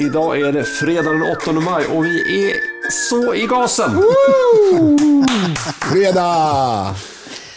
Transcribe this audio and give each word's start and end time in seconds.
Idag 0.00 0.40
är 0.40 0.52
det 0.52 0.64
fredag 0.64 1.12
den 1.12 1.22
8 1.22 1.52
maj 1.52 1.86
och 1.86 2.04
vi 2.04 2.44
är 2.46 2.52
så 2.90 3.34
i 3.34 3.46
gasen. 3.46 3.90
Fredag! 5.80 6.94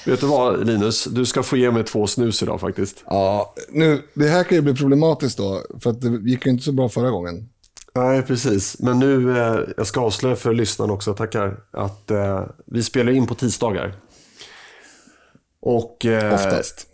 Vet 0.05 0.19
du 0.19 0.27
vad 0.27 0.67
Linus? 0.67 1.03
Du 1.05 1.25
ska 1.25 1.43
få 1.43 1.57
ge 1.57 1.71
mig 1.71 1.83
två 1.83 2.07
snus 2.07 2.43
idag 2.43 2.59
faktiskt. 2.59 3.03
Ja, 3.05 3.53
nu, 3.69 4.01
det 4.13 4.27
här 4.27 4.43
kan 4.43 4.55
ju 4.55 4.61
bli 4.61 4.75
problematiskt 4.75 5.37
då, 5.37 5.61
för 5.83 5.89
att 5.89 6.01
det 6.01 6.29
gick 6.29 6.45
ju 6.45 6.51
inte 6.51 6.63
så 6.63 6.71
bra 6.71 6.89
förra 6.89 7.09
gången. 7.09 7.49
Nej, 7.95 8.21
precis. 8.21 8.79
Men 8.79 8.99
nu, 8.99 9.39
eh, 9.39 9.59
jag 9.77 9.87
ska 9.87 10.01
avslöja 10.01 10.35
för 10.35 10.53
lyssnarna 10.53 10.93
också, 10.93 11.13
tackar, 11.13 11.57
att 11.71 12.11
eh, 12.11 12.43
vi 12.65 12.83
spelar 12.83 13.11
in 13.11 13.27
på 13.27 13.35
tisdagar. 13.35 13.95
Och, 15.61 16.05
eh, 16.05 16.33
Oftast. 16.33 16.87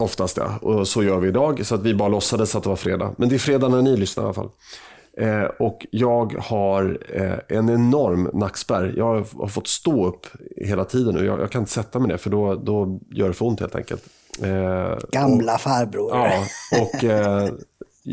Oftast 0.00 0.36
ja, 0.36 0.58
och 0.62 0.88
så 0.88 1.02
gör 1.02 1.18
vi 1.18 1.28
idag. 1.28 1.66
Så 1.66 1.74
att 1.74 1.82
vi 1.82 1.94
bara 1.94 2.08
låtsades 2.08 2.56
att 2.56 2.62
det 2.62 2.68
var 2.68 2.76
fredag. 2.76 3.14
Men 3.16 3.28
det 3.28 3.34
är 3.34 3.38
fredag 3.38 3.68
när 3.68 3.82
ni 3.82 3.96
lyssnar 3.96 4.24
i 4.24 4.26
alla 4.26 4.34
fall. 4.34 4.50
Eh, 5.18 5.42
och 5.42 5.86
jag 5.90 6.34
har 6.38 6.98
eh, 7.14 7.58
en 7.58 7.70
enorm 7.70 8.30
nackspärr. 8.34 8.94
Jag 8.96 9.24
har, 9.38 9.48
fått 9.48 9.66
stå 9.66 10.06
upp 10.06 10.26
hela 10.56 10.84
tiden 10.84 11.14
nu. 11.14 11.24
Jag, 11.24 11.40
jag 11.40 11.50
kan 11.50 11.62
inte 11.62 11.72
sätta 11.72 11.98
mig 11.98 12.08
ner 12.08 12.16
för 12.16 12.30
då, 12.30 12.54
då 12.54 13.00
gör 13.10 13.28
det 13.28 13.34
för 13.34 13.46
ont 13.46 13.60
helt 13.60 13.74
enkelt. 13.74 14.04
Eh, 14.42 14.98
Gamla 15.12 15.58
farbror. 15.58 16.10
Ja, 16.16 16.32
och 16.80 17.04
eh, 17.04 17.48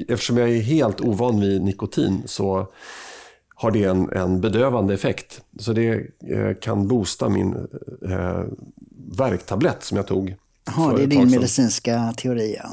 eftersom 0.07 0.37
jag 0.37 0.49
är 0.49 0.61
helt 0.61 1.01
ovan 1.01 1.39
vid 1.39 1.61
nikotin 1.61 2.23
så 2.25 2.67
har 3.55 3.71
det 3.71 3.83
en, 3.83 4.09
en 4.09 4.41
bedövande 4.41 4.93
effekt. 4.93 5.41
Så 5.59 5.73
det 5.73 5.93
eh, 6.31 6.53
kan 6.61 6.87
boosta 6.87 7.29
min 7.29 7.67
eh, 8.09 8.41
värktablett 9.17 9.83
som 9.83 9.97
jag 9.97 10.07
tog. 10.07 10.35
Jaha, 10.67 10.93
det 10.93 11.03
är 11.03 11.07
din 11.07 11.31
medicinska 11.31 12.13
teori. 12.17 12.57
Ja. 12.59 12.69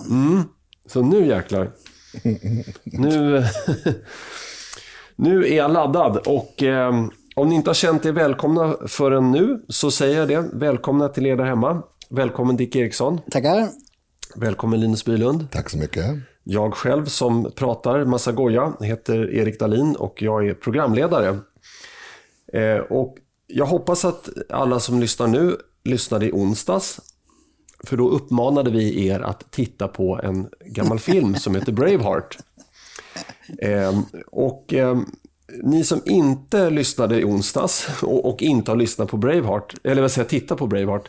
Så 0.87 1.03
nu 1.03 1.27
jäklar. 1.27 1.71
Nu, 2.85 3.45
nu 5.17 5.47
är 5.47 5.57
jag 5.57 5.73
laddad 5.73 6.17
och 6.17 6.63
eh, 6.63 7.07
om 7.37 7.49
ni 7.49 7.55
inte 7.55 7.71
har 7.71 7.75
känt 7.75 8.07
er 8.07 8.13
välkomna 8.13 8.77
förrän 8.87 9.31
nu 9.31 9.63
så 9.69 9.91
säger 9.91 10.19
jag 10.19 10.29
det. 10.29 10.51
Välkomna 10.53 11.09
till 11.09 11.27
er 11.27 11.37
där 11.37 11.45
hemma. 11.45 11.83
Välkommen 12.11 12.57
Dick 12.57 12.77
Eriksson. 12.77 13.21
Tackar. 13.31 13.69
Välkommen 14.37 14.81
Linus 14.81 15.05
Bylund. 15.05 15.51
Tack 15.51 15.71
så 15.71 15.79
mycket. 15.79 16.05
Jag 16.45 16.75
själv 16.75 17.07
som 17.07 17.53
pratar 17.57 18.05
massa 18.05 18.33
goja 18.33 18.73
heter 18.81 19.35
Erik 19.35 19.61
Dalin 19.61 19.97
och 19.97 20.23
jag 20.23 20.49
är 20.49 20.55
programledare. 20.55 21.39
Eh, 22.53 22.79
och 22.79 23.17
jag 23.47 23.67
hoppas 23.67 24.05
att 24.05 24.29
alla 24.51 24.81
som 24.81 25.01
lyssnar 25.01 25.27
nu 25.27 25.57
lyssnade 25.85 26.27
i 26.27 26.33
onsdags. 26.33 27.01
För 27.87 27.97
då 27.97 28.09
uppmanade 28.09 28.71
vi 28.71 29.07
er 29.07 29.21
att 29.21 29.51
titta 29.51 29.89
på 29.89 30.21
en 30.23 30.49
gammal 30.67 30.99
film 30.99 31.35
som 31.35 31.55
heter 31.55 31.73
Braveheart. 31.73 32.39
Eh, 33.59 34.01
och 34.33 34.75
eh, 34.75 34.99
ni 35.63 35.85
som 35.85 36.01
inte 36.05 36.71
lyssnade 36.71 37.21
i 37.21 37.25
onsdags 37.25 37.87
och, 38.03 38.29
och 38.29 38.43
inte 38.43 38.71
har 38.71 38.77
lyssnat 38.77 39.09
på 39.09 39.17
Braveheart, 39.17 39.75
eller 39.85 40.03
vad 40.03 40.11
säger 40.11 40.25
jag, 40.25 40.31
titta 40.31 40.57
på 40.57 40.67
Braveheart. 40.67 41.09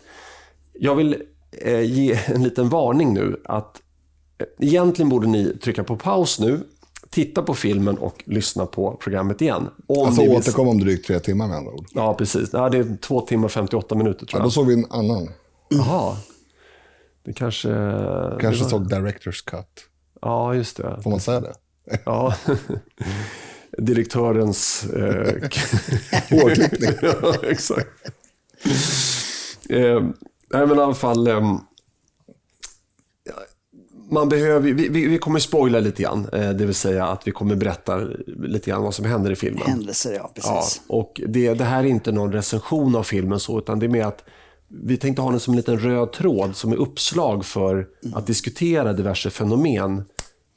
Jag 0.73 0.95
vill 0.95 1.15
eh, 1.61 1.81
ge 1.81 2.19
en 2.25 2.43
liten 2.43 2.69
varning 2.69 3.13
nu 3.13 3.41
att 3.45 3.81
Egentligen 4.59 5.09
borde 5.09 5.27
ni 5.27 5.57
trycka 5.63 5.83
på 5.83 5.97
paus 5.97 6.39
nu, 6.39 6.59
titta 7.09 7.41
på 7.41 7.53
filmen 7.53 7.97
och 7.97 8.23
lyssna 8.25 8.65
på 8.65 8.91
programmet 9.03 9.41
igen. 9.41 9.67
Om 9.87 10.05
Alltså 10.07 10.21
vill- 10.21 10.31
återkom 10.31 10.67
om 10.67 10.79
drygt 10.79 11.07
tre 11.07 11.19
timmar 11.19 11.47
med 11.47 11.57
andra 11.57 11.71
ord. 11.71 11.85
Ja, 11.93 12.13
precis. 12.13 12.49
Ja, 12.53 12.69
det 12.69 12.77
är 12.77 12.97
två 13.01 13.21
timmar 13.21 13.45
och 13.45 13.51
58 13.51 13.95
minuter 13.95 14.19
Ja, 14.21 14.27
tror 14.31 14.39
då 14.39 14.45
jag. 14.45 14.51
såg 14.53 14.67
vi 14.67 14.73
en 14.73 14.85
annan. 14.89 15.29
Jaha. 15.69 16.17
Det 17.25 17.33
kanske... 17.33 17.67
Kanske 17.69 18.47
det 18.49 18.63
var- 18.63 18.69
såg 18.69 18.89
Directors 18.89 19.41
Cut. 19.41 19.85
Ja, 20.21 20.53
just 20.55 20.77
det. 20.77 20.99
Får 21.03 21.09
man 21.09 21.19
säga 21.19 21.39
det? 21.39 21.53
Ja. 22.05 22.35
Direktörens... 23.77 24.85
Eh... 24.85 25.33
Hårklippning. 26.29 26.89
ja, 27.01 27.35
exakt. 27.43 27.87
Eh, 29.69 30.01
nej, 30.53 30.67
men 30.67 30.77
i 30.77 30.81
alla 30.81 30.93
fall... 30.93 31.27
ja, 31.27 31.59
man 34.09 34.29
behöver, 34.29 34.59
vi, 34.59 34.89
vi, 34.89 35.07
vi 35.07 35.17
kommer 35.17 35.39
spoila 35.39 35.79
lite 35.79 36.03
grann, 36.03 36.29
eh, 36.33 36.49
det 36.49 36.65
vill 36.65 36.75
säga 36.75 37.05
att 37.07 37.27
vi 37.27 37.31
kommer 37.31 37.55
berätta 37.55 37.97
lite 38.27 38.69
grann 38.69 38.83
vad 38.83 38.93
som 38.93 39.05
händer 39.05 39.31
i 39.31 39.35
filmen. 39.35 39.63
Händelser, 39.67 40.13
ja. 40.13 40.31
Ja, 40.35 40.41
Precis. 40.61 40.81
och 40.87 41.21
det, 41.27 41.53
det 41.53 41.63
här 41.63 41.79
är 41.83 41.87
inte 41.87 42.11
någon 42.11 42.31
recension 42.33 42.95
av 42.95 43.03
filmen 43.03 43.39
så, 43.39 43.59
utan 43.59 43.79
det 43.79 43.85
är 43.85 43.87
mer 43.89 44.05
att 44.05 44.23
vi 44.67 44.97
tänkte 44.97 45.21
ha 45.21 45.31
den 45.31 45.39
som 45.39 45.53
en 45.53 45.57
liten 45.57 45.79
röd 45.79 46.11
tråd 46.11 46.55
som 46.55 46.71
är 46.71 46.75
uppslag 46.75 47.45
för 47.45 47.87
att 48.13 48.27
diskutera 48.27 48.93
diverse 48.93 49.29
fenomen 49.29 50.05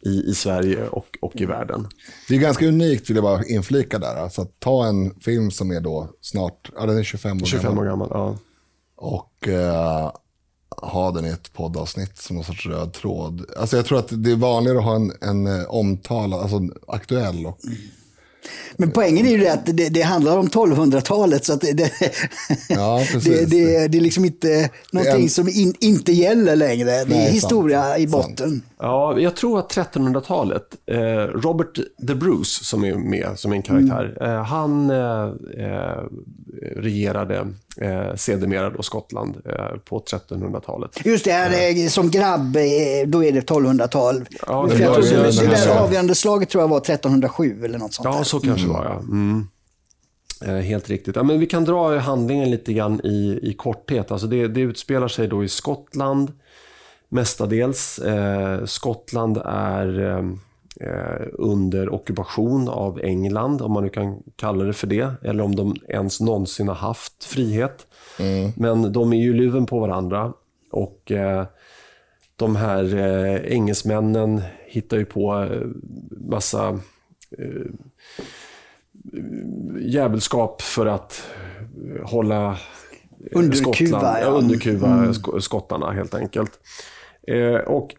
i, 0.07 0.31
i 0.31 0.35
Sverige 0.35 0.89
och, 0.89 1.19
och 1.21 1.37
i 1.37 1.45
världen. 1.45 1.87
Det 2.29 2.35
är 2.35 2.39
ganska 2.39 2.67
unikt, 2.67 3.11
vill 3.11 3.17
jag 3.17 3.25
bara 3.25 3.45
inflika 3.45 3.99
där. 3.99 4.17
Alltså 4.17 4.43
att 4.43 4.61
ta 4.61 4.87
en 4.87 5.21
film 5.21 5.51
som 5.51 5.71
är 5.71 5.81
då 5.81 6.09
snart, 6.21 6.71
ja 6.77 6.87
den 6.87 6.99
är 6.99 7.03
25 7.03 7.43
år 7.43 7.47
25 7.47 7.65
gammal. 7.65 7.85
år 7.85 7.91
gammal. 7.91 8.09
Ja. 8.13 8.37
Och 8.97 9.49
eh, 9.49 10.13
ha 10.83 11.11
den 11.11 11.25
i 11.25 11.29
ett 11.29 11.53
poddavsnitt 11.53 12.19
som 12.19 12.37
någon 12.37 12.45
sorts 12.45 12.67
röd 12.67 12.93
tråd. 12.93 13.45
Alltså 13.57 13.77
jag 13.77 13.87
tror 13.87 13.99
att 13.99 14.09
det 14.25 14.31
är 14.31 14.37
vanligare 14.37 14.79
att 14.79 14.85
ha 14.85 14.95
en, 14.95 15.13
en 15.21 15.47
eh, 15.47 15.65
omtalad, 15.69 16.41
alltså 16.41 16.61
aktuell 16.87 17.47
och 17.47 17.59
Men 18.77 18.91
poängen 18.91 19.27
är 19.27 19.31
ju 19.31 19.39
det 19.39 19.49
att 19.53 19.67
det, 19.67 19.89
det 19.89 20.03
handlar 20.03 20.39
om 20.39 20.49
1200-talet. 20.49 21.45
Så 21.45 21.53
att 21.53 21.61
det, 21.61 21.73
det, 21.73 21.91
Ja, 22.69 23.03
det, 23.25 23.51
det, 23.51 23.89
det 23.89 23.99
är 23.99 24.03
liksom 24.03 24.25
inte 24.25 24.71
någonting 24.93 25.23
en- 25.23 25.29
som 25.31 25.49
in, 25.49 25.75
inte 25.81 26.13
gäller 26.13 26.57
längre. 26.57 26.91
Det 26.91 26.95
är 27.01 27.07
Nej, 27.07 27.31
historia 27.33 27.83
sant, 27.83 27.99
i 27.99 28.09
sant. 28.09 28.11
botten. 28.29 28.63
Ja, 28.79 29.19
jag 29.19 29.37
tror 29.37 29.59
att 29.59 29.73
1300-talet, 29.77 30.63
eh, 30.87 30.97
Robert 31.41 31.79
the 32.09 32.15
Bruce 32.15 32.65
som 32.65 32.85
är 32.85 32.95
med 32.95 33.29
som 33.37 33.53
en 33.53 33.63
karaktär, 33.63 34.17
eh, 34.21 34.43
han 34.45 34.91
eh, 34.91 35.23
eh, 35.67 36.03
regerade 36.77 37.47
eh, 37.81 38.15
sedermera 38.15 38.71
då 38.71 38.83
Skottland 38.83 39.37
eh, 39.45 39.79
på 39.85 40.01
1300-talet. 40.01 40.91
Just 41.07 41.25
det, 41.25 41.33
här, 41.33 41.51
är 41.53 41.89
som 41.89 42.11
grabb, 42.11 42.57
eh, 42.57 42.63
då 43.07 43.25
är 43.25 43.33
det 43.33 43.41
1200-tal. 43.51 44.25
Ja, 44.47 44.67
det 44.71 44.79
jag 44.79 45.03
det, 45.03 45.11
det 45.11 45.47
här- 45.47 45.67
där 45.67 45.79
avgörande 45.79 46.15
slaget 46.15 46.49
tror 46.49 46.63
jag 46.63 46.69
var 46.69 46.79
1307 46.81 47.65
eller 47.65 47.79
något 47.79 47.93
sånt 47.95 48.05
Ja, 48.13 48.17
där. 48.17 48.25
så 48.25 48.41
kanske 48.41 48.67
det 48.67 48.73
var 48.73 48.85
ja. 48.85 48.99
Mm. 49.01 49.47
Eh, 50.47 50.55
helt 50.55 50.89
riktigt. 50.89 51.17
Ja, 51.17 51.23
men 51.23 51.41
vi 51.41 51.47
kan 51.47 51.65
dra 51.65 51.99
handlingen 51.99 52.51
lite 52.51 52.73
grann 52.73 53.01
i, 53.05 53.39
i 53.43 53.55
korthet. 53.55 54.11
Alltså 54.11 54.27
det, 54.27 54.49
det 54.49 54.61
utspelar 54.61 55.09
sig 55.09 55.29
då 55.29 55.45
i 55.45 55.49
Skottland 55.49 56.33
mestadels. 57.09 57.99
Eh, 57.99 58.65
Skottland 58.65 59.37
är 59.45 60.01
eh, 60.01 60.17
eh, 60.19 60.25
under 61.33 61.95
ockupation 61.95 62.69
av 62.69 63.01
England, 63.01 63.63
om 63.63 63.73
man 63.73 63.83
nu 63.83 63.89
kan 63.89 64.23
kalla 64.37 64.65
det 64.65 64.73
för 64.73 64.87
det. 64.87 65.11
Eller 65.23 65.45
om 65.45 65.55
de 65.57 65.77
ens 65.89 66.21
någonsin 66.21 66.69
har 66.69 66.75
haft 66.75 67.25
frihet. 67.25 67.87
Men 68.57 68.93
de 68.93 69.13
är 69.13 69.17
ju 69.23 69.33
luven 69.33 69.67
på 69.67 69.79
varandra. 69.81 70.33
Och 70.71 71.13
eh, 71.13 71.47
de 72.37 72.57
här 72.57 72.95
eh, 72.97 73.53
engelsmännen 73.53 74.43
hittar 74.67 74.97
ju 74.97 75.05
på 75.05 75.35
eh, 75.43 75.61
massa 76.11 76.79
djävulskap 79.81 80.63
för 80.63 80.87
att 80.87 81.23
hålla 82.05 82.51
eh, 82.51 82.57
Underkuva, 83.33 83.75
Skottland, 83.75 84.19
ja. 84.23 84.27
underkuva 84.27 84.87
sk- 85.07 85.41
skottarna 85.41 85.91
helt 85.93 86.15
enkelt. 86.15 86.51
Eh, 87.29 87.55
och 87.55 87.95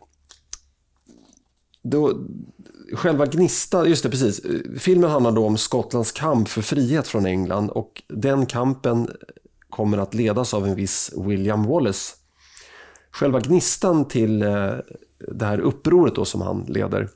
då, 1.84 2.14
själva 2.94 3.26
Gnista, 3.26 3.88
just 3.88 4.04
det 4.04 4.10
precis. 4.10 4.42
Filmen 4.80 5.10
handlar 5.10 5.32
då 5.32 5.46
om 5.46 5.58
Skottlands 5.58 6.12
kamp 6.12 6.50
för 6.50 6.62
frihet 6.62 7.08
från 7.08 7.26
England 7.26 7.70
och 7.70 8.02
den 8.08 8.46
kampen 8.46 9.10
kommer 9.70 9.98
att 9.98 10.14
ledas 10.14 10.54
av 10.54 10.68
en 10.68 10.76
viss 10.76 11.14
William 11.18 11.64
Wallace. 11.64 12.16
Själva 13.12 13.40
gnistan 13.40 14.08
till 14.08 14.42
eh, 14.42 14.72
det 15.32 15.46
här 15.46 15.60
upproret 15.60 16.16
då 16.16 16.26
som 16.26 16.42
han 16.42 16.66
leder 16.68 17.10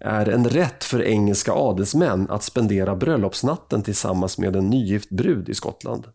är 0.00 0.28
en 0.28 0.48
rätt 0.48 0.84
för 0.84 1.02
engelska 1.02 1.52
adelsmän 1.52 2.30
att 2.30 2.42
spendera 2.42 2.96
bröllopsnatten 2.96 3.82
tillsammans 3.82 4.38
med 4.38 4.56
en 4.56 4.70
nygift 4.70 5.10
brud 5.10 5.48
i 5.48 5.54
Skottland. 5.54 6.06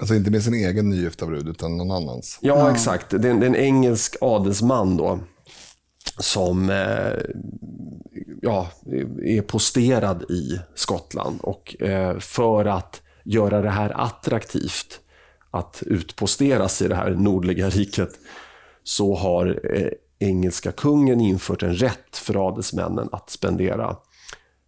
Alltså 0.00 0.14
inte 0.14 0.30
med 0.30 0.42
sin 0.42 0.54
egen 0.54 0.90
nygifta 0.90 1.26
brud, 1.26 1.48
utan 1.48 1.76
någon 1.76 1.90
annans. 1.90 2.38
Ja, 2.42 2.70
exakt. 2.70 3.10
Det 3.10 3.28
är, 3.28 3.30
en, 3.30 3.40
det 3.40 3.46
är 3.46 3.50
en 3.50 3.56
engelsk 3.56 4.16
adelsman 4.20 4.96
då 4.96 5.20
som 6.18 6.70
eh, 6.70 7.12
ja, 8.42 8.70
är 9.22 9.42
posterad 9.42 10.22
i 10.30 10.60
Skottland. 10.74 11.40
Och 11.40 11.82
eh, 11.82 12.18
för 12.18 12.64
att 12.64 13.02
göra 13.24 13.62
det 13.62 13.70
här 13.70 14.00
attraktivt 14.00 15.00
att 15.50 15.82
utposteras 15.86 16.82
i 16.82 16.88
det 16.88 16.94
här 16.94 17.10
nordliga 17.10 17.68
riket 17.70 18.10
så 18.82 19.14
har 19.14 19.60
eh, 19.74 19.88
engelska 20.18 20.72
kungen 20.72 21.20
infört 21.20 21.62
en 21.62 21.74
rätt 21.74 22.16
för 22.16 22.48
adelsmännen 22.48 23.08
att 23.12 23.30
spendera 23.30 23.96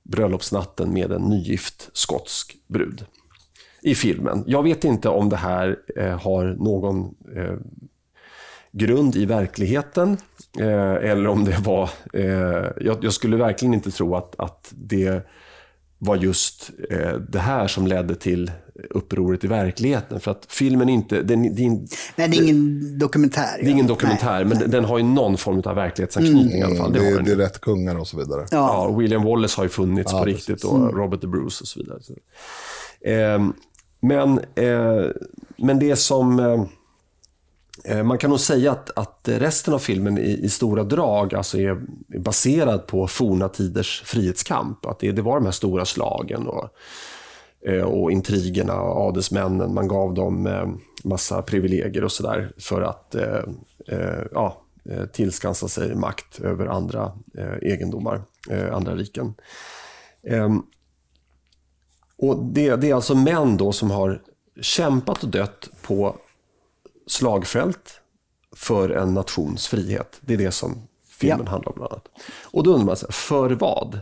bröllopsnatten 0.03 0.93
med 0.93 1.13
en 1.13 1.23
nygift 1.23 1.91
skotsk 1.93 2.57
brud 2.67 3.05
i 3.83 3.95
filmen. 3.95 4.45
Jag 4.47 4.63
vet 4.63 4.85
inte 4.85 5.09
om 5.09 5.29
det 5.29 5.37
här 5.37 5.77
har 6.21 6.45
någon 6.45 7.15
grund 8.73 9.17
i 9.17 9.25
verkligheten. 9.25 10.17
Eh, 10.59 11.11
eller 11.11 11.27
om 11.27 11.45
det 11.45 11.59
var... 11.59 11.91
Eh, 12.13 12.25
jag, 12.81 12.99
jag, 13.05 13.13
skulle 13.13 13.37
verkligen 13.37 13.75
inte 13.75 13.91
tro 13.91 14.17
att, 14.17 14.35
att 14.39 14.73
det 14.77 15.27
var 15.99 16.17
just 16.17 16.71
eh, 16.91 17.13
det 17.13 17.39
här 17.39 17.67
som 17.67 17.87
ledde 17.87 18.15
till 18.15 18.51
upproret 18.91 19.45
i 19.45 19.47
verkligheten. 19.47 20.21
För 20.21 20.31
att 20.31 20.47
filmen 20.49 20.89
inte... 20.89 21.23
Den, 21.23 21.55
det, 21.55 21.69
Nej, 21.69 21.89
det 22.17 22.23
är 22.23 22.43
ingen 22.43 22.99
dokumentär. 22.99 23.59
Det 23.61 23.67
är 23.67 23.71
ingen 23.71 23.87
dokumentär, 23.87 24.35
nej, 24.35 24.45
men 24.45 24.59
nej. 24.59 24.69
den 24.69 24.85
har 24.85 24.99
ju 24.99 25.05
någon 25.05 25.37
form 25.37 25.63
av 25.65 25.75
verklighetsanknytning 25.75 26.47
mm. 26.47 26.59
i 26.59 26.63
alla 26.63 26.77
fall. 26.77 26.93
Det, 26.93 27.17
det, 27.17 27.23
det 27.23 27.33
är 27.33 27.37
rätt 27.37 27.61
kungar 27.61 27.99
och 27.99 28.09
så 28.09 28.17
vidare. 28.17 28.47
Ja. 28.51 28.89
ja 28.91 28.97
William 28.97 29.23
Wallace 29.23 29.57
har 29.57 29.65
ju 29.65 29.69
funnits 29.69 30.13
ja, 30.13 30.19
på 30.19 30.25
precis. 30.25 30.49
riktigt 30.49 30.65
och 30.65 30.79
mm. 30.79 30.95
Robert 30.95 31.21
the 31.21 31.27
Bruce 31.27 31.63
och 31.63 31.69
så 31.69 31.81
vidare. 31.81 31.99
Eh, 33.01 33.49
men, 34.01 34.39
eh, 34.55 35.11
men 35.57 35.79
det 35.79 35.97
som... 35.97 36.69
Eh, 37.85 38.03
man 38.03 38.19
kan 38.19 38.31
nog 38.31 38.41
säga 38.41 38.73
att, 38.73 38.99
att 38.99 39.21
resten 39.25 39.75
av 39.75 39.79
filmen 39.79 40.19
i, 40.19 40.41
i 40.43 40.49
stora 40.49 40.85
drag 40.85 41.35
alltså 41.35 41.59
är, 41.59 41.81
baserad 42.19 42.87
på 42.87 43.07
forna 43.07 43.49
tiders 43.49 44.03
frihetskamp. 44.05 44.87
Att 44.87 44.99
det, 44.99 45.13
det 45.13 45.23
var 45.23 45.35
de 45.35 45.45
här 45.45 45.53
stora 45.53 45.85
slagen 45.85 46.47
och, 46.47 46.69
eh, 47.67 47.83
och 47.83 48.13
intrigerna 48.13 48.81
och 48.81 49.09
adelsmännen. 49.09 49.75
Man 49.75 49.89
gav 49.89 50.15
dem 50.15 50.47
eh, 50.47 50.69
massa 51.05 51.43
privilegier 51.43 52.05
och 52.05 52.13
sådär 52.13 52.53
för 52.59 52.83
att 52.83 53.17
ja, 54.31 54.63
tillskansa 55.13 55.69
sig 55.69 55.95
makt 55.95 56.41
över 56.41 56.67
andra 56.67 57.13
egendomar, 57.63 58.23
andra 58.73 58.95
riken. 58.95 59.35
Ehm, 60.23 60.63
och 62.19 62.45
det, 62.45 62.77
det, 62.77 62.91
är 62.91 62.95
alltså 62.95 63.15
män 63.15 63.57
då 63.57 63.73
som 63.73 63.91
har 63.91 64.23
kämpat 64.61 65.23
och 65.23 65.29
dött 65.29 65.69
på 65.83 66.17
slagfält 67.11 68.01
för 68.57 68.91
en 68.91 69.15
nations 69.15 69.69
frihet. 69.69 70.19
Det 70.21 70.35
är 70.35 70.39
det 70.39 70.53
som 70.53 70.89
filmen 71.09 71.43
ja. 71.45 71.51
handlar 71.51 71.69
om 71.69 71.75
bland 71.77 71.93
annat. 71.93 72.09
Och 72.43 72.63
då 72.63 72.71
undrar 72.75 72.87
man, 72.87 72.97
för 73.11 73.51
vad? 73.51 74.01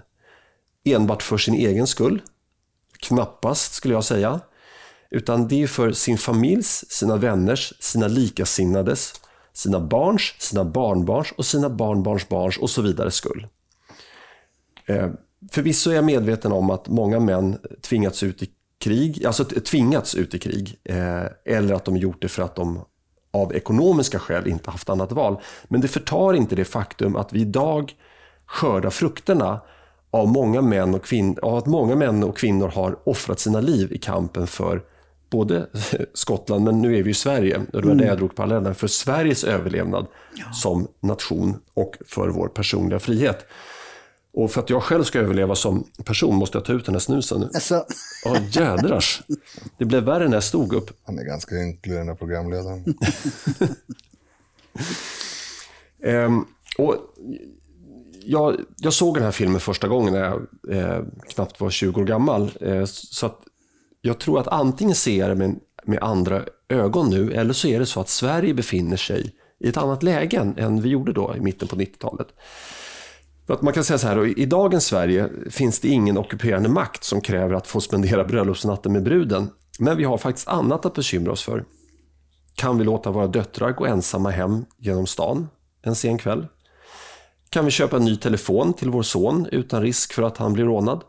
Enbart 0.84 1.22
för 1.22 1.38
sin 1.38 1.55
egen 1.55 1.87
skull? 1.87 2.22
Knappast 2.99 3.75
skulle 3.75 3.94
jag 3.94 4.05
säga. 4.05 4.40
Utan 5.10 5.49
det 5.49 5.62
är 5.62 5.66
för 5.66 5.93
sin 5.93 6.19
familjs, 6.19 6.84
sina 6.88 7.16
vänners, 7.16 7.72
sina 7.81 8.08
likasinnades, 8.08 9.12
sina 9.52 9.81
barns, 9.81 10.34
sina 10.38 10.64
barnbarns 10.64 11.32
och 11.37 11.46
sina 11.46 11.70
barnbarns 11.70 12.28
barns 12.28 12.58
och 12.58 12.70
så 12.70 12.82
vidare 12.82 13.10
skull. 13.10 13.46
Eh, 14.87 15.10
Förvisso 15.50 15.90
är 15.90 15.94
jag 15.94 16.05
medveten 16.05 16.52
om 16.52 16.70
att 16.70 16.88
många 16.88 17.20
män 17.20 17.58
tvingats 17.81 18.22
ut 18.22 18.43
i 18.43 18.50
krig, 18.78 19.26
alltså 19.26 19.44
tvingats 19.44 20.14
ut 20.14 20.34
i 20.34 20.38
krig, 20.38 20.81
eh, 20.84 21.25
eller 21.44 21.75
att 21.75 21.84
de 21.84 21.96
gjort 21.96 22.22
det 22.22 22.28
för 22.28 22.43
att 22.43 22.56
de 22.56 22.84
av 23.38 23.55
ekonomiska 23.55 24.19
skäl 24.19 24.49
inte 24.49 24.70
haft 24.70 24.88
annat 24.88 25.12
val. 25.12 25.37
Men 25.69 25.81
det 25.81 25.88
förtar 25.88 26.35
inte 26.35 26.56
det 26.56 26.64
faktum 26.64 27.17
att 27.17 27.32
vi 27.32 27.40
idag 27.40 27.93
skördar 28.46 28.90
frukterna 28.90 29.61
av, 30.11 30.29
många 30.29 30.62
män 30.62 30.94
och 30.94 31.05
kvin- 31.05 31.38
av 31.43 31.55
att 31.55 31.67
många 31.67 31.96
män 31.96 32.25
och 32.25 32.37
kvinnor 32.37 32.69
har 32.69 32.99
offrat 33.05 33.40
sina 33.40 33.61
liv 33.61 33.93
i 33.93 33.99
kampen 33.99 34.46
för 34.46 34.82
både 35.31 35.67
Skottland, 36.14 36.64
men 36.64 36.82
nu 36.82 36.96
är 36.96 37.02
vi 37.02 37.11
i 37.11 37.14
Sverige, 37.14 37.56
och 37.56 37.82
det 37.82 37.87
var 37.88 37.93
mm. 37.93 37.99
det 37.99 38.06
jag 38.06 38.19
drog 38.19 38.35
parallellen, 38.35 38.75
för 38.75 38.87
Sveriges 38.87 39.44
överlevnad 39.44 40.06
ja. 40.34 40.52
som 40.52 40.88
nation 41.00 41.56
och 41.75 41.96
för 42.06 42.29
vår 42.29 42.49
personliga 42.49 42.99
frihet. 42.99 43.46
Och 44.32 44.50
för 44.50 44.60
att 44.60 44.70
jag 44.70 44.82
själv 44.82 45.04
ska 45.04 45.19
överleva 45.19 45.54
som 45.54 45.86
person 46.04 46.34
måste 46.34 46.58
jag 46.58 46.64
ta 46.64 46.72
ut 46.72 46.84
den 46.84 46.94
här 46.94 47.00
snusen. 47.00 47.42
Alltså. 47.42 47.84
Ja, 48.25 48.36
jädrars. 48.50 49.22
Det 49.78 49.84
blev 49.84 50.02
värre 50.02 50.28
när 50.28 50.36
jag 50.36 50.44
stod 50.44 50.72
upp. 50.72 50.90
Han 51.04 51.19
är 51.19 51.25
ganska 51.25 51.54
ynklig 51.54 51.96
den 51.96 52.08
här 52.08 52.14
programledaren. 52.14 52.84
ehm, 56.02 56.44
och 56.78 56.96
jag, 58.25 58.56
jag, 58.76 58.92
såg 58.92 59.14
den 59.14 59.25
här 59.25 59.32
filmen 59.32 59.60
första 59.60 59.88
gången 59.88 60.12
när 60.12 60.20
jag 60.20 60.46
eh, 60.76 61.04
knappt 61.28 61.60
var 61.60 61.70
20 61.70 62.00
år 62.00 62.04
gammal. 62.04 62.50
Eh, 62.60 62.84
så 62.84 63.26
att 63.26 63.40
jag 64.00 64.20
tror 64.20 64.40
att 64.40 64.48
antingen 64.48 64.94
ser 64.94 65.28
jag 65.28 65.38
med, 65.38 65.60
med 65.84 66.02
andra 66.02 66.44
ögon 66.69 67.10
nu, 67.10 67.32
eller 67.32 67.52
så 67.52 67.69
är 67.69 67.78
det 67.78 67.86
så 67.86 68.00
att 68.00 68.08
Sverige 68.08 68.54
befinner 68.54 68.96
sig 68.96 69.34
i 69.60 69.69
ett 69.69 69.76
annat 69.76 70.02
läge 70.02 70.52
än 70.56 70.82
vi 70.82 70.88
gjorde 70.88 71.12
då 71.12 71.34
i 71.36 71.40
mitten 71.40 71.69
på 71.69 71.76
90-talet. 71.76 72.28
För 73.48 73.54
att 73.54 73.62
man 73.62 73.72
kan 73.72 73.84
säga 73.84 73.98
så 73.98 74.06
här, 74.06 74.38
i 74.38 74.46
dagens 74.46 74.86
Sverige 74.86 75.28
finns 75.50 75.80
det 75.80 75.88
ingen 75.88 76.18
ockuperande 76.18 76.68
makt 76.68 77.04
som 77.04 77.20
kräver 77.20 77.54
att 77.54 77.66
få 77.66 77.80
spendera 77.80 78.24
bröllopsnatten 78.24 78.92
med 78.92 79.02
bruden. 79.02 79.50
Men 79.78 79.96
vi 79.96 80.04
har 80.04 80.18
faktiskt 80.18 80.48
annat 80.48 80.86
att 80.86 80.94
bekymra 80.94 81.32
oss 81.32 81.42
för. 81.42 81.64
Kan 82.54 82.78
vi 82.78 82.84
låta 82.84 83.10
våra 83.10 83.26
döttrar 83.26 83.72
gå 83.72 83.86
ensamma 83.86 84.30
hem 84.30 84.64
genom 84.78 85.06
stan 85.06 85.48
en 85.82 85.94
sen 85.94 86.18
kväll? 86.18 86.46
Kan 87.50 87.64
vi 87.64 87.70
köpa 87.70 87.96
en 87.96 88.04
ny 88.04 88.16
telefon 88.16 88.72
till 88.72 88.90
vår 88.90 89.02
son 89.02 89.46
utan 89.52 89.82
risk 89.82 90.12
för 90.12 90.22
att 90.22 90.36
han 90.36 90.52
blir 90.52 90.64
rånad? 90.64 91.04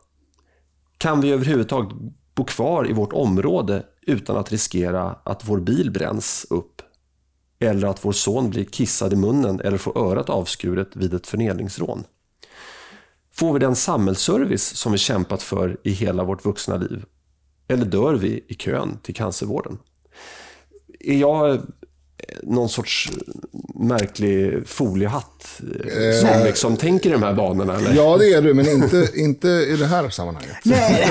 Kan 0.97 1.21
vi 1.21 1.31
överhuvudtaget 1.31 1.91
bo 2.36 2.44
kvar 2.44 2.89
i 2.89 2.94
vårt 2.94 3.13
område 3.13 3.83
utan 4.01 4.38
att 4.38 4.51
riskera 4.51 5.15
att 5.24 5.50
vår 5.50 5.59
bil 5.59 5.91
bränns 5.91 6.47
upp? 6.50 6.81
Eller 7.59 7.88
att 7.88 8.06
vår 8.06 8.12
son 8.12 8.50
blir 8.50 8.65
kissad 8.65 9.13
i 9.13 9.15
munnen 9.15 9.62
eller 9.62 9.77
får 9.77 9.97
örat 9.97 10.30
avskuret 10.30 10.95
vid 10.95 11.13
ett 11.13 11.27
förnedringsrån? 11.27 12.03
Får 13.39 13.53
vi 13.53 13.59
den 13.59 13.75
samhällsservice 13.75 14.75
som 14.75 14.91
vi 14.91 14.97
kämpat 14.97 15.44
för 15.44 15.77
i 15.83 15.91
hela 15.91 16.24
vårt 16.24 16.45
vuxna 16.45 16.77
liv? 16.77 17.06
Eller 17.68 17.86
dör 17.86 18.13
vi 18.13 18.45
i 18.47 18.53
kön 18.53 18.97
till 19.03 19.15
cancervården? 19.15 19.77
Är 21.00 21.18
jag 21.18 21.62
någon 22.44 22.69
sorts 22.69 23.10
märklig 23.75 24.68
foliehatt 24.68 25.62
eh, 25.62 26.19
som 26.19 26.44
liksom 26.45 26.77
tänker 26.77 27.10
i 27.10 27.13
de 27.13 27.24
här 27.24 27.33
banorna? 27.33 27.77
Eller? 27.77 27.94
Ja, 27.94 28.18
det 28.18 28.33
är 28.33 28.42
du, 28.42 28.54
men 28.54 28.69
inte, 28.69 29.07
inte 29.16 29.48
i 29.48 29.75
det 29.80 29.86
här 29.86 30.10
sammanhanget. 30.10 30.57
Nej. 30.63 31.10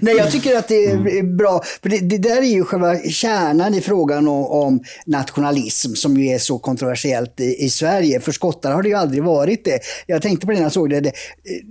Nej, 0.00 0.16
jag 0.16 0.30
tycker 0.30 0.56
att 0.56 0.68
det 0.68 0.84
är 0.84 0.94
mm. 0.94 1.36
bra. 1.36 1.62
För 1.82 1.88
det, 1.88 1.98
det, 1.98 2.18
där 2.18 2.36
är 2.36 2.42
ju 2.42 2.64
själva 2.64 2.98
kärnan 2.98 3.74
i 3.74 3.80
frågan 3.80 4.28
om, 4.28 4.46
om 4.46 4.80
nationalism 5.06 5.94
som 5.94 6.16
ju 6.16 6.26
är 6.26 6.38
så 6.38 6.58
kontroversiellt 6.58 7.40
i, 7.40 7.64
i, 7.64 7.70
Sverige. 7.70 8.20
För 8.20 8.32
skottar 8.32 8.72
har 8.72 8.82
det 8.82 8.88
ju 8.88 8.94
aldrig 8.94 9.22
varit 9.22 9.64
det. 9.64 9.80
Jag 10.06 10.22
tänkte 10.22 10.46
på 10.46 10.52
det 10.52 10.58
när 10.58 10.64
jag 10.64 10.72
såg 10.72 10.90
det. 10.90 11.00
det 11.00 11.12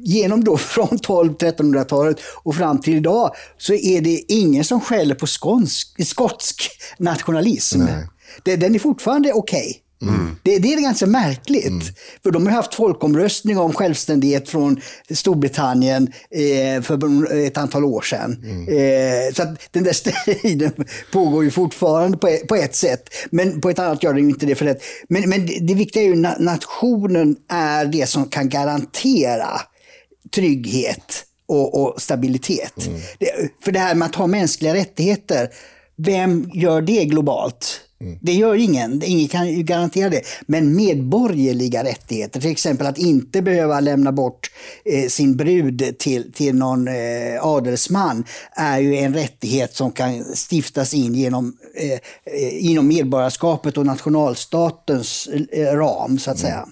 genom 0.04 0.44
då 0.44 0.58
från 0.78 0.88
12-1300-talet 0.88 2.18
och 2.44 2.56
fram 2.56 2.82
till 2.82 2.96
idag 2.96 3.36
så 3.58 3.74
är 3.74 4.02
det 4.02 4.22
ingen 4.28 4.64
som 4.64 4.82
skäller 4.82 5.16
på 5.16 5.28
skånsk, 5.68 6.08
skotsk 6.08 6.70
nationalism. 6.98 7.80
Nej. 7.80 8.58
den 8.58 8.76
är 8.76 8.80
fortfarande 8.80 9.34
okej. 9.34 9.60
Okay. 9.60 9.82
Mm. 10.02 10.36
Det, 10.44 10.60
det, 10.60 10.74
är 10.74 10.82
ganska 10.82 11.06
märkligt. 11.06 11.68
Mm. 11.68 11.82
För 12.24 12.32
de 12.32 12.48
har 12.48 12.54
haft 12.54 12.74
folkomröstning 12.74 13.58
om 13.58 13.74
självständighet 13.74 14.50
från 14.50 14.82
Storbritannien 15.10 16.14
eh, 16.32 16.82
för 16.82 17.36
ett 17.36 17.58
antal 17.58 17.86
år 17.86 18.02
sedan. 18.02 18.44
Mm. 18.44 18.68
Eh, 18.68 19.34
så 19.34 19.56
den 19.72 19.84
där 19.84 19.94
striden 19.94 20.72
pågår 21.12 21.44
ju 21.44 21.52
fortfarande 21.52 22.18
på, 22.18 22.38
på, 22.48 22.56
ett 22.56 22.76
sätt. 22.76 23.10
Men 23.30 23.62
på 23.62 23.70
ett 23.70 23.80
annat 23.80 24.04
gör 24.04 24.14
den 24.14 24.24
ju 24.24 24.30
inte 24.30 24.46
det. 24.46 24.56
För 24.56 24.66
det. 24.66 24.78
Men, 25.10 25.30
men 25.30 25.46
det, 25.46 25.60
det 25.62 25.74
viktiga 25.74 26.04
är 26.04 26.08
ju 26.08 26.26
att 26.26 26.40
nationen 26.40 27.36
är 27.50 27.86
det 27.86 28.10
som 28.10 28.30
kan 28.30 28.50
garantera 28.50 29.62
trygghet 30.36 31.24
och, 31.48 31.82
och 31.82 32.02
stabilitet. 32.02 32.88
Mm. 32.88 33.00
Det, 33.20 33.52
för 33.64 33.72
det 33.72 33.80
här 33.80 33.96
med 33.96 34.06
att 34.06 34.16
ha 34.16 34.28
mänskliga 34.28 34.74
rättigheter, 34.74 35.50
vem 35.98 36.50
gör 36.54 36.82
det 36.82 37.06
globalt? 37.06 37.82
Mm. 38.02 38.18
Det 38.22 38.34
gör 38.34 38.56
ingen, 38.56 39.04
ingen 39.06 39.28
kan 39.28 39.50
ju 39.50 39.64
garantera 39.64 40.10
det. 40.10 40.22
Men 40.46 40.76
medborgerliga 40.76 41.84
rättigheter, 41.84 42.42
till 42.42 42.52
exempel 42.52 42.88
att 42.88 42.98
inte 42.98 43.42
behöva 43.42 43.80
lämna 43.80 44.12
bort 44.12 44.52
eh, 44.86 45.10
sin 45.10 45.38
brud 45.38 45.98
till, 46.00 46.34
till 46.34 46.56
någon 46.56 46.88
eh, 46.88 47.46
adelsman, 47.46 48.24
är 48.52 48.80
ju 48.80 48.96
en 48.96 49.14
rättighet 49.14 49.76
som 49.76 49.92
kan 49.92 50.24
stiftas 50.50 50.94
in 50.94 51.16
genom, 51.16 51.58
eh, 51.76 51.92
eh 51.92 52.66
inom 52.66 52.88
medborgarskapet 52.88 53.78
och 53.78 53.86
nationalstatens 53.86 55.30
eh, 55.52 55.66
ram, 55.66 56.20
så 56.20 56.32
att 56.32 56.40
mm. 56.40 56.52
säga. 56.52 56.68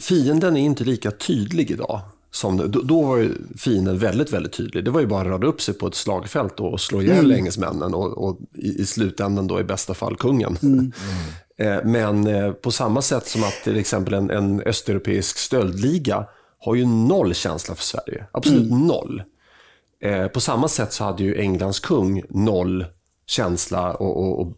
Fienden 0.00 0.56
är 0.56 0.60
inte 0.60 0.84
lika 0.84 1.10
tydlig 1.10 1.70
idag. 1.70 2.00
Som, 2.36 2.56
då, 2.56 2.66
då 2.66 3.02
var 3.02 3.16
ju 3.16 3.34
fienden 3.56 3.98
väldigt, 3.98 4.32
väldigt 4.32 4.52
tydlig. 4.52 4.84
Det 4.84 4.90
var 4.90 5.00
ju 5.00 5.06
bara 5.06 5.20
att 5.20 5.26
rada 5.26 5.46
upp 5.46 5.60
sig 5.60 5.74
på 5.74 5.86
ett 5.86 5.94
slagfält 5.94 6.60
och 6.60 6.80
slå 6.80 7.02
ihjäl 7.02 7.24
mm. 7.24 7.36
engelsmännen 7.36 7.94
och, 7.94 8.28
och 8.28 8.38
i, 8.54 8.80
i, 8.82 8.86
slutändan 8.86 9.46
då 9.46 9.60
i 9.60 9.64
bästa 9.64 9.94
fall 9.94 10.16
kungen. 10.16 10.58
Mm. 10.62 10.92
Eh, 11.58 11.84
men 11.84 12.26
eh, 12.26 12.52
på 12.52 12.70
samma 12.70 13.02
sätt 13.02 13.26
som 13.26 13.44
att 13.44 13.64
till 13.64 13.76
exempel 13.76 14.14
en, 14.14 14.30
en 14.30 14.60
östeuropeisk 14.60 15.38
stöldliga 15.38 16.26
har 16.58 16.74
ju 16.74 16.86
noll 16.86 17.34
känsla 17.34 17.74
för 17.74 17.82
Sverige. 17.82 18.26
Absolut 18.32 18.70
mm. 18.70 18.86
noll. 18.86 19.22
Eh, 20.02 20.26
på 20.26 20.40
samma 20.40 20.68
sätt 20.68 20.92
så 20.92 21.04
hade 21.04 21.24
ju 21.24 21.40
Englands 21.40 21.80
kung 21.80 22.22
noll 22.28 22.84
känsla 23.26 23.92
och, 23.92 24.16
och, 24.16 24.40
och 24.40 24.56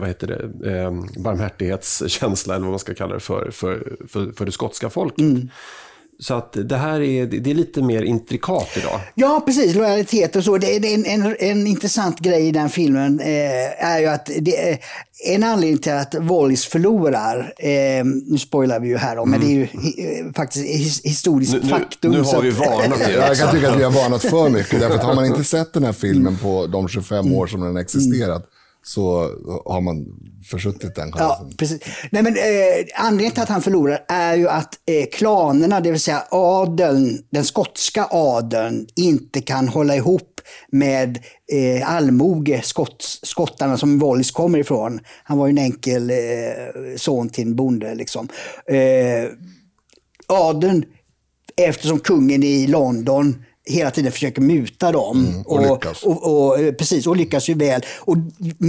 vad 0.00 0.08
heter 0.08 0.26
det, 0.26 0.48
barmhärtighetskänsla 1.20 2.54
eller 2.54 2.64
vad 2.64 2.72
man 2.72 2.78
ska 2.78 2.94
kalla 2.94 3.14
det 3.14 3.20
för, 3.20 3.50
för, 3.50 3.96
för, 4.08 4.32
för 4.32 4.46
det 4.46 4.52
skotska 4.52 4.90
folket. 4.90 5.20
Mm. 5.20 5.48
Så 6.18 6.34
att 6.34 6.56
det 6.64 6.76
här 6.76 7.00
är, 7.00 7.26
det 7.26 7.50
är 7.50 7.54
lite 7.54 7.82
mer 7.82 8.02
intrikat 8.02 8.68
idag. 8.76 9.00
Ja, 9.14 9.42
precis. 9.46 9.74
Lojalitet 9.74 10.36
och 10.36 10.44
så. 10.44 10.58
Det, 10.58 10.78
det, 10.78 10.94
en, 10.94 11.06
en, 11.06 11.36
en 11.38 11.66
intressant 11.66 12.20
grej 12.20 12.48
i 12.48 12.52
den 12.52 12.68
filmen 12.68 13.20
eh, 13.20 13.84
är 13.84 14.00
ju 14.00 14.06
att 14.06 14.30
det 14.40 14.70
är 14.70 14.78
en 15.24 15.44
anledning 15.44 15.78
till 15.78 15.92
att 15.92 16.14
Wallis 16.14 16.66
förlorar, 16.66 17.52
eh, 17.58 18.04
nu 18.04 18.38
spoilar 18.38 18.80
vi 18.80 18.88
ju 18.88 18.96
här 18.96 19.18
om, 19.18 19.30
men 19.30 19.40
det 19.40 19.46
är 19.46 19.50
ju 19.50 19.64
hi, 19.64 20.32
faktiskt 20.36 20.66
his, 20.66 21.02
historiskt 21.04 21.52
Nu, 21.52 21.60
nu, 21.62 21.68
faktum. 21.68 22.12
nu 22.12 22.24
så 22.24 22.36
har 22.36 22.42
vi 22.42 22.50
varnat 22.50 23.00
er. 23.00 23.10
Jag 23.28 23.36
kan 23.36 23.54
tycka 23.54 23.70
att 23.70 23.78
vi 23.78 23.84
har 23.84 23.90
varnat 23.90 24.22
för 24.22 24.48
mycket. 24.48 24.80
Därför 24.80 24.94
att 24.94 25.04
har 25.04 25.14
man 25.14 25.26
inte 25.26 25.44
sett 25.44 25.72
den 25.72 25.84
här 25.84 25.92
filmen 25.92 26.38
på 26.38 26.66
de 26.66 26.88
25 26.88 27.32
år 27.32 27.46
som 27.46 27.60
den 27.60 27.74
har 27.74 27.82
existerat 27.82 28.50
så 28.88 29.30
har 29.64 29.80
man 29.80 30.06
försuttit 30.50 30.94
den 30.94 31.12
Ja, 31.16 31.28
chansen. 31.38 31.56
precis. 31.56 31.80
Nej, 32.10 32.22
men, 32.22 32.36
eh, 32.36 33.06
anledningen 33.06 33.32
till 33.32 33.42
att 33.42 33.48
han 33.48 33.62
förlorar 33.62 34.04
är 34.08 34.34
ju 34.36 34.48
att 34.48 34.74
eh, 34.86 35.06
klanerna, 35.12 35.80
det 35.80 35.90
vill 35.90 36.00
säga 36.00 36.24
adeln, 36.30 37.18
den 37.30 37.44
skotska 37.44 38.08
adeln, 38.10 38.86
inte 38.96 39.40
kan 39.40 39.68
hålla 39.68 39.96
ihop 39.96 40.40
med 40.68 41.18
eh, 41.52 41.90
allmoge, 41.94 42.60
skott, 42.64 43.02
skottarna 43.22 43.76
som 43.78 43.98
Wallis 43.98 44.30
kommer 44.30 44.58
ifrån. 44.58 45.00
Han 45.24 45.38
var 45.38 45.46
ju 45.46 45.50
en 45.50 45.58
enkel 45.58 46.10
eh, 46.10 46.16
son 46.96 47.28
till 47.28 47.44
en 47.46 47.56
bonde. 47.56 47.94
Liksom. 47.94 48.28
Eh, 48.70 49.30
adeln, 50.26 50.84
eftersom 51.56 51.98
kungen 52.00 52.42
i 52.42 52.66
London 52.66 53.42
hela 53.70 53.90
tiden 53.90 54.12
försöker 54.12 54.42
muta 54.42 54.92
dem. 54.92 55.26
Mm, 55.26 55.42
och. 55.42 55.76
Och, 56.04 56.46
och, 56.46 56.58
eh, 56.60 56.72
precis, 56.72 57.06
och 57.06 57.16
lyckas 57.16 57.48
ju 57.48 57.54
väl. 57.54 57.80
Och 58.00 58.16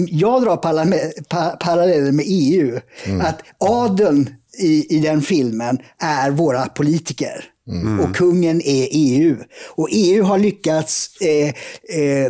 jag 0.10 0.44
drar 0.44 0.58
parallell- 0.58 1.12
pa- 1.30 1.58
paralleller 1.60 2.12
med 2.12 2.26
EU. 2.28 2.80
Mm. 3.06 3.22
Att 3.22 3.42
adeln 3.58 4.30
i, 4.60 4.96
i 4.96 5.00
den 5.00 5.22
filmen 5.22 5.78
är 6.00 6.32
våra 6.32 6.66
politiker. 6.66 7.44
Mm. 7.72 8.00
Och 8.00 8.16
kungen 8.16 8.62
är 8.62 8.88
EU. 8.92 9.36
Och 9.76 9.88
EU 9.92 10.24
har 10.24 10.40
lyckats 10.40 11.10
eh, 11.22 11.48
eh, 12.00 12.30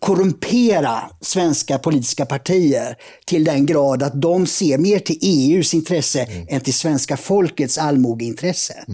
korrumpera 0.00 1.02
svenska 1.20 1.78
politiska 1.78 2.26
partier 2.26 2.96
till 3.26 3.44
den 3.44 3.66
grad 3.66 4.02
att 4.02 4.20
de 4.22 4.46
ser 4.46 4.78
mer 4.78 4.98
till 4.98 5.18
EUs 5.22 5.74
intresse 5.74 6.22
Mm. 6.24 6.46
än 6.50 6.60
till 6.60 6.74
svenska 6.74 7.16
folkets 7.16 7.78
allmogeintresse. 7.78 8.84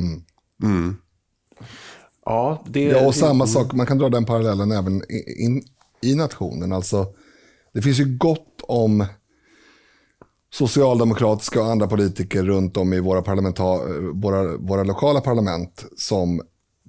Ja, 2.31 2.65
det, 2.67 2.81
Ja, 2.81 3.07
och 3.07 3.15
samma 3.15 3.47
sak, 3.47 3.73
man 3.73 3.87
kan 3.87 3.99
dra 3.99 4.09
den 4.09 4.25
parallellen 4.25 4.73
även 4.73 5.03
i, 5.03 5.45
in, 5.45 5.63
i 6.03 6.15
nationen. 6.15 6.73
Alltså, 6.73 7.07
det 7.75 7.83
finns 7.83 8.01
ju 8.01 8.17
gott 8.19 8.61
om 8.63 9.05
socialdemokratiska 10.53 11.61
och 11.61 11.71
andra 11.71 11.87
politiker 11.87 12.43
runt 12.43 12.77
om 12.77 12.93
i 12.93 13.01
våra, 13.01 13.21
våra, 14.13 14.57
våra 14.57 14.85
lokala 14.85 15.21
parlament 15.21 15.85
som 15.97 16.43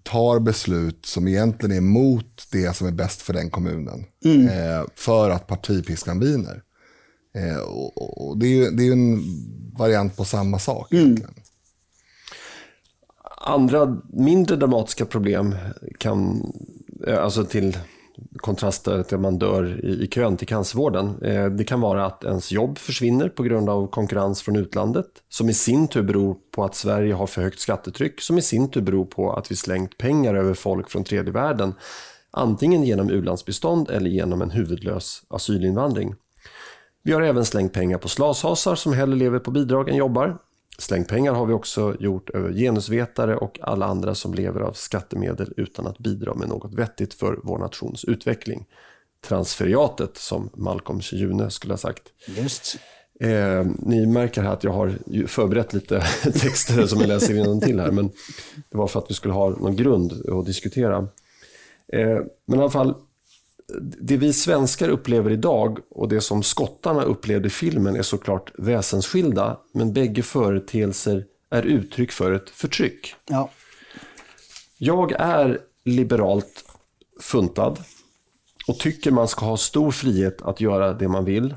tar 0.03 0.39
beslut 0.39 1.05
som 1.05 1.27
egentligen 1.27 1.71
är 1.71 1.77
emot 1.77 2.47
det 2.51 2.75
som 2.75 2.87
är 2.87 2.91
bäst 2.91 3.21
för 3.21 3.33
den 3.33 3.49
kommunen. 3.49 4.05
Eh, 4.49 4.85
för 4.95 5.29
att 5.29 5.47
partipiskan 5.47 6.19
viner. 6.19 6.61
Eh, 7.35 7.57
och, 7.57 8.27
och, 8.27 8.37
det 8.37 8.47
är 8.47 8.49
ju 8.49 8.69
det 8.69 8.87
är 8.87 8.91
en 8.91 9.23
variant 9.77 10.17
på 10.17 10.25
samma 10.25 10.59
sak. 10.59 10.93
egentligen. 10.93 11.33
Andra 13.43 13.97
mindre 14.13 14.55
dramatiska 14.55 15.05
problem 15.05 15.55
kan, 15.97 16.43
eh, 17.07 17.23
alltså 17.23 17.43
till 17.43 17.77
kontraster 18.37 19.03
till 19.03 19.15
att 19.15 19.21
man 19.21 19.39
dör 19.39 19.85
i, 19.85 20.03
i 20.03 20.07
kön 20.07 20.37
till 20.37 20.47
cancervården. 20.47 21.23
Eh, 21.23 21.45
det 21.45 21.63
kan 21.63 21.81
vara 21.81 22.05
att 22.05 22.23
ens 22.23 22.51
jobb 22.51 22.77
försvinner 22.77 23.29
på 23.29 23.43
grund 23.43 23.69
av 23.69 23.87
konkurrens 23.87 24.41
från 24.41 24.55
utlandet, 24.55 25.05
som 25.29 25.49
i 25.49 25.53
sin 25.53 25.87
tur 25.87 26.01
beror 26.01 26.37
på 26.55 26.63
att 26.63 26.75
Sverige 26.75 27.13
har 27.13 27.27
för 27.27 27.41
högt 27.41 27.59
skattetryck, 27.59 28.21
som 28.21 28.37
i 28.37 28.41
sin 28.41 28.71
tur 28.71 28.81
beror 28.81 29.05
på 29.05 29.33
att 29.33 29.51
vi 29.51 29.55
slängt 29.55 29.97
pengar 29.97 30.35
över 30.35 30.53
folk 30.53 30.89
från 30.89 31.03
tredje 31.03 31.31
världen, 31.31 31.73
antingen 32.31 32.83
genom 32.83 33.09
u-landsbistånd 33.09 33.89
eller 33.89 34.09
genom 34.09 34.41
en 34.41 34.51
huvudlös 34.51 35.23
asylinvandring. 35.29 36.15
Vi 37.03 37.13
har 37.13 37.21
även 37.21 37.45
slängt 37.45 37.73
pengar 37.73 37.97
på 37.97 38.09
slashasar 38.09 38.75
som 38.75 38.93
hellre 38.93 39.15
lever 39.15 39.39
på 39.39 39.51
bidrag 39.51 39.89
än 39.89 39.95
jobbar. 39.95 40.37
Slängt 40.77 41.07
pengar 41.07 41.33
har 41.33 41.45
vi 41.45 41.53
också 41.53 41.95
gjort 41.99 42.29
över 42.29 42.53
genusvetare 42.53 43.37
och 43.37 43.59
alla 43.61 43.85
andra 43.85 44.15
som 44.15 44.33
lever 44.33 44.61
av 44.61 44.73
skattemedel 44.73 45.53
utan 45.57 45.87
att 45.87 45.97
bidra 45.97 46.33
med 46.33 46.49
något 46.49 46.73
vettigt 46.73 47.13
för 47.13 47.39
vår 47.43 47.57
nations 47.57 48.05
utveckling. 48.05 48.65
Transferiatet, 49.27 50.17
som 50.17 50.49
Malcolm 50.53 50.99
June 51.11 51.51
skulle 51.51 51.73
ha 51.73 51.77
sagt. 51.77 52.03
Just. 52.27 52.79
Eh, 53.19 53.65
ni 53.79 54.05
märker 54.05 54.41
här 54.41 54.53
att 54.53 54.63
jag 54.63 54.71
har 54.71 54.93
förberett 55.27 55.73
lite 55.73 55.99
texter 56.23 56.87
som 56.87 56.99
jag 56.99 57.07
läser 57.07 57.59
till 57.59 57.79
här, 57.79 57.91
men 57.91 58.07
det 58.69 58.77
var 58.77 58.87
för 58.87 58.99
att 58.99 59.09
vi 59.09 59.13
skulle 59.13 59.33
ha 59.33 59.49
någon 59.49 59.75
grund 59.75 60.29
att 60.29 60.45
diskutera. 60.45 60.97
Eh, 61.93 62.19
men 62.45 62.59
i 62.59 62.61
alla 62.61 62.69
fall, 62.69 62.95
det 63.81 64.17
vi 64.17 64.33
svenskar 64.33 64.89
upplever 64.89 65.31
idag 65.31 65.79
och 65.89 66.09
det 66.09 66.21
som 66.21 66.43
skottarna 66.43 67.03
upplevde 67.03 67.47
i 67.47 67.51
filmen 67.51 67.95
är 67.95 68.01
såklart 68.01 68.51
väsensskilda, 68.57 69.57
men 69.73 69.93
bägge 69.93 70.23
företeelser 70.23 71.25
är 71.49 71.63
uttryck 71.63 72.11
för 72.11 72.31
ett 72.31 72.49
förtryck. 72.49 73.15
Ja. 73.25 73.49
Jag 74.77 75.11
är 75.11 75.59
liberalt 75.85 76.65
funtad 77.21 77.79
och 78.67 78.79
tycker 78.79 79.11
man 79.11 79.27
ska 79.27 79.45
ha 79.45 79.57
stor 79.57 79.91
frihet 79.91 80.41
att 80.41 80.61
göra 80.61 80.93
det 80.93 81.07
man 81.07 81.25
vill. 81.25 81.55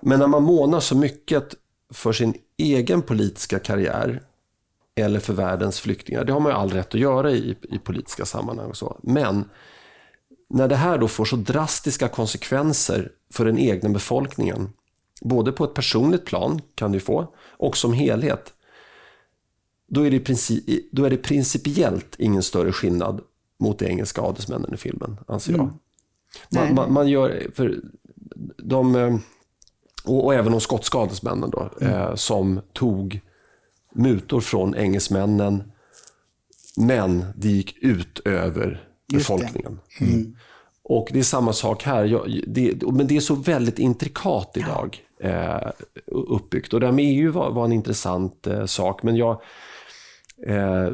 Men 0.00 0.18
när 0.18 0.26
man 0.26 0.42
månar 0.42 0.80
så 0.80 0.96
mycket 0.96 1.54
för 1.94 2.12
sin 2.12 2.34
egen 2.56 3.02
politiska 3.02 3.58
karriär 3.58 4.22
eller 4.94 5.20
för 5.20 5.32
världens 5.32 5.80
flyktingar, 5.80 6.24
det 6.24 6.32
har 6.32 6.40
man 6.40 6.52
ju 6.52 6.58
all 6.58 6.70
rätt 6.70 6.94
att 6.94 7.00
göra 7.00 7.30
i, 7.30 7.56
i 7.62 7.78
politiska 7.78 8.24
sammanhang 8.24 8.68
och 8.70 8.76
så. 8.76 8.98
Men 9.02 9.44
när 10.52 10.68
det 10.68 10.76
här 10.76 10.98
då 10.98 11.08
får 11.08 11.24
så 11.24 11.36
drastiska 11.36 12.08
konsekvenser 12.08 13.12
för 13.30 13.44
den 13.44 13.58
egna 13.58 13.88
befolkningen, 13.88 14.72
både 15.20 15.52
på 15.52 15.64
ett 15.64 15.74
personligt 15.74 16.24
plan 16.24 16.60
kan 16.74 16.92
det 16.92 17.00
få, 17.00 17.34
och 17.38 17.76
som 17.76 17.92
helhet, 17.92 18.52
då 19.88 20.06
är 20.06 20.10
det, 20.10 20.20
princip, 20.20 20.64
då 20.92 21.04
är 21.04 21.10
det 21.10 21.16
principiellt 21.16 22.14
ingen 22.18 22.42
större 22.42 22.72
skillnad 22.72 23.20
mot 23.58 23.78
de 23.78 23.86
engelska 23.86 24.22
adelsmännen 24.22 24.74
i 24.74 24.76
filmen, 24.76 25.16
anser 25.28 25.52
jag. 25.52 25.70
Nej. 26.48 26.66
Man, 26.66 26.74
man, 26.74 26.92
man 26.92 27.08
gör, 27.08 27.46
för 27.54 27.80
de, 28.56 28.96
eh, 28.96 29.16
och, 30.04 30.24
och 30.24 30.34
även 30.34 30.52
de 30.52 30.60
skotska 30.60 30.98
adelsmännen 30.98 31.50
då, 31.50 31.70
eh, 31.80 32.14
som 32.14 32.60
tog 32.72 33.20
mutor 33.94 34.40
från 34.40 34.74
engelsmännen, 34.74 35.72
men 36.76 37.24
det 37.36 37.48
gick 37.48 37.78
ut 37.82 38.18
över 38.24 38.91
Just 39.12 39.28
det. 39.28 39.34
befolkningen. 39.34 39.80
Och 40.84 41.08
det 41.12 41.18
är 41.18 41.22
samma 41.22 41.52
sak 41.52 41.82
här, 41.82 42.04
jag, 42.04 42.40
det, 42.46 42.82
men 42.82 43.06
det 43.06 43.16
är 43.16 43.20
så 43.20 43.34
väldigt 43.34 43.78
intrikat 43.78 44.56
idag 44.56 45.00
eh, 45.20 45.70
uppbyggt. 46.06 46.72
Och 46.72 46.80
det 46.80 46.86
här 46.86 46.92
med 46.92 47.04
EU 47.04 47.32
var, 47.32 47.50
var 47.50 47.64
en 47.64 47.72
intressant 47.72 48.46
eh, 48.46 48.64
sak, 48.64 49.02
men 49.02 49.16
jag, 49.16 49.42
eh, 50.46 50.88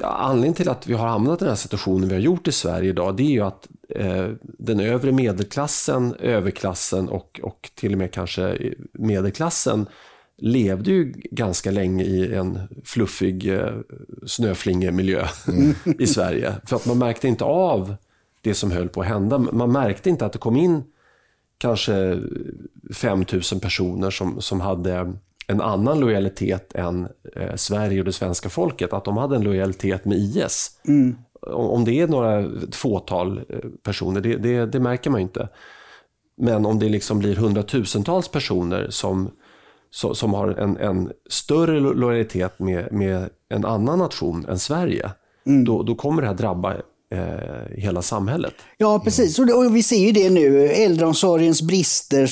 ja, 0.00 0.06
anledningen 0.06 0.54
till 0.54 0.68
att 0.68 0.86
vi 0.86 0.94
har 0.94 1.08
hamnat 1.08 1.38
i 1.38 1.44
den 1.44 1.48
här 1.48 1.56
situationen 1.56 2.08
vi 2.08 2.14
har 2.14 2.22
gjort 2.22 2.48
i 2.48 2.52
Sverige 2.52 2.88
idag, 2.88 3.16
det 3.16 3.22
är 3.22 3.30
ju 3.30 3.40
att 3.40 3.68
eh, 3.88 4.28
den 4.42 4.80
övre 4.80 5.12
medelklassen, 5.12 6.14
överklassen 6.14 7.08
och, 7.08 7.40
och 7.42 7.70
till 7.74 7.92
och 7.92 7.98
med 7.98 8.12
kanske 8.12 8.58
medelklassen 8.92 9.86
levde 10.36 10.90
ju 10.90 11.12
ganska 11.30 11.70
länge 11.70 12.04
i 12.04 12.34
en 12.34 12.58
fluffig 12.84 13.54
eh, 13.54 13.74
snöflingemiljö 14.26 15.26
i 15.98 16.06
Sverige. 16.06 16.52
För 16.66 16.76
att 16.76 16.86
man 16.86 16.98
märkte 16.98 17.28
inte 17.28 17.44
av 17.44 17.96
det 18.40 18.54
som 18.54 18.70
höll 18.70 18.88
på 18.88 19.00
att 19.00 19.06
hända. 19.06 19.38
Man 19.38 19.72
märkte 19.72 20.10
inte 20.10 20.26
att 20.26 20.32
det 20.32 20.38
kom 20.38 20.56
in 20.56 20.82
kanske 21.58 22.20
5 22.94 23.24
000 23.32 23.60
personer 23.62 24.10
som, 24.10 24.40
som 24.40 24.60
hade 24.60 25.12
en 25.46 25.60
annan 25.60 26.00
lojalitet 26.00 26.74
än 26.74 27.08
eh, 27.36 27.54
Sverige 27.56 27.98
och 27.98 28.04
det 28.04 28.12
svenska 28.12 28.48
folket. 28.48 28.92
Att 28.92 29.04
de 29.04 29.16
hade 29.16 29.36
en 29.36 29.42
lojalitet 29.42 30.04
med 30.04 30.18
IS. 30.18 30.70
Om, 31.40 31.68
om 31.70 31.84
det 31.84 32.00
är 32.00 32.08
några 32.08 32.40
ett 32.40 32.74
fåtal 32.74 33.38
eh, 33.48 33.58
personer, 33.82 34.20
det, 34.20 34.36
det, 34.36 34.66
det 34.66 34.80
märker 34.80 35.10
man 35.10 35.20
ju 35.20 35.22
inte. 35.22 35.48
Men 36.36 36.66
om 36.66 36.78
det 36.78 36.88
liksom 36.88 37.18
blir 37.18 37.36
hundratusentals 37.36 38.28
personer 38.28 38.86
som, 38.90 39.30
så, 39.94 40.14
som 40.14 40.34
har 40.34 40.48
en, 40.48 40.76
en 40.76 41.10
större 41.30 41.80
lo- 41.80 41.92
lojalitet 41.92 42.58
med, 42.58 42.92
med 42.92 43.28
en 43.48 43.64
annan 43.64 43.98
nation 43.98 44.46
än 44.48 44.58
Sverige, 44.58 45.10
då, 45.66 45.82
då 45.82 45.94
kommer 45.94 46.22
det 46.22 46.28
här 46.28 46.34
drabba 46.34 46.74
eh, 47.14 47.76
hela 47.76 48.02
samhället. 48.02 48.54
Ja, 48.78 49.00
precis. 49.04 49.38
Och, 49.38 49.46
det, 49.46 49.52
och 49.54 49.76
vi 49.76 49.82
ser 49.82 50.06
ju 50.06 50.12
det 50.12 50.30
nu. 50.30 50.68
Äldreomsorgens 50.68 51.62
brister. 51.62 52.30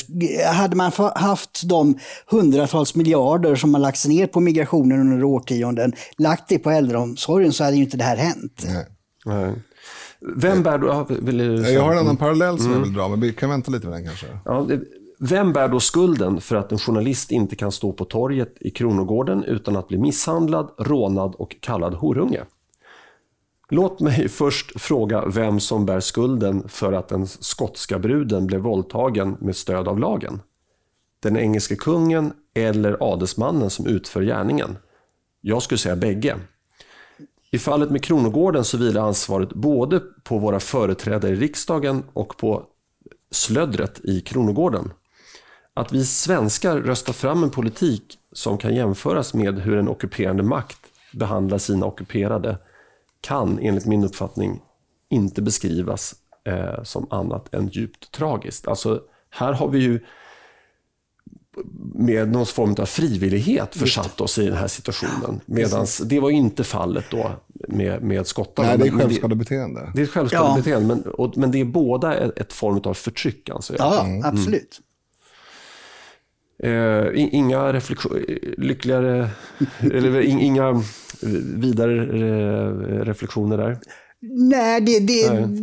Hade 0.55 0.77
man 0.77 0.93
haft 1.15 1.69
de 1.69 1.99
hundratals 2.31 2.95
miljarder 2.95 3.55
som 3.55 3.75
har 3.75 3.81
lagts 3.81 4.07
ner 4.07 4.27
på 4.27 4.41
migrationen 4.41 5.01
under 5.01 5.25
årtionden, 5.25 5.93
lagt 6.19 6.49
det 6.49 6.59
på 6.59 6.71
äldreomsorgen 6.71 7.53
så 7.53 7.65
hade 7.65 7.77
ju 7.77 7.83
inte 7.85 7.97
det 7.97 8.05
här 8.05 8.17
hänt. 8.17 8.67
Nej. 8.67 8.87
Nej. 9.25 9.53
Vem 10.37 10.63
bär 10.63 10.79
då... 10.79 10.87
ja, 10.87 11.07
Vill 11.09 11.39
du 11.39 11.71
Jag 11.71 11.83
har 11.83 11.93
en 11.93 11.99
annan 11.99 12.17
parallell 12.17 12.59
som 12.59 12.73
jag 12.73 12.81
vill 12.81 12.93
dra, 12.93 13.09
men 13.09 13.21
vi 13.21 13.33
kan 13.33 13.51
vänta 13.51 13.71
lite 13.71 13.87
med 13.87 13.97
den 13.97 14.05
kanske. 14.07 14.27
Ja, 14.45 14.67
det, 14.69 14.81
vem 15.25 15.53
bär 15.53 15.69
då 15.69 15.81
skulden 15.81 16.41
för 16.41 16.57
att 16.57 16.73
en 16.73 16.79
journalist 16.79 17.31
inte 17.31 17.57
kan 17.57 17.73
stå 17.73 17.93
på 17.93 18.05
torget 18.05 18.57
i 18.61 18.71
Kronogården 18.71 19.45
utan 19.45 19.77
att 19.77 19.89
bli 19.89 19.99
misshandlad, 19.99 20.71
rånad 20.79 21.35
och 21.35 21.57
kallad 21.61 21.95
horunge? 21.95 22.41
Låt 23.69 24.01
mig 24.01 24.29
först 24.29 24.81
fråga 24.81 25.27
vem 25.27 25.61
som 25.61 25.87
bär 25.87 26.01
skulden 26.01 26.69
för 26.69 26.93
att 26.93 27.09
den 27.09 27.27
skotska 27.27 27.99
bruden 27.99 28.47
blev 28.47 28.61
våldtagen 28.61 29.37
med 29.41 29.57
stöd 29.57 29.89
av 29.89 29.99
lagen. 29.99 30.41
Den 31.21 31.37
engelske 31.37 31.77
kungen 31.77 32.33
eller 32.55 32.97
adelsmannen 33.01 33.71
som 33.71 33.87
utför 33.87 34.23
gärningen? 34.23 34.79
Jag 35.41 35.63
skulle 35.63 35.79
säga 35.79 35.97
bägge. 35.97 36.37
I 37.51 37.59
fallet 37.59 37.91
med 37.91 38.05
Kronogården 38.05 38.65
så 38.65 38.79
vilar 38.79 39.03
ansvaret 39.03 39.53
både 39.53 40.01
på 40.01 40.39
våra 40.39 40.61
företrädare 40.61 41.33
i 41.33 41.37
riksdagen 41.37 42.05
och 42.13 42.37
på 42.37 42.67
slödret 43.31 44.01
i 44.05 44.21
Kronogården. 44.21 44.93
Att 45.75 45.93
vi 45.93 46.05
svenskar 46.05 46.77
röstar 46.81 47.13
fram 47.13 47.43
en 47.43 47.51
politik 47.51 48.19
som 48.33 48.59
kan 48.59 48.75
jämföras 48.75 49.35
med 49.35 49.59
hur 49.59 49.77
en 49.79 49.89
ockuperande 49.89 50.43
makt 50.43 50.79
behandlar 51.13 51.59
sina 51.59 51.87
ockuperade 51.87 52.59
kan 53.21 53.59
enligt 53.59 53.87
min 53.87 54.05
uppfattning 54.05 54.61
inte 55.11 55.43
beskrivas 55.43 56.15
eh, 56.45 56.83
som 56.83 57.07
annat 57.11 57.55
än 57.55 57.69
djupt 57.69 58.13
tragiskt. 58.13 58.69
Alltså, 58.69 59.01
här 59.31 59.53
har 59.53 59.69
vi 59.69 59.79
ju 59.79 60.01
med 61.95 62.29
någon 62.33 62.47
form 62.47 62.75
av 62.79 62.87
frivillighet 62.87 63.75
försatt 63.77 64.21
oss 64.21 64.39
i 64.39 64.47
den 64.47 64.57
här 64.57 64.67
situationen. 64.69 65.41
Medan 65.47 65.87
det 66.05 66.21
var 66.21 66.31
inte 66.31 66.65
fallet 66.65 67.05
då 67.11 67.31
med, 67.69 68.03
med 68.03 68.27
skottarna. 68.27 68.69
Nej, 68.69 68.79
det 68.79 68.85
är 68.85 68.87
Men- 68.91 68.97
men 68.99 69.07
självskadebeteende. 69.07 69.93
Det 69.95 70.01
är 70.01 70.05
ett 70.05 70.11
självskadebeteende, 70.11 70.87
men, 70.95 71.13
och, 71.13 71.37
men 71.37 71.51
det 71.51 71.61
är 71.61 71.65
båda 71.65 72.15
ett, 72.15 72.39
ett 72.39 72.53
form 72.53 72.81
av 72.85 72.95
förtryck 72.95 73.51
anser 73.51 73.75
jag. 73.79 73.87
Ja, 73.87 74.29
absolut. 74.29 74.81
Eh, 76.63 77.07
inga 77.15 77.81
lyckligare, 78.59 79.31
eller 79.81 80.21
in, 80.21 80.41
inga 80.41 80.83
vidare 81.57 82.03
eh, 82.03 83.05
reflektioner 83.05 83.57
där. 83.57 83.79
Nej, 84.21 84.81
det, 84.81 84.99
det, 84.99 85.21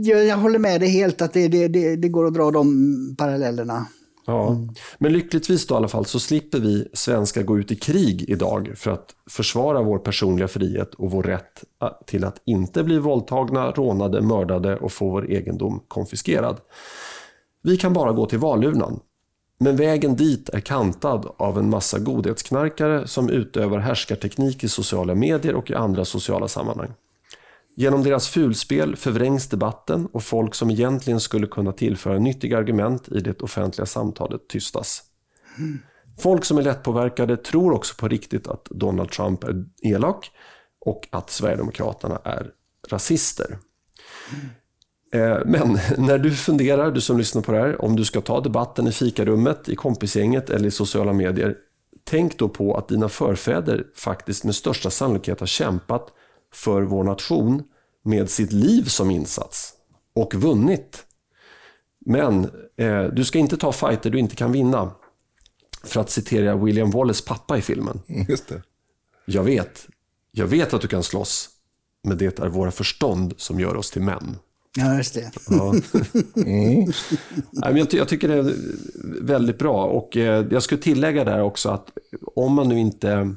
Jag, 0.09 0.25
jag 0.25 0.37
håller 0.37 0.59
med 0.59 0.81
dig 0.81 0.89
helt 0.89 1.21
att 1.21 1.33
det, 1.33 1.47
det, 1.47 1.95
det, 1.95 2.09
går 2.09 2.25
att 2.25 2.33
dra 2.33 2.51
de 2.51 3.15
parallellerna. 3.17 3.85
Ja. 4.25 4.57
Men 4.97 5.13
lyckligtvis 5.13 5.67
då 5.67 5.75
i 5.75 5.77
alla 5.77 5.87
fall 5.87 6.05
så 6.05 6.19
slipper 6.19 6.59
vi 6.59 6.87
svenskar 6.93 7.43
gå 7.43 7.59
ut 7.59 7.71
i 7.71 7.75
krig 7.75 8.29
idag 8.29 8.71
för 8.75 8.91
att 8.91 9.15
försvara 9.29 9.81
vår 9.81 9.99
personliga 9.99 10.47
frihet 10.47 10.93
och 10.93 11.11
vår 11.11 11.23
rätt 11.23 11.63
till 12.05 12.25
att 12.25 12.41
inte 12.45 12.83
bli 12.83 12.99
våldtagna, 12.99 13.71
rånade, 13.71 14.21
mördade 14.21 14.77
och 14.77 14.91
få 14.91 15.09
vår 15.09 15.31
egendom 15.31 15.83
konfiskerad. 15.87 16.57
Vi 17.63 17.77
kan 17.77 17.93
bara 17.93 18.11
gå 18.11 18.25
till 18.25 18.39
valurnan. 18.39 18.99
Men 19.61 19.75
vägen 19.75 20.15
dit 20.15 20.49
är 20.49 20.59
kantad 20.59 21.31
av 21.37 21.57
en 21.57 21.69
massa 21.69 21.99
godhetsknarkare 21.99 23.07
som 23.07 23.29
utövar 23.29 23.79
härskarteknik 23.79 24.63
i 24.63 24.69
sociala 24.69 25.15
medier 25.15 25.55
och 25.55 25.71
i 25.71 25.73
andra 25.73 26.05
sociala 26.05 26.47
sammanhang. 26.47 26.93
Genom 27.75 28.03
deras 28.03 28.29
fulspel 28.29 28.95
förvrängs 28.95 29.47
debatten 29.47 30.05
och 30.11 30.23
folk 30.23 30.55
som 30.55 30.69
egentligen 30.69 31.19
skulle 31.19 31.47
kunna 31.47 31.71
tillföra 31.71 32.19
nyttiga 32.19 32.57
argument 32.57 33.09
i 33.11 33.19
det 33.19 33.41
offentliga 33.41 33.85
samtalet 33.85 34.47
tystas. 34.49 35.03
Folk 36.19 36.45
som 36.45 36.57
är 36.57 36.61
lättpåverkade 36.61 37.37
tror 37.37 37.73
också 37.73 37.95
på 37.95 38.07
riktigt 38.07 38.47
att 38.47 38.65
Donald 38.65 39.11
Trump 39.11 39.43
är 39.43 39.65
elak 39.81 40.31
och 40.85 41.07
att 41.11 41.29
Sverigedemokraterna 41.29 42.21
är 42.23 42.51
rasister. 42.89 43.57
Eh, 45.11 45.37
Men 45.45 45.79
när 45.97 46.17
du 46.17 46.31
funderar, 46.31 46.91
du 46.91 47.01
som 47.01 47.17
lyssnar 47.17 47.41
på 47.41 47.51
det 47.51 47.57
här, 47.59 47.81
om 47.81 47.95
du 47.95 48.05
ska 48.05 48.21
ta 48.21 48.41
debatten 48.41 48.87
i 48.87 48.91
fikarummet, 48.91 49.69
i 49.69 49.75
kompisgänget 49.75 50.49
eller 50.49 50.67
i 50.67 50.71
sociala 50.71 51.13
medier, 51.13 51.55
tänk 52.03 52.39
då 52.39 52.49
på 52.49 52.77
att 52.77 52.87
dina 52.87 53.09
förfäder 53.09 53.85
faktiskt 53.95 54.43
med 54.43 54.55
största 54.55 54.89
sannolikhet 54.89 55.39
har 55.39 55.47
kämpat 55.47 56.07
för 56.53 56.81
vår 56.81 57.03
nation 57.03 57.63
med 58.03 58.29
sitt 58.29 58.51
liv 58.51 58.83
som 58.83 59.11
insats 59.11 59.73
och 60.15 60.35
vunnit. 60.35 61.05
Men 62.05 62.43
eh, 62.77 63.03
du 63.03 63.25
ska 63.25 63.39
inte 63.39 63.57
ta 63.57 63.71
fighter 63.71 64.09
du 64.09 64.19
inte 64.19 64.35
kan 64.35 64.51
vinna. 64.51 64.91
För 65.83 66.01
att 66.01 66.09
citera 66.09 66.55
William 66.55 66.91
Wallace 66.91 67.23
pappa 67.27 67.57
i 67.57 67.61
filmen. 67.61 68.01
Just 68.29 68.47
det. 68.47 68.61
Jag 69.25 69.43
vet, 69.43 69.87
jag 70.31 70.47
vet 70.47 70.73
att 70.73 70.81
du 70.81 70.87
kan 70.87 71.03
slåss, 71.03 71.49
men 72.03 72.17
det 72.17 72.39
är 72.39 72.47
våra 72.47 72.71
förstånd 72.71 73.33
som 73.37 73.59
gör 73.59 73.75
oss 73.75 73.91
till 73.91 74.01
män. 74.01 74.37
Ja, 74.79 74.97
just 74.97 75.13
det. 75.13 75.31
Ja. 75.49 75.73
Nej, 76.33 77.73
men 77.73 77.87
jag 77.91 78.07
tycker 78.07 78.27
det 78.27 78.33
är 78.33 78.53
väldigt 79.21 79.57
bra 79.57 79.85
och 79.85 80.17
eh, 80.17 80.45
jag 80.51 80.63
skulle 80.63 80.81
tillägga 80.81 81.23
där 81.23 81.41
också 81.41 81.69
att 81.69 81.91
om 82.35 82.53
man 82.53 82.69
nu 82.69 82.79
inte 82.79 83.35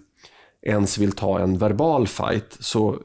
ens 0.62 0.98
vill 0.98 1.12
ta 1.12 1.40
en 1.40 1.58
verbal 1.58 2.06
fight 2.06 2.56
så 2.60 2.98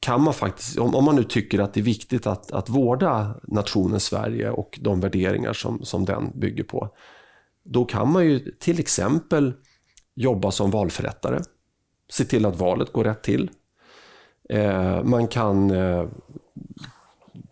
kan 0.00 0.22
man 0.22 0.34
faktiskt, 0.34 0.78
om, 0.78 0.94
om 0.94 1.04
man 1.04 1.16
nu 1.16 1.24
tycker 1.24 1.58
att 1.58 1.74
det 1.74 1.80
är 1.80 1.84
viktigt 1.84 2.26
att, 2.26 2.52
att 2.52 2.68
vårda 2.68 3.40
nationen 3.42 4.00
Sverige 4.00 4.50
och 4.50 4.78
de 4.82 5.00
värderingar 5.00 5.52
som, 5.52 5.84
som 5.84 6.04
den 6.04 6.30
bygger 6.34 6.64
på, 6.64 6.88
då 7.62 7.84
kan 7.84 8.12
man 8.12 8.24
ju 8.24 8.38
till 8.38 8.80
exempel 8.80 9.52
jobba 10.14 10.50
som 10.50 10.70
valförrättare, 10.70 11.40
se 12.10 12.24
till 12.24 12.46
att 12.46 12.56
valet 12.56 12.92
går 12.92 13.04
rätt 13.04 13.22
till. 13.22 13.50
Eh, 14.48 15.02
man 15.04 15.28
kan 15.28 15.70
eh, 15.70 16.06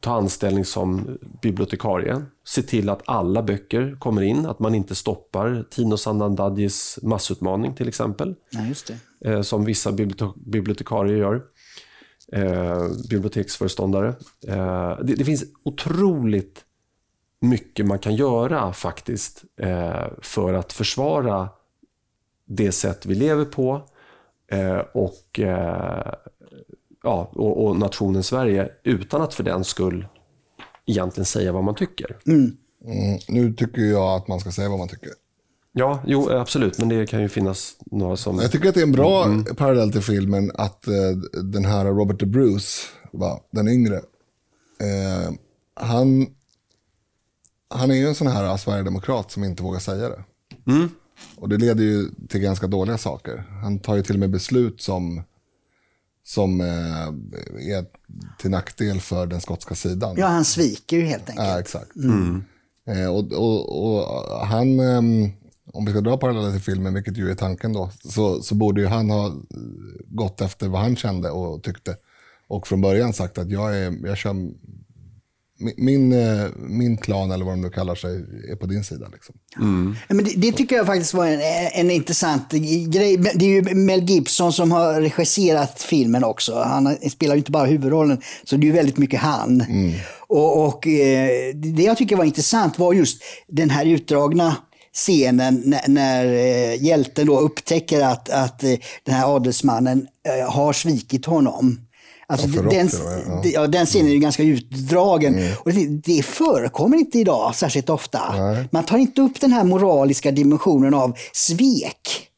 ta 0.06 0.14
anställning 0.16 0.64
som 0.64 1.18
bibliotekarie, 1.42 2.22
se 2.44 2.62
till 2.62 2.88
att 2.88 3.02
alla 3.04 3.42
böcker 3.42 3.96
kommer 3.98 4.22
in, 4.22 4.46
att 4.46 4.58
man 4.58 4.74
inte 4.74 4.94
stoppar 4.94 5.64
Tino 5.70 5.96
Sanandadjis 5.96 6.98
massutmaning 7.02 7.74
till 7.74 7.88
exempel, 7.88 8.34
Ja, 8.50 8.60
just 8.66 8.92
det. 9.20 9.30
eh, 9.30 9.42
som 9.42 9.64
vissa 9.64 9.90
bibliote- 9.92 10.32
bibliotekarier 10.36 11.16
gör, 11.16 11.42
eh, 12.32 12.88
biblioteksföreståndare. 13.10 14.08
Eh, 14.48 14.98
det, 15.02 15.14
det 15.14 15.24
finns 15.24 15.44
otroligt 15.64 16.64
mycket 17.40 17.86
man 17.86 17.98
kan 17.98 18.14
göra 18.14 18.72
faktiskt 18.72 19.44
eh, 19.60 20.06
för 20.22 20.54
att 20.54 20.72
försvara 20.72 21.48
det 22.44 22.72
sätt 22.72 23.06
vi 23.06 23.14
lever 23.14 23.44
på 23.44 23.82
eh, 24.52 24.78
och, 24.94 25.40
eh, 25.40 26.12
ja, 27.06 27.30
och, 27.32 27.66
och 27.66 27.76
nationen 27.76 28.22
Sverige 28.22 28.68
utan 28.82 29.22
att 29.22 29.34
för 29.34 29.42
den 29.42 29.64
skull 29.64 30.06
egentligen 30.86 31.26
säga 31.26 31.52
vad 31.52 31.64
man 31.64 31.74
tycker. 31.74 32.16
Mm, 32.26 32.56
nu 33.28 33.52
tycker 33.52 33.82
jag 33.82 34.16
att 34.16 34.28
man 34.28 34.40
ska 34.40 34.50
säga 34.50 34.68
vad 34.68 34.78
man 34.78 34.88
tycker. 34.88 35.10
Ja, 35.72 36.02
jo 36.06 36.30
absolut, 36.30 36.78
men 36.78 36.88
det 36.88 37.06
kan 37.06 37.22
ju 37.22 37.28
finnas 37.28 37.76
några 37.86 38.16
som... 38.16 38.38
Jag 38.38 38.52
tycker 38.52 38.68
att 38.68 38.74
det 38.74 38.80
är 38.80 38.86
en 38.86 38.92
bra 38.92 39.26
parallell 39.56 39.92
till 39.92 40.02
filmen 40.02 40.50
att 40.54 40.86
eh, 40.86 41.42
den 41.42 41.64
här 41.64 41.84
Robert 41.84 42.20
De 42.20 42.26
Bruce, 42.26 42.82
va, 43.12 43.40
den 43.50 43.68
yngre, 43.68 43.96
eh, 44.80 45.32
han, 45.74 46.26
han 47.68 47.90
är 47.90 47.94
ju 47.94 48.08
en 48.08 48.14
sån 48.14 48.26
här 48.26 48.56
sverigedemokrat 48.56 49.30
som 49.30 49.44
inte 49.44 49.62
vågar 49.62 49.80
säga 49.80 50.08
det. 50.08 50.24
Och 51.36 51.48
det 51.48 51.56
leder 51.56 51.84
ju 51.84 52.08
till 52.28 52.40
ganska 52.40 52.66
dåliga 52.66 52.98
saker. 52.98 53.44
Han 53.62 53.78
tar 53.78 53.96
ju 53.96 54.02
till 54.02 54.14
och 54.14 54.20
med 54.20 54.30
beslut 54.30 54.82
som, 54.82 55.22
som 56.26 56.60
eh, 56.60 57.76
är 57.76 57.84
till 58.38 58.50
nackdel 58.50 59.00
för 59.00 59.26
den 59.26 59.40
skotska 59.40 59.74
sidan. 59.74 60.16
Ja, 60.18 60.26
han 60.26 60.44
sviker 60.44 60.96
ju 60.96 61.04
helt 61.04 61.30
enkelt. 61.30 61.48
Ja, 61.48 61.60
exakt. 61.60 61.90
Eh, 62.88 63.08
och, 63.08 63.32
och, 63.32 63.82
och 63.82 64.46
han, 64.46 64.80
ehm, 64.80 65.30
om 65.72 65.84
vi 65.84 65.92
ska 65.92 66.00
dra 66.00 66.16
paralleller 66.16 66.52
till 66.52 66.60
filmen, 66.60 66.94
vilket 66.94 67.16
ju 67.16 67.30
är 67.30 67.34
tanken 67.34 67.72
då, 67.72 67.90
så, 68.04 68.42
så 68.42 68.54
borde 68.54 68.80
ju 68.80 68.86
han 68.86 69.10
ha 69.10 69.34
gått 70.06 70.40
efter 70.40 70.68
vad 70.68 70.80
han 70.80 70.96
kände 70.96 71.30
och 71.30 71.62
tyckte. 71.62 71.96
Och 72.48 72.66
från 72.66 72.80
början 72.80 73.12
sagt 73.12 73.38
att 73.38 73.50
jag, 73.50 73.76
är, 73.76 74.06
jag 74.06 74.16
kör, 74.16 74.34
min, 75.58 75.74
min, 75.76 76.12
eh, 76.12 76.46
min 76.56 76.96
klan, 76.96 77.30
eller 77.30 77.44
vad 77.44 77.54
de 77.54 77.60
nu 77.60 77.70
kallar 77.70 77.94
sig, 77.94 78.10
är 78.52 78.56
på 78.56 78.66
din 78.66 78.84
sida. 78.84 79.06
Liksom. 79.12 79.34
Ja, 80.08 80.14
Men 80.14 80.24
det, 80.24 80.32
det 80.36 80.52
tycker 80.52 80.76
jag 80.76 80.86
faktiskt 80.86 81.14
var 81.14 81.26
en, 81.26 81.40
en 81.72 81.90
intressant 81.90 82.52
grej. 82.88 83.16
Det 83.16 83.44
är 83.44 83.48
ju 83.48 83.74
Mel 83.74 84.04
Gibson 84.04 84.52
som 84.52 84.72
har 84.72 85.00
regisserat 85.00 85.82
filmen 85.82 86.24
också. 86.24 86.54
Han 86.54 86.96
spelar 87.10 87.34
ju 87.34 87.38
inte 87.38 87.50
bara 87.50 87.66
huvudrollen, 87.66 88.20
så 88.44 88.56
det 88.56 88.64
är 88.64 88.66
ju 88.66 88.72
väldigt 88.72 88.98
mycket 88.98 89.20
han. 89.20 89.64
Och, 90.28 90.66
och 90.66 90.86
eh, 90.86 91.54
Det 91.54 91.82
jag 91.82 91.96
tycker 91.96 92.16
var 92.16 92.24
intressant 92.24 92.78
var 92.78 92.92
just 92.92 93.22
den 93.48 93.70
här 93.70 93.86
utdragna 93.86 94.56
scenen 94.92 95.62
när, 95.64 95.88
när 95.88 96.26
eh, 96.26 96.84
hjälten 96.84 97.26
då 97.26 97.40
upptäcker 97.40 98.00
att, 98.00 98.30
att 98.30 98.58
den 99.04 99.14
här 99.14 99.36
adelsmannen 99.36 100.06
har 100.48 100.72
svikit 100.72 101.26
honom. 101.26 101.80
Alltså, 102.28 102.48
Ja, 102.48 102.62
den, 102.62 102.90
ja. 102.92 103.32
Mm. 103.32 103.50
ja, 103.54 103.66
den 103.66 103.86
scenen 103.86 104.08
är 104.08 104.12
ju 104.12 104.18
ganska 104.18 104.42
utdragen. 104.42 105.34
Och 105.64 105.72
det, 105.72 105.86
det 105.86 106.22
förekommer 106.22 106.96
inte 106.96 107.18
idag 107.18 107.54
särskilt 107.54 107.90
ofta. 107.90 108.20
Man 108.70 108.84
tar 108.84 108.98
inte 108.98 109.22
upp 109.22 109.40
den 109.40 109.52
här 109.52 109.64
moraliska 109.64 110.30
dimensionen 110.30 110.94
av 110.94 111.16
svek. 111.32 112.28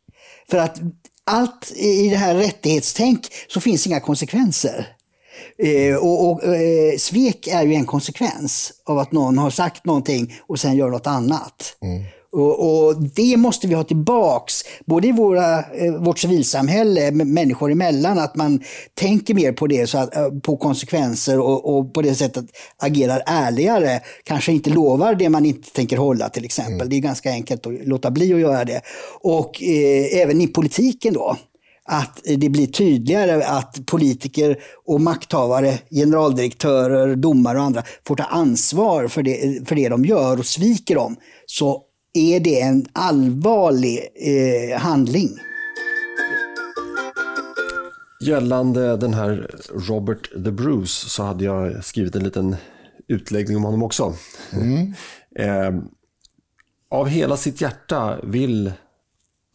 För 0.50 0.58
att 0.58 0.80
allt 1.26 1.72
i 1.76 2.08
det 2.08 2.16
här 2.16 2.34
rättighetstänk 2.34 3.26
så 3.48 3.60
finns 3.60 3.86
inga 3.86 4.00
konsekvenser. 4.00 4.86
Eh, 5.62 5.96
och, 5.96 6.30
och 6.30 6.44
eh, 6.44 6.96
svek 6.98 7.46
är 7.46 7.62
ju 7.62 7.74
en 7.74 7.86
konsekvens 7.86 8.72
av 8.86 8.98
att 8.98 9.12
någon 9.12 9.38
har 9.38 9.50
sagt 9.50 9.84
någonting 9.86 10.34
och 10.46 10.60
sen 10.60 10.76
gör 10.76 10.88
något 10.90 11.06
annat. 11.06 11.76
Och, 11.80 11.86
Och, 12.38 12.86
och, 12.86 13.02
Det 13.02 13.36
måste 13.36 13.66
vi 13.66 13.74
ha 13.74 13.84
tillbaks, 13.84 14.54
både 14.86 15.08
i 15.08 15.12
våra, 15.12 15.58
eh, 15.58 15.94
vårt 15.98 16.18
civilsamhälle, 16.18 17.10
människor 17.10 17.72
emellan, 17.72 18.18
att 18.18 18.36
man 18.36 18.60
tänker 18.94 19.34
mer 19.34 19.52
på 19.52 19.66
det, 19.66 19.86
så 19.86 19.98
att, 19.98 20.16
eh, 20.16 20.28
på 20.42 20.56
konsekvenser 20.56 21.40
och, 21.40 21.78
och 21.78 21.94
på 21.94 22.02
det 22.02 22.14
sättet 22.14 22.44
agerar 22.76 23.22
ärligare. 23.26 24.00
Kanske 24.24 24.52
inte 24.52 24.70
lovar 24.70 25.14
det 25.14 25.28
man 25.28 25.44
inte 25.44 25.70
tänker 25.70 25.96
hålla 25.96 26.28
till 26.28 26.44
exempel. 26.44 26.74
Mm. 26.74 26.88
Det 26.88 26.96
är 26.96 27.00
ganska 27.00 27.30
enkelt 27.30 27.66
att 27.66 27.86
låta 27.86 28.10
bli 28.10 28.34
att 28.34 28.40
göra 28.40 28.64
det. 28.64 28.80
Och 29.20 29.62
eh, 29.62 30.20
även 30.22 30.40
i 30.40 30.46
politiken 30.46 31.14
då 31.14 31.36
att 31.88 32.20
det 32.24 32.48
blir 32.48 32.66
tydligare 32.66 33.44
att 33.44 33.86
politiker 33.86 34.56
och 34.86 35.00
makthavare, 35.00 35.78
generaldirektörer, 35.90 37.16
domare 37.16 37.58
och 37.58 37.64
andra 37.64 37.82
får 38.06 38.16
ta 38.16 38.24
ansvar 38.24 39.08
för 39.08 39.22
det, 39.22 39.68
för 39.68 39.76
det 39.76 39.88
de 39.88 40.04
gör 40.04 40.38
och 40.38 40.46
sviker 40.46 40.94
dem, 40.94 41.16
så 41.46 41.82
är 42.12 42.40
det 42.40 42.60
en 42.60 42.86
allvarlig 42.92 44.08
eh, 44.14 44.78
handling. 44.78 45.28
Gällande 48.20 48.96
den 48.96 49.14
här 49.14 49.50
Robert 49.88 50.30
the 50.44 50.50
Bruce 50.50 51.08
så 51.08 51.22
hade 51.22 51.44
jag 51.44 51.84
skrivit 51.84 52.16
en 52.16 52.24
liten 52.24 52.56
utläggning 53.08 53.56
om 53.56 53.64
honom 53.64 53.82
också. 53.82 54.14
Mm. 54.52 54.94
eh, 55.38 55.82
av 56.90 57.08
hela 57.08 57.36
sitt 57.36 57.60
hjärta 57.60 58.18
vill 58.22 58.72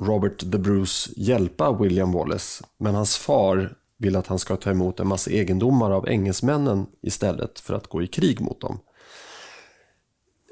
Robert 0.04 0.40
the 0.40 0.58
Bruce 0.58 1.12
hjälpa 1.16 1.72
William 1.72 2.12
Wallace, 2.12 2.64
men 2.78 2.96
hans 2.96 3.18
far 3.18 3.76
vill 3.98 4.16
att 4.16 4.28
han 4.28 4.40
ska 4.40 4.56
ta 4.56 4.72
emot 4.72 5.00
en 5.00 5.08
massa 5.08 5.32
egendomar 5.32 5.92
av 5.92 6.10
engelsmännen 6.10 6.86
istället 7.02 7.60
för 7.60 7.74
att 7.74 7.88
gå 7.88 8.04
i 8.04 8.08
krig 8.08 8.42
mot 8.42 8.62
dem. 8.62 8.80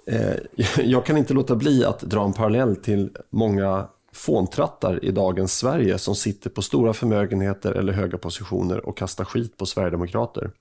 Eh, 0.07 0.35
jag 0.83 1.05
kan 1.05 1.17
inte 1.17 1.33
låta 1.33 1.55
bli 1.55 1.85
att 1.85 1.99
dra 1.99 2.25
en 2.25 2.33
parallell 2.33 2.75
till 2.75 3.09
många 3.29 3.87
fåntrattar 4.13 5.05
i 5.05 5.11
dagens 5.11 5.57
Sverige 5.57 5.97
som 5.97 6.15
sitter 6.15 6.49
på 6.49 6.61
stora 6.61 6.93
förmögenheter 6.93 7.71
eller 7.71 7.93
höga 7.93 8.17
positioner 8.17 8.85
och 8.85 8.97
kastar 8.97 9.25
skit 9.25 9.57
på 9.57 9.65
Sverigedemokrater. 9.65 10.51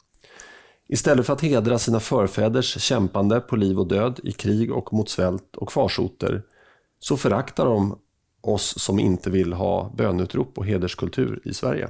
Istället 0.88 1.26
för 1.26 1.32
att 1.32 1.40
hedra 1.40 1.78
sina 1.78 2.00
förfäders 2.00 2.80
kämpande 2.80 3.40
på 3.40 3.56
liv 3.56 3.78
och 3.78 3.88
död 3.88 4.20
i 4.24 4.32
krig 4.32 4.72
och 4.72 4.92
mot 4.92 5.08
svält 5.08 5.56
och 5.56 5.72
farsoter 5.72 6.42
så 6.98 7.16
föraktar 7.16 7.64
de 7.64 7.98
oss 8.40 8.78
som 8.78 8.98
inte 8.98 9.30
vill 9.30 9.52
ha 9.52 9.92
bönutrop 9.96 10.58
och 10.58 10.66
hederskultur 10.66 11.40
i 11.44 11.54
Sverige. 11.54 11.88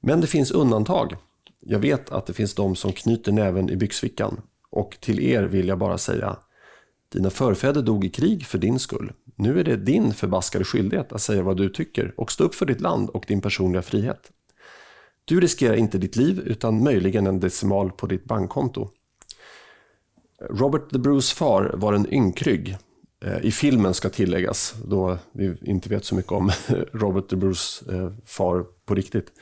Men 0.00 0.20
det 0.20 0.26
finns 0.26 0.50
undantag. 0.50 1.16
Jag 1.60 1.78
vet 1.78 2.10
att 2.10 2.26
det 2.26 2.32
finns 2.32 2.54
de 2.54 2.76
som 2.76 2.92
knyter 2.92 3.32
näven 3.32 3.70
i 3.70 3.76
byxfickan 3.76 4.40
och 4.74 4.96
till 5.00 5.20
er 5.20 5.42
vill 5.42 5.68
jag 5.68 5.78
bara 5.78 5.98
säga 5.98 6.36
dina 7.12 7.30
förfäder 7.30 7.82
dog 7.82 8.04
i 8.04 8.08
krig 8.08 8.46
för 8.46 8.58
din 8.58 8.78
skull. 8.78 9.12
Nu 9.36 9.60
är 9.60 9.64
det 9.64 9.76
din 9.76 10.14
förbaskade 10.14 10.64
skyldighet 10.64 11.12
att 11.12 11.22
säga 11.22 11.42
vad 11.42 11.56
du 11.56 11.68
tycker 11.68 12.14
och 12.16 12.32
stå 12.32 12.44
upp 12.44 12.54
för 12.54 12.66
ditt 12.66 12.80
land 12.80 13.10
och 13.10 13.24
din 13.28 13.40
personliga 13.40 13.82
frihet. 13.82 14.30
Du 15.24 15.40
riskerar 15.40 15.74
inte 15.74 15.98
ditt 15.98 16.16
liv 16.16 16.42
utan 16.46 16.82
möjligen 16.82 17.26
en 17.26 17.40
decimal 17.40 17.92
på 17.92 18.06
ditt 18.06 18.24
bankkonto. 18.24 18.88
Robert 20.50 20.90
the 20.90 20.98
Bruce 20.98 21.34
far 21.34 21.74
var 21.74 21.92
en 21.92 22.14
ynkrygg 22.14 22.76
eh, 23.24 23.44
I 23.44 23.50
filmen 23.50 23.94
ska 23.94 24.08
tilläggas, 24.08 24.74
då 24.84 25.18
vi 25.32 25.56
inte 25.62 25.88
vet 25.88 26.04
så 26.04 26.14
mycket 26.14 26.32
om 26.32 26.50
Robert 26.92 27.28
the 27.28 27.36
Bruce 27.36 27.94
eh, 27.94 28.12
far 28.24 28.64
på 28.86 28.94
riktigt. 28.94 29.32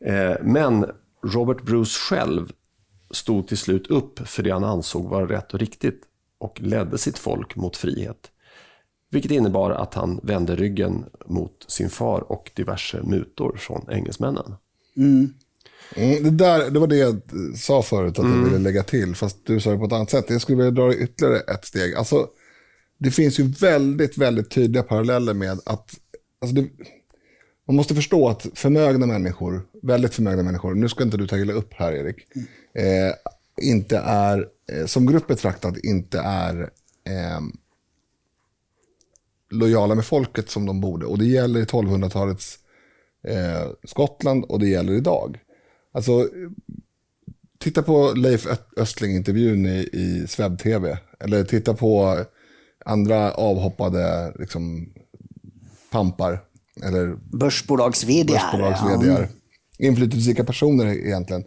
Eh, 0.00 0.34
men 0.42 0.86
Robert 1.22 1.62
Bruce 1.62 1.98
själv 1.98 2.52
stod 3.10 3.48
till 3.48 3.58
slut 3.58 3.86
upp 3.86 4.28
för 4.28 4.42
det 4.42 4.50
han 4.50 4.64
ansåg 4.64 5.08
vara 5.08 5.28
rätt 5.28 5.54
och 5.54 5.60
riktigt 5.60 6.00
och 6.38 6.60
ledde 6.60 6.98
sitt 6.98 7.18
folk 7.18 7.56
mot 7.56 7.76
frihet. 7.76 8.30
Vilket 9.10 9.30
innebar 9.30 9.70
att 9.70 9.94
han 9.94 10.20
vände 10.22 10.56
ryggen 10.56 11.04
mot 11.26 11.64
sin 11.68 11.90
far 11.90 12.32
och 12.32 12.50
diverse 12.54 13.02
mutor 13.02 13.56
från 13.56 13.86
engelsmännen. 13.90 14.54
Mm. 14.96 15.34
Mm, 15.96 16.22
det, 16.22 16.30
där, 16.30 16.70
det 16.70 16.78
var 16.78 16.86
det 16.86 16.96
jag 16.96 17.20
sa 17.56 17.82
förut 17.82 18.18
att 18.18 18.24
mm. 18.24 18.38
jag 18.38 18.44
ville 18.44 18.58
lägga 18.58 18.82
till, 18.82 19.14
fast 19.14 19.46
du 19.46 19.60
sa 19.60 19.70
det 19.70 19.78
på 19.78 19.84
ett 19.84 19.92
annat 19.92 20.10
sätt. 20.10 20.24
Jag 20.28 20.40
skulle 20.40 20.56
vilja 20.56 20.70
dra 20.70 20.94
ytterligare 20.94 21.40
ett 21.40 21.64
steg. 21.64 21.94
Alltså, 21.94 22.28
det 22.98 23.10
finns 23.10 23.40
ju 23.40 23.44
väldigt, 23.44 24.18
väldigt 24.18 24.50
tydliga 24.50 24.82
paralleller 24.82 25.34
med 25.34 25.60
att 25.66 25.90
alltså 26.40 26.54
det, 26.54 26.68
man 27.66 27.76
måste 27.76 27.94
förstå 27.94 28.28
att 28.28 28.46
förmögna 28.54 29.06
människor, 29.06 29.62
väldigt 29.82 30.14
förmögna 30.14 30.42
människor, 30.42 30.74
nu 30.74 30.88
ska 30.88 31.04
inte 31.04 31.16
du 31.16 31.26
ta 31.26 31.38
illa 31.38 31.52
upp 31.52 31.74
här 31.74 31.92
Erik, 31.92 32.16
eh, 32.74 33.14
inte 33.62 33.98
är, 33.98 34.48
eh, 34.72 34.86
som 34.86 35.06
grupp 35.06 35.26
betraktat, 35.26 35.76
inte 35.76 36.18
är 36.18 36.70
eh, 37.04 37.40
lojala 39.50 39.94
med 39.94 40.04
folket 40.04 40.50
som 40.50 40.66
de 40.66 40.80
borde. 40.80 41.06
Och 41.06 41.18
det 41.18 41.26
gäller 41.26 41.60
i 41.60 41.64
1200-talets 41.64 42.58
eh, 43.28 43.70
Skottland 43.84 44.44
och 44.44 44.60
det 44.60 44.68
gäller 44.68 44.92
idag. 44.92 45.38
Alltså, 45.92 46.28
titta 47.58 47.82
på 47.82 48.12
Leif 48.12 48.46
Östling-intervjun 48.76 49.66
i, 49.66 49.88
i 49.92 50.26
Sveb-TV. 50.28 50.98
Eller 51.20 51.44
titta 51.44 51.74
på 51.74 52.18
andra 52.84 53.32
avhoppade 53.32 54.32
liksom, 54.38 54.92
pampar. 55.90 56.40
Eller 56.82 57.16
börsbolags-vd. 57.38 58.32
Börsbolags 58.32 58.80
ja. 59.06 59.26
Inflytelserika 59.78 60.44
personer 60.44 60.86
egentligen. 60.86 61.44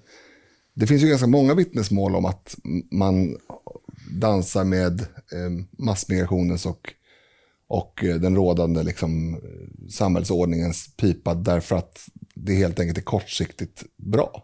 Det 0.74 0.88
finns 0.88 1.04
ju 1.04 1.08
ganska 1.08 1.28
många 1.28 1.54
vittnesmål 1.54 2.16
om 2.16 2.26
att 2.26 2.56
man 2.92 3.38
dansar 4.12 4.64
med 4.64 5.02
eh, 5.02 5.66
massmigrationens 5.78 6.66
och, 6.66 6.94
och 7.68 8.04
eh, 8.04 8.16
den 8.16 8.36
rådande 8.36 8.84
liksom, 8.84 9.42
samhällsordningens 9.90 10.90
pipa 10.98 11.34
därför 11.34 11.76
att 11.76 12.10
det 12.36 12.54
helt 12.54 12.80
enkelt 12.80 12.98
är 12.98 13.02
kortsiktigt 13.02 13.84
bra. 13.98 14.44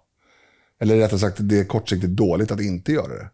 Eller 0.80 0.98
rättare 0.98 1.20
sagt, 1.20 1.38
det 1.40 1.60
är 1.60 1.66
kortsiktigt 1.66 2.16
dåligt 2.16 2.52
att 2.52 2.62
inte 2.62 2.92
göra 2.92 3.14
det. 3.14 3.30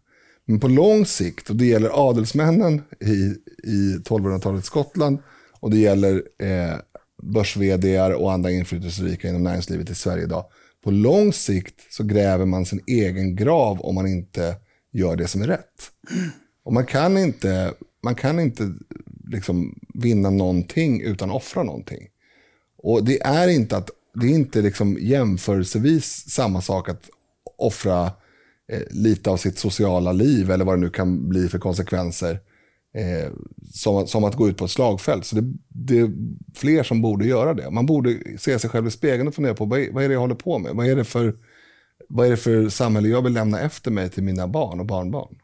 Men 0.46 0.60
på 0.60 0.68
lång 0.68 1.06
sikt, 1.06 1.50
och 1.50 1.56
det 1.56 1.66
gäller 1.66 2.10
adelsmännen 2.10 2.82
i, 3.00 3.36
i 3.70 3.98
1200-talets 4.06 4.68
Skottland 4.68 5.20
och 5.60 5.72
det 5.72 5.78
gäller 5.78 6.24
eh, 6.40 6.76
börs 7.24 7.58
och 8.18 8.34
andra 8.34 8.52
inflytelserika 8.52 9.30
inom 9.30 9.44
näringslivet 9.44 9.90
i 9.90 9.96
Sverige 9.96 10.24
idag. 10.24 10.46
På 10.84 10.92
lång 10.92 11.34
sikt 11.34 11.76
så 11.90 12.04
gräver 12.04 12.46
man 12.46 12.66
sin 12.66 12.82
egen 12.88 13.36
grav 13.36 13.82
om 13.82 13.96
man 13.96 14.08
inte 14.08 14.56
gör 14.92 15.16
det 15.16 15.28
som 15.28 15.42
är 15.42 15.48
rätt. 15.48 15.92
Och 16.64 16.74
man 16.74 16.86
kan 16.86 17.18
inte, 17.18 17.74
man 18.04 18.16
kan 18.16 18.40
inte 18.40 18.74
liksom 19.28 19.80
vinna 19.94 20.30
någonting 20.30 21.02
utan 21.02 21.32
offra 21.32 21.64
någonting. 21.64 22.08
Och 22.78 23.04
det 23.04 23.22
är 23.22 23.48
inte, 23.48 23.78
att, 23.78 23.90
det 24.14 24.26
är 24.26 24.32
inte 24.32 24.62
liksom 24.62 24.98
jämförelsevis 25.02 26.30
samma 26.30 26.62
sak 26.62 26.90
att 26.90 27.10
offra 27.58 28.12
eh, 28.72 28.82
lite 28.90 29.30
av 29.30 29.38
sitt 29.38 29.58
sociala 29.58 30.12
liv 30.12 30.52
eller 30.52 30.66
vad 30.66 30.78
det 30.78 30.82
nu 30.82 30.90
kan 30.90 31.30
bli 31.30 31.48
för 31.48 31.60
konsekvenser. 31.60 32.40
Eh, 32.94 33.32
som, 33.74 34.08
som, 34.08 34.24
att 34.24 34.36
gå 34.36 34.50
ut 34.50 34.58
på 34.58 34.66
ett 34.66 34.72
slagfält. 34.72 35.26
Så 35.26 35.36
det, 35.36 35.54
det, 35.68 36.00
är 36.00 36.12
fler 36.56 36.84
som 36.84 37.02
borde 37.02 37.26
göra 37.26 37.54
det. 37.54 37.72
Man 37.72 37.86
borde 37.86 38.18
se 38.40 38.60
sig 38.60 38.70
själv 38.70 38.88
i 38.88 38.92
spegeln 38.92 39.28
och 39.28 39.36
fundera 39.36 39.54
på 39.54 39.66
vad 39.66 39.80
är, 39.80 39.92
vad 39.92 40.04
är 40.04 40.08
det 40.08 40.14
jag 40.14 40.22
håller 40.22 40.36
på 40.36 40.60
med? 40.60 40.76
Vad 40.76 40.88
är, 40.88 40.96
det 40.96 41.04
för, 41.04 41.34
vad 42.10 42.28
är 42.28 42.32
det 42.32 42.38
för 42.38 42.70
samhälle 42.70 43.08
jag 43.10 43.22
vill 43.22 43.34
lämna 43.34 43.62
efter 43.62 43.92
mig 43.92 44.10
till 44.10 44.24
mina 44.24 44.48
barn 44.48 44.80
och 44.80 44.86
barnbarn? 44.86 45.36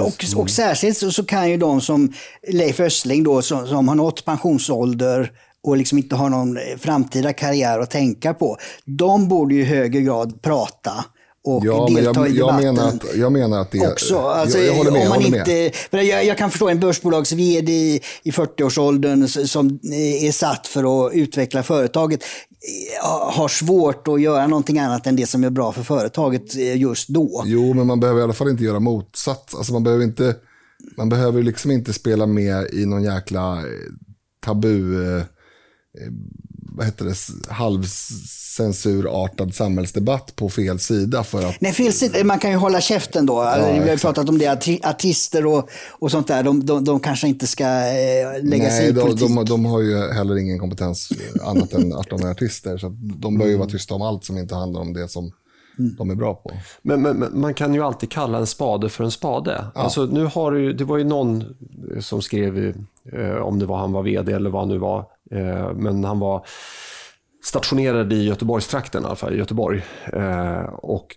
Och, 0.00 0.40
och 0.40 0.50
särskilt 0.50 0.96
så, 0.96 1.12
så, 1.12 1.24
kan 1.24 1.50
ju 1.50 1.56
de 1.56 1.80
som 1.80 2.12
Leif 2.48 2.80
Östling 2.80 3.22
då, 3.22 3.42
som, 3.42 3.66
som 3.66 3.88
har 3.88 3.94
nått 3.94 4.24
pensionsålder 4.24 5.32
och 5.62 5.76
liksom 5.76 5.98
inte 5.98 6.16
har 6.16 6.28
någon 6.28 6.58
framtida 6.78 7.32
karriär 7.32 7.78
att 7.78 7.90
tänka 7.90 8.34
på. 8.34 8.56
De 8.84 9.28
borde 9.28 9.54
i 9.54 9.62
högre 9.62 10.00
grad 10.00 10.42
prata 10.42 11.04
och 11.44 11.66
ja, 11.66 11.88
delta 11.94 12.20
jag, 12.20 12.30
i 12.30 12.32
debatten. 12.32 12.64
Jag 12.64 12.74
menar, 12.74 12.88
att, 12.88 13.16
jag 13.16 13.32
menar 13.32 13.60
att 13.60 13.70
det... 13.70 13.92
Också. 13.92 14.18
Alltså, 14.18 14.58
jag, 14.58 14.66
jag, 14.66 14.74
håller 14.74 14.90
med. 14.90 15.02
Om 15.02 15.08
man 15.08 15.22
inte, 15.22 15.72
jag, 15.90 16.24
jag, 16.24 16.38
kan 16.38 16.50
förstå 16.50 16.68
en 16.68 16.80
börsbolags-vd 16.80 17.72
i, 17.72 18.00
i 18.22 18.30
40-årsåldern 18.30 19.28
som 19.28 19.80
är 19.92 20.32
satt 20.32 20.66
för 20.66 21.06
att 21.06 21.12
utveckla 21.14 21.62
företaget 21.62 22.24
har 23.32 23.48
svårt 23.48 24.08
att 24.08 24.20
göra 24.20 24.46
någonting 24.46 24.78
annat 24.78 25.06
än 25.06 25.16
det 25.16 25.26
som 25.26 25.44
är 25.44 25.50
bra 25.50 25.72
för 25.72 25.82
företaget 25.82 26.54
just 26.54 27.08
då. 27.08 27.42
Jo, 27.46 27.74
men 27.74 27.86
man 27.86 28.00
behöver 28.00 28.20
i 28.20 28.22
alla 28.24 28.32
fall 28.32 28.48
inte 28.48 28.64
göra 28.64 28.80
motsatt. 28.80 29.54
Alltså 29.56 29.72
man 29.72 29.84
behöver 29.84 30.04
inte, 30.04 30.36
man 30.96 31.08
behöver 31.08 31.42
liksom 31.42 31.70
inte 31.70 31.92
spela 31.92 32.26
med 32.26 32.66
i 32.72 32.86
någon 32.86 33.02
jäkla 33.02 33.58
eh, 33.58 33.64
tabu 34.44 35.04
eh, 35.16 35.22
vad 36.76 36.86
heter 36.86 37.04
det, 37.04 37.16
halvcensurartad 37.52 39.54
samhällsdebatt 39.54 40.36
på 40.36 40.48
fel 40.48 40.78
sida. 40.78 41.24
För 41.24 41.48
att... 41.48 41.60
Nej, 41.60 41.72
fel 41.72 41.92
sida, 41.92 42.24
man 42.24 42.38
kan 42.38 42.50
ju 42.50 42.56
hålla 42.56 42.80
käften 42.80 43.26
då. 43.26 43.34
Ja, 43.34 43.72
Vi 43.72 43.78
har 43.78 43.86
ju 43.86 43.98
pratat 43.98 44.28
om 44.28 44.38
det, 44.38 44.48
artister 44.82 45.46
och, 45.46 45.68
och 45.90 46.10
sånt 46.10 46.26
där, 46.26 46.42
de, 46.42 46.66
de, 46.66 46.84
de 46.84 47.00
kanske 47.00 47.28
inte 47.28 47.46
ska 47.46 47.64
eh, 47.64 48.42
lägga 48.42 48.62
Nej, 48.62 48.78
sig 48.78 48.88
i 48.88 48.94
politik. 48.94 49.36
De, 49.36 49.44
de, 49.44 49.64
har 49.64 49.80
ju 49.80 50.12
heller 50.12 50.38
ingen 50.38 50.58
kompetens 50.58 51.12
annat 51.42 51.72
än 51.72 51.92
att 51.92 52.10
de 52.10 52.22
är 52.22 52.30
artister. 52.30 52.78
Så 52.78 52.96
de 52.98 53.38
bör 53.38 53.46
ju 53.46 53.56
vara 53.56 53.68
tysta 53.68 53.94
om 53.94 54.02
allt 54.02 54.24
som 54.24 54.38
inte 54.38 54.54
handlar 54.54 54.80
om 54.80 54.92
det 54.92 55.08
som 55.08 55.32
mm. 55.78 55.94
de 55.98 56.10
är 56.10 56.14
bra 56.14 56.34
på. 56.34 56.52
Men, 56.82 57.02
men, 57.02 57.16
men, 57.16 57.40
man 57.40 57.54
kan 57.54 57.74
ju 57.74 57.82
alltid 57.82 58.10
kalla 58.10 58.38
en 58.38 58.46
spade 58.46 58.88
för 58.88 59.04
en 59.04 59.10
spade. 59.10 59.64
Ja. 59.74 59.80
Alltså, 59.80 60.04
nu 60.04 60.24
har 60.24 60.52
du, 60.52 60.72
det 60.72 60.84
var 60.84 60.98
ju 60.98 61.04
någon 61.04 61.44
som 62.00 62.22
skrev, 62.22 62.74
eh, 63.12 63.36
om 63.36 63.58
det 63.58 63.66
var 63.66 63.78
han 63.78 63.92
var 63.92 64.02
vd 64.02 64.32
eller 64.32 64.50
vad 64.50 64.62
han 64.62 64.68
nu 64.68 64.78
var, 64.78 65.06
men 65.74 66.04
han 66.04 66.18
var 66.18 66.46
stationerad 67.42 68.12
i 68.12 68.24
Göteborgstrakten, 68.24 69.02
i 69.02 69.06
alla 69.06 69.16
fall 69.16 69.34
i 69.34 69.38
Göteborg. 69.38 69.82
Eh, 70.12 70.62
och 70.72 71.16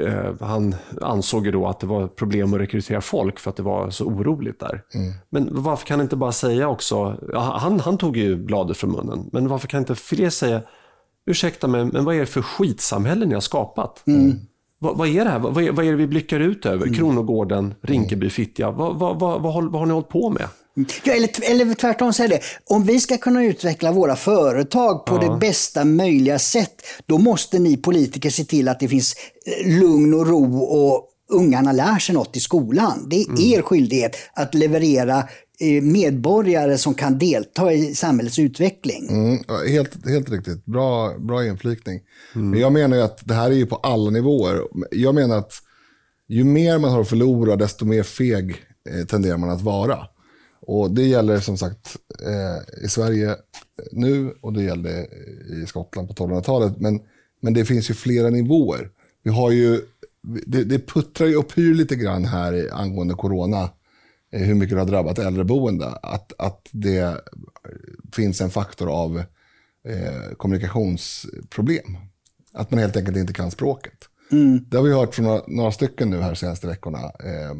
eh, 0.00 0.34
han 0.40 0.74
ansåg 1.00 1.46
ju 1.46 1.52
då 1.52 1.66
att 1.66 1.80
det 1.80 1.86
var 1.86 2.08
problem 2.08 2.54
att 2.54 2.60
rekrytera 2.60 3.00
folk 3.00 3.38
för 3.38 3.50
att 3.50 3.56
det 3.56 3.62
var 3.62 3.90
så 3.90 4.04
oroligt 4.04 4.60
där. 4.60 4.82
Mm. 4.94 5.12
Men 5.30 5.48
varför 5.50 5.86
kan 5.86 6.00
inte 6.00 6.16
bara 6.16 6.32
säga 6.32 6.68
också, 6.68 7.16
han, 7.34 7.80
han 7.80 7.98
tog 7.98 8.16
ju 8.16 8.36
bladet 8.36 8.76
från 8.76 8.92
munnen, 8.92 9.30
men 9.32 9.48
varför 9.48 9.68
kan 9.68 9.78
inte 9.78 9.94
fler 9.94 10.30
säga, 10.30 10.62
ursäkta 11.26 11.68
mig, 11.68 11.84
men 11.84 12.04
vad 12.04 12.14
är 12.14 12.20
det 12.20 12.26
för 12.26 12.42
skitsamhälle 12.42 13.26
ni 13.26 13.34
har 13.34 13.40
skapat? 13.40 14.06
Mm. 14.06 14.36
Vad, 14.78 14.96
vad, 14.96 15.08
är 15.08 15.24
det 15.24 15.30
här? 15.30 15.38
Vad, 15.38 15.54
vad, 15.54 15.64
är, 15.64 15.72
vad 15.72 15.86
är 15.86 15.90
det 15.90 15.96
vi 15.96 16.06
blickar 16.06 16.40
ut 16.40 16.66
över? 16.66 16.86
Mm. 16.86 16.94
Kronogården, 16.94 17.74
Rinkeby, 17.82 18.30
Fittja. 18.30 18.70
Vad, 18.70 18.98
vad, 18.98 19.20
vad, 19.20 19.42
vad, 19.42 19.54
har, 19.54 19.62
vad 19.62 19.80
har 19.80 19.86
ni 19.86 19.92
hållit 19.92 20.08
på 20.08 20.30
med? 20.30 20.48
Ja, 21.04 21.12
eller, 21.12 21.50
eller 21.50 21.74
tvärtom 21.74 22.12
säga 22.12 22.28
det. 22.28 22.40
Om 22.64 22.84
vi 22.84 23.00
ska 23.00 23.16
kunna 23.16 23.44
utveckla 23.44 23.92
våra 23.92 24.16
företag 24.16 25.06
på 25.06 25.14
ja. 25.14 25.30
det 25.32 25.38
bästa 25.38 25.84
möjliga 25.84 26.38
sätt, 26.38 26.74
då 27.06 27.18
måste 27.18 27.58
ni 27.58 27.76
politiker 27.76 28.30
se 28.30 28.44
till 28.44 28.68
att 28.68 28.80
det 28.80 28.88
finns 28.88 29.14
eh, 29.46 29.78
lugn 29.80 30.14
och 30.14 30.26
ro 30.26 30.58
och 30.58 31.04
ungarna 31.30 31.72
lär 31.72 31.98
sig 31.98 32.14
något 32.14 32.36
i 32.36 32.40
skolan. 32.40 33.06
Det 33.10 33.22
är 33.22 33.28
mm. 33.28 33.40
er 33.40 33.62
skyldighet 33.62 34.16
att 34.32 34.54
leverera 34.54 35.18
eh, 35.60 35.82
medborgare 35.82 36.78
som 36.78 36.94
kan 36.94 37.18
delta 37.18 37.72
i 37.72 37.94
samhällets 37.94 38.38
utveckling. 38.38 39.08
Mm, 39.10 39.38
helt, 39.68 40.08
helt 40.08 40.30
riktigt, 40.30 40.64
bra, 40.64 41.18
bra 41.18 41.46
inflikning. 41.46 42.00
Mm. 42.34 42.50
Men 42.50 42.60
jag 42.60 42.72
menar 42.72 42.98
att 42.98 43.20
det 43.24 43.34
här 43.34 43.50
är 43.50 43.54
ju 43.54 43.66
på 43.66 43.76
alla 43.76 44.10
nivåer. 44.10 44.60
Jag 44.90 45.14
menar 45.14 45.38
att 45.38 45.52
ju 46.28 46.44
mer 46.44 46.78
man 46.78 46.90
har 46.90 47.00
att 47.00 47.08
förlora, 47.08 47.56
desto 47.56 47.84
mer 47.84 48.02
feg 48.02 48.50
eh, 48.90 49.06
tenderar 49.06 49.36
man 49.36 49.50
att 49.50 49.62
vara. 49.62 49.98
Och 50.60 50.90
Det 50.90 51.06
gäller 51.06 51.40
som 51.40 51.58
sagt 51.58 51.96
eh, 52.26 52.84
i 52.84 52.88
Sverige 52.88 53.36
nu 53.92 54.34
och 54.40 54.52
det 54.52 54.62
gällde 54.62 55.06
i 55.62 55.66
Skottland 55.66 56.08
på 56.08 56.14
1200-talet. 56.14 56.80
Men, 56.80 57.00
men 57.40 57.54
det 57.54 57.64
finns 57.64 57.90
ju 57.90 57.94
flera 57.94 58.30
nivåer. 58.30 58.90
Vi 59.22 59.30
har 59.30 59.50
ju, 59.50 59.80
det, 60.46 60.64
det 60.64 60.78
puttrar 60.78 61.26
ju 61.26 61.34
upp 61.34 61.58
hyr 61.58 61.74
lite 61.74 61.96
grann 61.96 62.24
här 62.24 62.68
angående 62.72 63.14
corona. 63.14 63.70
Eh, 64.32 64.42
hur 64.42 64.54
mycket 64.54 64.76
det 64.76 64.80
har 64.80 64.86
drabbat 64.86 65.18
äldreboende. 65.18 65.86
Att, 65.86 66.32
att 66.38 66.68
det 66.72 67.20
finns 68.12 68.40
en 68.40 68.50
faktor 68.50 68.90
av 68.90 69.18
eh, 69.88 70.34
kommunikationsproblem. 70.36 71.96
Att 72.52 72.70
man 72.70 72.80
helt 72.80 72.96
enkelt 72.96 73.16
inte 73.16 73.32
kan 73.32 73.50
språket. 73.50 74.08
Mm. 74.32 74.64
Det 74.68 74.76
har 74.76 74.84
vi 74.84 74.92
hört 74.92 75.14
från 75.14 75.24
några, 75.24 75.42
några 75.46 75.72
stycken 75.72 76.10
nu 76.10 76.20
här 76.20 76.34
senaste 76.34 76.66
veckorna. 76.66 76.98
Eh, 76.98 77.56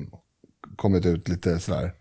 kommit 0.76 1.06
ut 1.06 1.28
lite 1.28 1.58
sådär 1.58 1.92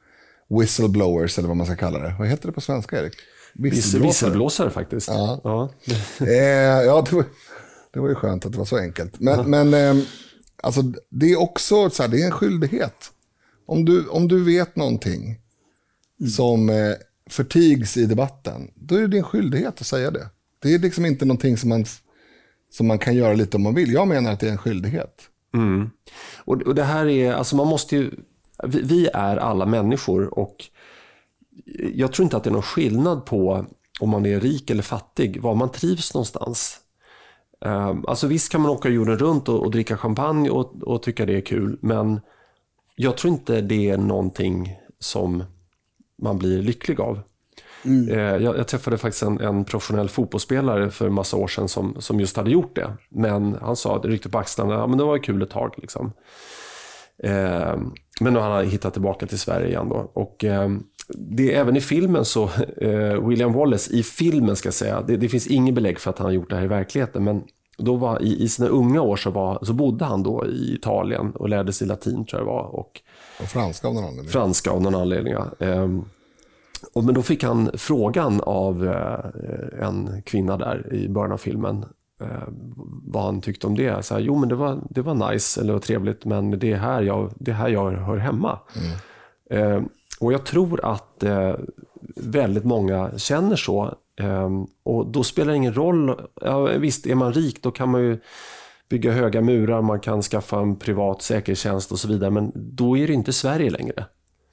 whistleblowers 0.49 1.37
eller 1.37 1.47
vad 1.47 1.57
man 1.57 1.65
ska 1.65 1.75
kalla 1.75 1.99
det. 1.99 2.15
Vad 2.19 2.27
heter 2.27 2.47
det 2.47 2.51
på 2.51 2.61
svenska 2.61 2.99
Erik? 2.99 3.13
Visselblåsare, 3.53 4.07
Visselblåsare 4.07 4.69
faktiskt. 4.69 5.07
Ja, 5.07 5.41
ja. 5.43 5.69
eh, 6.25 6.31
ja 6.85 7.05
det, 7.09 7.15
var, 7.15 7.25
det 7.93 7.99
var 7.99 8.09
ju 8.09 8.15
skönt 8.15 8.45
att 8.45 8.51
det 8.51 8.57
var 8.57 8.65
så 8.65 8.77
enkelt. 8.77 9.19
Men, 9.19 9.39
uh 9.39 9.47
men 9.47 9.73
eh, 9.73 10.03
alltså, 10.63 10.81
det 11.09 11.31
är 11.31 11.39
också 11.39 11.89
så 11.89 12.03
här, 12.03 12.09
det 12.09 12.21
är 12.21 12.25
en 12.25 12.31
skyldighet. 12.31 13.11
Om 13.65 13.85
du, 13.85 14.07
om 14.07 14.27
du 14.27 14.43
vet 14.43 14.75
någonting 14.75 15.39
mm. 16.19 16.31
som 16.31 16.69
eh, 16.69 16.93
förtigs 17.29 17.97
i 17.97 18.05
debatten, 18.05 18.71
då 18.75 18.95
är 18.95 19.01
det 19.01 19.07
din 19.07 19.23
skyldighet 19.23 19.81
att 19.81 19.87
säga 19.87 20.11
det. 20.11 20.29
Det 20.59 20.73
är 20.73 20.79
liksom 20.79 21.05
inte 21.05 21.25
någonting 21.25 21.57
som 21.57 21.69
man, 21.69 21.85
som 22.71 22.87
man 22.87 22.99
kan 22.99 23.15
göra 23.15 23.33
lite 23.33 23.57
om 23.57 23.63
man 23.63 23.75
vill. 23.75 23.93
Jag 23.93 24.07
menar 24.07 24.31
att 24.31 24.39
det 24.39 24.47
är 24.47 24.51
en 24.51 24.57
skyldighet. 24.57 25.29
Mm. 25.53 25.89
Och, 26.37 26.61
och 26.61 26.75
det 26.75 26.83
här 26.83 27.05
är, 27.07 27.33
alltså 27.33 27.55
man 27.55 27.67
måste 27.67 27.95
ju 27.95 28.11
vi, 28.63 28.81
vi 28.81 29.09
är 29.13 29.37
alla 29.37 29.65
människor 29.65 30.39
och 30.39 30.65
jag 31.93 32.13
tror 32.13 32.23
inte 32.23 32.37
att 32.37 32.43
det 32.43 32.49
är 32.49 32.53
någon 32.53 32.61
skillnad 32.61 33.25
på 33.25 33.65
om 33.99 34.09
man 34.09 34.25
är 34.25 34.39
rik 34.39 34.69
eller 34.69 34.83
fattig, 34.83 35.41
var 35.41 35.55
man 35.55 35.71
trivs 35.71 36.13
någonstans. 36.13 36.79
Ehm, 37.65 38.05
alltså 38.07 38.27
visst 38.27 38.51
kan 38.51 38.61
man 38.61 38.71
åka 38.71 38.89
jorden 38.89 39.17
runt 39.17 39.49
och, 39.49 39.63
och 39.63 39.71
dricka 39.71 39.97
champagne 39.97 40.49
och, 40.49 40.83
och, 40.83 41.03
tycka 41.03 41.25
det 41.25 41.37
är 41.37 41.41
kul, 41.41 41.77
men 41.81 42.19
jag 42.95 43.17
tror 43.17 43.33
inte 43.33 43.61
det 43.61 43.89
är 43.89 43.97
någonting 43.97 44.75
som 44.99 45.43
man 46.21 46.37
blir 46.37 46.61
lycklig 46.61 47.01
av. 47.01 47.19
Mm. 47.85 48.09
Ehm, 48.09 48.43
jag, 48.43 48.57
jag, 48.57 48.67
träffade 48.67 48.97
faktiskt 48.97 49.23
en, 49.23 49.39
en, 49.39 49.65
professionell 49.65 50.09
fotbollsspelare 50.09 50.89
för 50.89 51.07
en 51.07 51.13
massa 51.13 51.37
år 51.37 51.47
sedan 51.47 51.67
som, 51.67 51.95
som 51.99 52.19
just 52.19 52.37
hade 52.37 52.51
gjort 52.51 52.75
det. 52.75 52.93
Men 53.09 53.57
han 53.61 53.75
sa, 53.75 54.01
det 54.01 54.07
ryckte 54.07 54.29
på 54.29 54.37
axlarna, 54.37 54.73
ja, 54.73 54.87
men 54.87 54.97
det 54.97 55.03
var 55.03 55.17
kul 55.17 55.41
ett 55.41 55.49
tag. 55.49 55.73
Liksom. 55.77 56.11
Eh, 57.23 57.75
men 58.19 58.33
nu 58.33 58.39
har 58.39 58.49
han 58.49 58.65
hittat 58.65 58.93
tillbaka 58.93 59.27
till 59.27 59.39
Sverige 59.39 59.67
igen. 59.67 59.89
Då. 59.89 60.11
Och, 60.13 60.43
eh, 60.43 60.69
det 61.15 61.53
är 61.53 61.59
även 61.59 61.75
i 61.77 61.81
filmen 61.81 62.25
så, 62.25 62.43
eh, 62.77 63.27
William 63.27 63.53
Wallace, 63.53 63.93
i 63.93 64.03
filmen 64.03 64.55
ska 64.55 64.67
jag 64.67 64.73
säga, 64.73 65.01
det, 65.01 65.17
det, 65.17 65.29
finns 65.29 65.47
inget 65.47 65.75
belägg 65.75 65.99
för 65.99 66.09
att 66.09 66.17
han 66.17 66.25
har 66.25 66.31
gjort 66.31 66.49
det 66.49 66.55
här 66.55 66.63
i 66.63 66.67
verkligheten, 66.67 67.23
men 67.23 67.43
då 67.77 67.95
var, 67.95 68.21
i, 68.21 68.43
i 68.43 68.49
sina 68.49 68.67
unga 68.67 69.01
år 69.01 69.15
så, 69.15 69.29
var, 69.29 69.59
så 69.61 69.73
bodde 69.73 70.05
han 70.05 70.23
då 70.23 70.45
i 70.45 70.73
Italien 70.73 71.31
och 71.31 71.49
lärde 71.49 71.73
sig 71.73 71.87
latin 71.87 72.25
tror 72.25 72.41
jag 72.41 72.47
det 72.47 72.51
var. 72.51 72.75
Och, 72.75 73.01
och 73.41 73.47
franska 73.47 73.87
av 73.87 73.93
någon 73.93 74.03
anledning. 74.03 74.29
Franska 74.29 74.71
av 74.71 74.81
någon 74.81 74.95
anledning, 74.95 75.33
ja. 75.33 75.65
Ehm, 75.65 76.05
och, 76.93 77.03
men 77.03 77.13
då 77.13 77.21
fick 77.21 77.43
han 77.43 77.69
frågan 77.73 78.41
av 78.41 78.87
eh, 78.87 79.87
en 79.87 80.21
kvinna 80.25 80.57
där 80.57 80.93
i 80.93 81.09
början 81.09 81.31
av 81.31 81.37
filmen 81.37 81.85
eh, 82.21 82.47
vad 83.03 83.23
han 83.23 83.41
tyckte 83.41 83.67
om 83.67 83.75
det. 83.75 84.05
Så 84.05 84.13
här, 84.13 84.21
jo, 84.21 84.35
men 84.35 84.49
det 84.49 84.55
var, 84.55 84.79
det 84.89 85.01
var 85.01 85.31
nice 85.31 85.61
eller 85.61 85.73
var 85.73 85.79
trevligt, 85.79 86.25
men 86.25 86.59
det 86.59 86.71
är 86.71 86.77
här 86.77 87.01
jag, 87.01 87.33
det 87.35 87.51
är 87.51 87.55
här 87.55 87.69
jag 87.69 87.91
hör 87.91 88.17
hemma. 88.17 88.59
Mm. 88.75 88.97
Eh, 89.49 89.83
och 90.19 90.33
jag 90.33 90.45
tror 90.45 90.85
att 90.85 91.23
eh, 91.23 91.55
väldigt 92.15 92.63
många 92.63 93.11
känner 93.17 93.55
så. 93.55 93.97
Eh, 94.19 94.49
och 94.83 95.07
då 95.07 95.23
spelar 95.23 95.51
det 95.51 95.57
ingen 95.57 95.73
roll. 95.73 96.27
Ja, 96.41 96.61
visst, 96.63 97.07
är 97.07 97.15
man 97.15 97.33
rik 97.33 97.63
då 97.63 97.71
kan 97.71 97.89
man 97.89 98.01
ju 98.01 98.19
bygga 98.89 99.11
höga 99.11 99.41
murar, 99.41 99.81
man 99.81 99.99
kan 99.99 100.21
skaffa 100.21 100.59
en 100.59 100.75
privat 100.75 101.21
säkerhetstjänst 101.21 101.91
och 101.91 101.99
så 101.99 102.07
vidare. 102.07 102.29
Men 102.29 102.51
då 102.55 102.97
är 102.97 103.07
det 103.07 103.13
inte 103.13 103.33
Sverige 103.33 103.69
längre. 103.69 104.05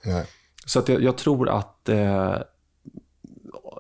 Nej. 0.05 0.27
Så 0.67 0.79
att 0.79 0.89
jag, 0.89 1.03
jag 1.03 1.17
tror 1.17 1.49
att 1.49 1.89
eh, 1.89 2.37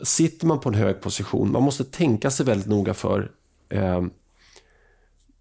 sitter 0.03 0.47
man 0.47 0.61
på 0.61 0.69
en 0.69 0.75
hög 0.75 1.01
position, 1.01 1.53
man 1.53 1.63
måste 1.63 1.85
tänka 1.85 2.31
sig 2.31 2.47
väldigt 2.47 2.69
noga 2.69 2.95
för 2.95 3.31
eh, 3.69 4.03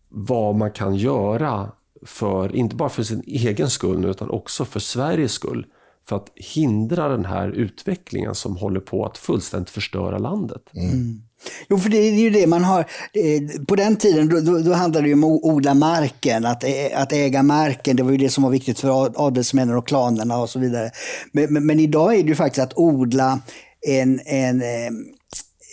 vad 0.09 0.55
man 0.55 0.71
kan 0.71 0.95
göra 0.95 1.71
för, 2.05 2.55
inte 2.55 2.75
bara 2.75 2.89
för 2.89 3.03
sin 3.03 3.23
egen 3.27 3.69
skull 3.69 4.05
utan 4.05 4.29
också 4.29 4.65
för 4.65 4.79
Sveriges 4.79 5.31
skull 5.31 5.65
för 6.07 6.15
att 6.15 6.29
hindra 6.35 7.07
den 7.07 7.25
här 7.25 7.49
utvecklingen 7.49 8.35
som 8.35 8.57
håller 8.57 8.79
på 8.79 9.05
att 9.05 9.17
fullständigt 9.17 9.69
förstöra 9.69 10.17
landet. 10.17 10.61
Mm. 10.75 11.21
Jo, 11.67 11.77
för 11.77 11.89
det 11.89 11.97
är 11.97 12.11
ju 12.11 12.29
det 12.29 12.47
man 12.47 12.63
har. 12.63 12.79
Eh, 13.13 13.65
på 13.67 13.75
den 13.75 13.95
tiden 13.95 14.29
då, 14.29 14.39
då, 14.39 14.59
då 14.59 14.73
handlade 14.73 15.07
det 15.07 15.13
om 15.13 15.23
att 15.23 15.43
odla 15.43 15.73
marken, 15.73 16.45
att, 16.45 16.63
eh, 16.63 17.01
att 17.01 17.13
äga 17.13 17.43
marken. 17.43 17.95
Det 17.95 18.03
var 18.03 18.11
ju 18.11 18.17
det 18.17 18.29
som 18.29 18.43
var 18.43 18.51
viktigt 18.51 18.79
för 18.79 19.11
adelsmännen 19.27 19.77
och 19.77 19.87
klanerna 19.87 20.37
och 20.37 20.49
så 20.49 20.59
vidare. 20.59 20.91
Men, 21.31 21.53
men, 21.53 21.65
men 21.65 21.79
idag 21.79 22.15
är 22.15 22.23
det 22.23 22.29
ju 22.29 22.35
faktiskt 22.35 22.63
att 22.63 22.77
odla 22.77 23.39
en, 23.87 24.19
en 24.25 24.61
Eh, 24.61 24.91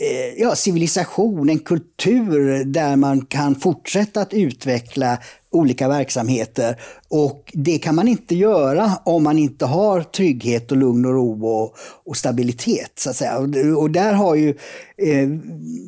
Eh, 0.02 0.42
ja, 0.42 0.54
civilisation, 0.56 1.50
en 1.50 1.58
kultur 1.58 2.64
där 2.64 2.96
man 2.96 3.26
kan 3.26 3.54
fortsätta 3.54 4.20
att 4.20 4.34
utveckla 4.34 5.18
olika 5.50 5.88
verksamheter. 5.88 6.80
Och 7.08 7.52
det 7.54 7.78
kan 7.78 7.94
man 7.94 8.08
inte 8.08 8.34
göra 8.34 8.92
om 9.04 9.22
man 9.22 9.38
inte 9.38 9.66
har 9.66 10.02
trygghet 10.02 10.70
och 10.70 10.76
lugn 10.76 11.04
och 11.04 11.12
ro 11.12 11.46
och, 11.46 11.76
och 12.04 12.16
stabilitet. 12.16 12.92
så 12.94 13.10
att 13.10 13.16
säga. 13.16 13.38
Och, 13.38 13.82
och 13.82 13.90
där 13.90 14.12
har 14.12 14.34
ju 14.34 14.48
eh, 14.96 15.28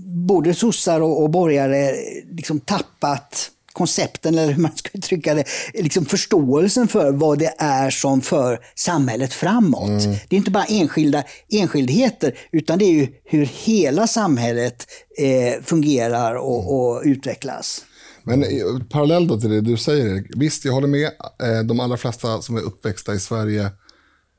både 0.07 0.55
sossar 0.55 1.01
och, 1.01 1.23
och 1.23 1.31
borgare 1.31 1.89
eh, 1.89 1.95
liksom 2.31 2.61
tappat 2.61 3.51
koncepten, 3.73 4.39
eller 4.39 4.53
hur 4.53 4.63
man 4.63 4.77
ska 4.77 4.91
uttrycka 4.93 5.35
det, 5.35 5.45
liksom 5.75 6.05
förståelsen 6.05 6.89
för 6.89 7.13
vad 7.13 7.39
det 7.39 7.55
är 7.59 7.91
som 7.91 8.21
för 8.21 8.61
samhället 8.75 9.33
framåt. 9.33 9.89
Mm. 9.89 10.17
Det 10.29 10.37
är 10.37 10.39
inte 10.39 10.51
bara 10.51 10.65
enskilda 10.65 11.25
enskildheter, 11.49 12.39
utan 12.53 12.79
det 12.79 12.85
är 12.85 12.93
ju 12.93 13.09
hur 13.25 13.47
hela 13.47 14.07
samhället 14.07 14.87
eh, 15.19 15.63
fungerar 15.65 16.35
och, 16.35 16.61
mm. 16.61 16.67
och, 16.67 17.03
utvecklas. 17.05 17.85
Men 18.25 18.43
eh, 18.43 18.49
parallellt 18.91 19.41
till 19.41 19.51
det 19.51 19.61
du 19.61 19.77
säger, 19.77 20.27
visst 20.37 20.65
jag 20.65 20.73
håller 20.73 20.89
med. 20.89 21.11
Eh, 21.43 21.63
de 21.65 21.81
allra 21.81 21.97
flesta 21.97 22.43
som 22.43 22.57
är 22.57 22.61
uppväxta 22.61 23.15
i 23.15 23.19
Sverige 23.19 23.71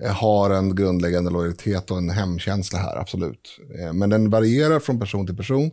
eh, 0.04 0.12
har 0.12 0.50
en 0.50 0.76
grundläggande 0.76 1.32
lojalitet 1.32 1.92
och 1.92 1.98
en 1.98 2.10
hemkänsla 2.10 2.80
här, 2.80 2.96
absolut. 2.96 3.60
Men 3.94 4.10
den 4.10 4.30
varierar 4.30 4.80
från 4.80 5.00
person 5.00 5.26
till 5.26 5.38
person, 5.38 5.72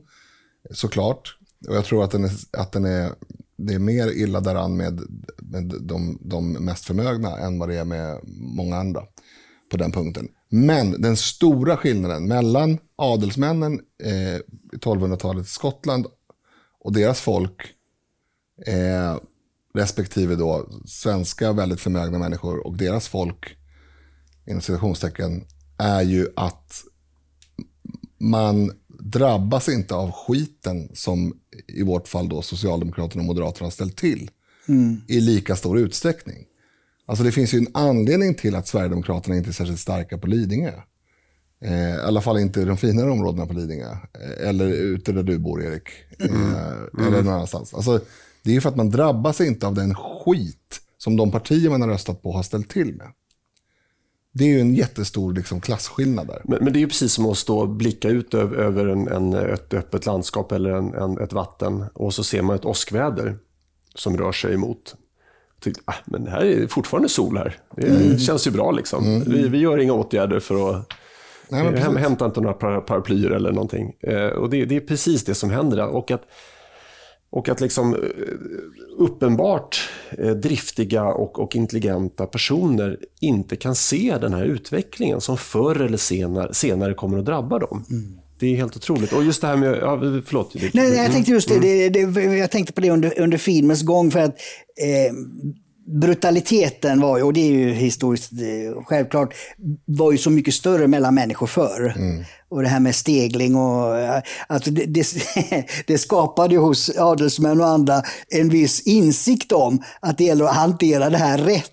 såklart. 0.71 1.37
Och 1.69 1.77
jag 1.77 1.85
tror 1.85 2.05
att 2.05 2.11
den 2.11 2.25
är, 2.25 2.31
att 2.53 2.73
den 2.73 2.85
är 2.85 3.11
det 3.67 3.75
är 3.75 3.79
mer 3.79 4.11
illa 4.11 4.41
däran 4.41 4.77
med, 4.77 5.01
med 5.39 5.75
de, 5.81 6.19
de 6.21 6.53
mest 6.53 6.85
förmögna 6.85 7.39
än 7.39 7.59
vad 7.59 7.69
det 7.69 7.77
är 7.77 7.85
med 7.85 8.21
många 8.57 8.77
andra 8.77 9.03
på 9.71 9.77
den 9.77 9.93
punkten. 9.93 10.29
Men 10.49 11.03
den 11.03 11.17
stora 11.17 11.77
skillnaden 11.77 12.29
mellan 12.29 12.79
adelsmännen 12.97 13.81
eh, 14.03 14.37
i 14.37 14.77
1200-talets 14.77 15.53
Skottland 15.53 16.07
och 16.81 16.93
deras 16.93 17.21
folk 17.21 17.61
eh, 18.67 19.17
respektive 19.75 20.35
då 20.35 20.69
svenska 20.87 21.53
väldigt 21.53 21.81
förmögna 21.81 22.19
människor 22.19 22.67
och 22.67 22.77
deras 22.77 23.09
folk, 23.09 23.57
inom 24.47 24.61
citationstecken, 24.61 25.45
är 25.79 26.03
ju 26.03 26.29
att 26.37 26.83
man 28.19 28.73
drabbas 29.01 29.69
inte 29.69 29.95
av 29.95 30.13
skiten 30.13 30.89
som 30.95 31.33
i 31.67 31.83
vårt 31.83 32.09
fall 32.09 32.29
då 32.29 32.43
Socialdemokraterna 32.43 33.23
och 33.23 33.27
Moderaterna 33.27 33.67
har 33.67 33.71
ställt 33.71 33.97
till 33.97 34.31
mm. 34.69 35.01
i 35.09 35.21
lika 35.21 35.57
stor 35.57 35.79
utsträckning. 35.79 36.45
Alltså 37.07 37.25
det 37.25 37.33
finns 37.33 37.55
ju 37.55 37.59
en 37.59 37.69
anledning 37.75 38.35
till 38.35 38.55
att 38.55 38.69
Sverigedemokraterna 38.69 39.37
inte 39.37 39.51
är 39.51 39.53
särskilt 39.53 39.81
starka 39.81 40.19
på 40.19 40.27
Lidingö. 40.27 40.73
Eh, 41.65 41.95
I 41.95 42.01
alla 42.01 42.21
fall 42.21 42.39
inte 42.39 42.61
i 42.61 42.65
de 42.65 42.77
finare 42.77 43.11
områdena 43.11 43.47
på 43.47 43.53
Lidingö. 43.53 43.91
Eh, 43.91 44.49
eller 44.49 44.67
ute 44.67 45.13
där 45.13 45.23
du 45.23 45.39
bor, 45.39 45.63
Erik. 45.63 45.89
Eh, 46.19 46.27
mm. 46.27 46.55
Eller 46.99 47.23
någon 47.23 47.35
annanstans. 47.35 47.75
Alltså, 47.75 48.01
det 48.43 48.57
är 48.57 48.61
för 48.61 48.69
att 48.69 48.77
man 48.77 48.91
drabbas 48.91 49.41
inte 49.41 49.67
av 49.67 49.75
den 49.75 49.95
skit 49.95 50.81
som 50.99 51.17
de 51.17 51.31
partier 51.31 51.71
man 51.71 51.83
har 51.83 51.89
röstat 51.89 52.23
på 52.23 52.33
har 52.33 52.43
ställt 52.43 52.69
till 52.69 52.95
med. 52.95 53.09
Det 54.33 54.45
är 54.45 54.49
ju 54.49 54.61
en 54.61 54.75
jättestor 54.75 55.33
liksom, 55.33 55.61
klasskillnad 55.61 56.27
där. 56.27 56.43
Men, 56.45 56.65
men, 56.65 56.73
det 56.73 56.79
är 56.79 56.81
ju 56.81 56.89
precis 56.89 57.13
som 57.13 57.27
att 57.27 57.39
stå 57.39 57.59
och 57.59 57.69
blicka 57.69 58.09
ut 58.09 58.35
över, 58.35 58.57
över 58.57 58.87
en, 58.87 59.09
en, 59.09 59.35
ett 59.35 59.75
öppet 59.75 60.07
landskap 60.07 60.53
eller 60.53 60.71
en, 60.71 60.95
en, 60.95 61.19
ett 61.19 61.33
vatten 61.33 61.85
och 61.95 62.15
så 62.15 62.25
ser 62.25 62.43
man 62.43 62.57
ett 62.57 62.65
åskväder 62.65 63.37
som 63.95 64.19
rör 64.19 64.33
sig 64.33 64.55
emot. 64.55 64.95
Tyckte, 65.61 65.83
ah, 65.85 65.95
men 66.05 66.27
här 66.27 66.41
är 66.41 66.67
fortfarande 66.67 67.09
sol 67.09 67.37
här. 67.37 67.59
Det 67.77 67.87
mm. 67.87 68.19
känns 68.19 68.47
ju 68.47 68.51
bra 68.51 68.71
liksom. 68.71 69.05
Mm. 69.05 69.23
Vi, 69.31 69.49
vi 69.49 69.59
gör 69.59 69.79
inga 69.79 69.93
åtgärder 69.93 70.41
för 70.41 70.71
att 70.71 70.93
Nej, 71.51 71.77
Häm, 71.77 71.97
hämta 71.97 72.25
inte 72.25 72.41
några 72.41 72.81
paraplyer 72.81 73.31
eller 73.31 73.53
någonting. 73.53 73.93
Eh, 74.01 74.27
och 74.27 74.51
det, 74.51 74.65
det, 74.65 74.77
är 74.77 74.81
precis 74.81 75.25
det 75.25 75.35
som 75.35 75.51
händer. 75.51 75.87
Och 75.87 76.11
att, 76.11 76.23
och 77.31 77.49
att 77.49 77.61
liksom 77.61 77.95
eh, 77.95 78.01
uppenbart 78.99 79.89
eh, 80.19 80.31
driftiga 80.31 81.05
och, 81.05 81.39
och 81.39 81.57
intelligenta 81.57 82.27
personer 82.27 82.99
inte 83.21 83.57
kan 83.57 83.75
se 83.75 84.19
den 84.21 84.35
här 84.35 84.45
utvecklingen 84.45 85.21
som 85.21 85.37
förr 85.37 85.81
eller 85.81 85.99
senare, 85.99 86.55
senare 86.55 86.95
kommer 86.95 87.19
att 87.19 87.27
drabba 87.27 87.59
dem. 87.59 87.85
Mm. 87.91 88.19
Det 88.39 88.47
är 88.47 88.57
helt 88.57 88.77
otroligt. 88.77 89.13
Och 89.13 89.25
just 89.25 89.41
det 89.41 89.47
här 89.47 89.57
med... 89.57 89.79
Ja, 89.81 90.01
förlåt. 90.27 90.55
Nej, 90.75 90.97
jag 90.97 91.13
tänkte 91.13 91.33
just 91.33 91.49
det. 91.49 91.55
Mm. 91.55 91.93
det, 91.93 92.07
det 92.07 92.37
jag 92.37 92.51
tänkte 92.51 92.73
på 92.73 92.81
det 92.81 92.91
under, 92.91 93.21
under 93.21 93.39
filmens 93.39 93.83
gång. 93.83 94.11
för 94.11 94.21
att 94.21 94.35
eh, 94.81 95.13
brutaliteten 95.91 97.01
var 97.01 97.19
ju, 97.19 97.23
och 97.23 97.33
det 97.33 97.41
är 97.41 97.53
ju 97.53 97.73
historiskt 97.73 98.33
eh, 98.33 98.83
självklart, 98.85 99.35
var 99.85 100.13
ju 100.13 100.19
så 100.19 100.31
mycket 100.31 100.55
större 100.55 100.87
mellan 100.87 101.15
människor 101.15 101.47
förr. 101.47 101.95
Mm. 101.97 102.25
Och 102.49 102.63
det 102.63 102.69
här 102.69 102.81
med 102.81 102.95
stegling 102.95 103.57
och 103.57 103.95
alltså 104.47 104.71
det, 104.71 104.85
det, 104.85 105.07
det, 105.87 105.99
skapade 105.99 106.55
ju 106.55 106.61
hos 106.61 106.91
adelsmän 106.99 107.61
och 107.61 107.67
andra 107.67 108.03
en 108.29 108.49
viss 108.49 108.81
insikt 108.81 109.53
om 109.53 109.83
att 110.01 110.19
det 110.19 110.25
gäller 110.25 110.45
att 110.45 110.57
hantera 110.57 111.11
det 111.11 111.19
här 111.19 111.39
rätt. 111.39 111.71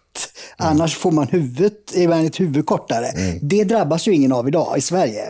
Mm. 0.60 0.72
Annars 0.72 0.96
får 0.96 1.12
man 1.12 1.28
huvudet, 1.28 1.96
är 1.96 2.08
man 2.08 2.26
ett 2.26 2.40
huvud 2.40 2.66
kortare. 2.66 3.08
Mm. 3.08 3.40
Det 3.42 3.64
drabbas 3.64 4.08
ju 4.08 4.14
ingen 4.14 4.32
av 4.32 4.48
idag 4.48 4.78
i 4.78 4.82
Sverige. 4.82 5.24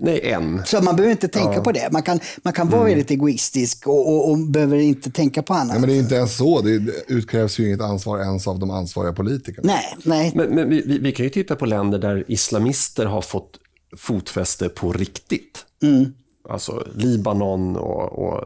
Nej, 0.00 0.20
än. 0.30 0.62
Så 0.66 0.82
man 0.82 0.96
behöver 0.96 1.12
inte 1.12 1.28
tänka 1.28 1.54
ja. 1.54 1.62
på 1.62 1.72
det. 1.72 1.88
Man 1.92 2.02
kan, 2.02 2.20
man 2.42 2.52
kan 2.52 2.68
vara 2.68 2.80
mm. 2.80 2.90
väldigt 2.90 3.10
egoistisk 3.10 3.86
och, 3.86 4.08
och, 4.12 4.30
och, 4.30 4.38
behöver 4.38 4.76
inte 4.76 5.10
tänka 5.10 5.42
på 5.42 5.54
annat. 5.54 5.68
Nej, 5.68 5.80
men 5.80 5.88
det 5.88 5.96
är 5.96 5.98
inte 5.98 6.14
ens 6.14 6.36
så. 6.36 6.60
Det 6.60 6.92
utkrävs 7.08 7.58
ju 7.58 7.66
inget 7.66 7.80
ansvar 7.80 8.20
ens 8.20 8.46
av 8.48 8.58
de 8.58 8.70
ansvariga 8.70 9.12
politikerna. 9.12 9.66
Nej, 9.66 9.96
nej. 10.04 10.32
Men, 10.34 10.54
men 10.54 10.68
vi, 10.68 10.98
vi, 10.98 11.12
kan 11.12 11.24
ju 11.24 11.30
titta 11.30 11.56
på 11.56 11.66
länder 11.66 11.98
där 11.98 12.24
islamister 12.28 13.06
har 13.06 13.22
fått 13.22 13.58
fotfäste 13.96 14.68
på 14.68 14.92
riktigt. 14.92 15.64
Mm. 15.82 16.14
Alltså 16.48 16.86
Libanon 16.94 17.76
och, 17.76 18.18
och 18.18 18.44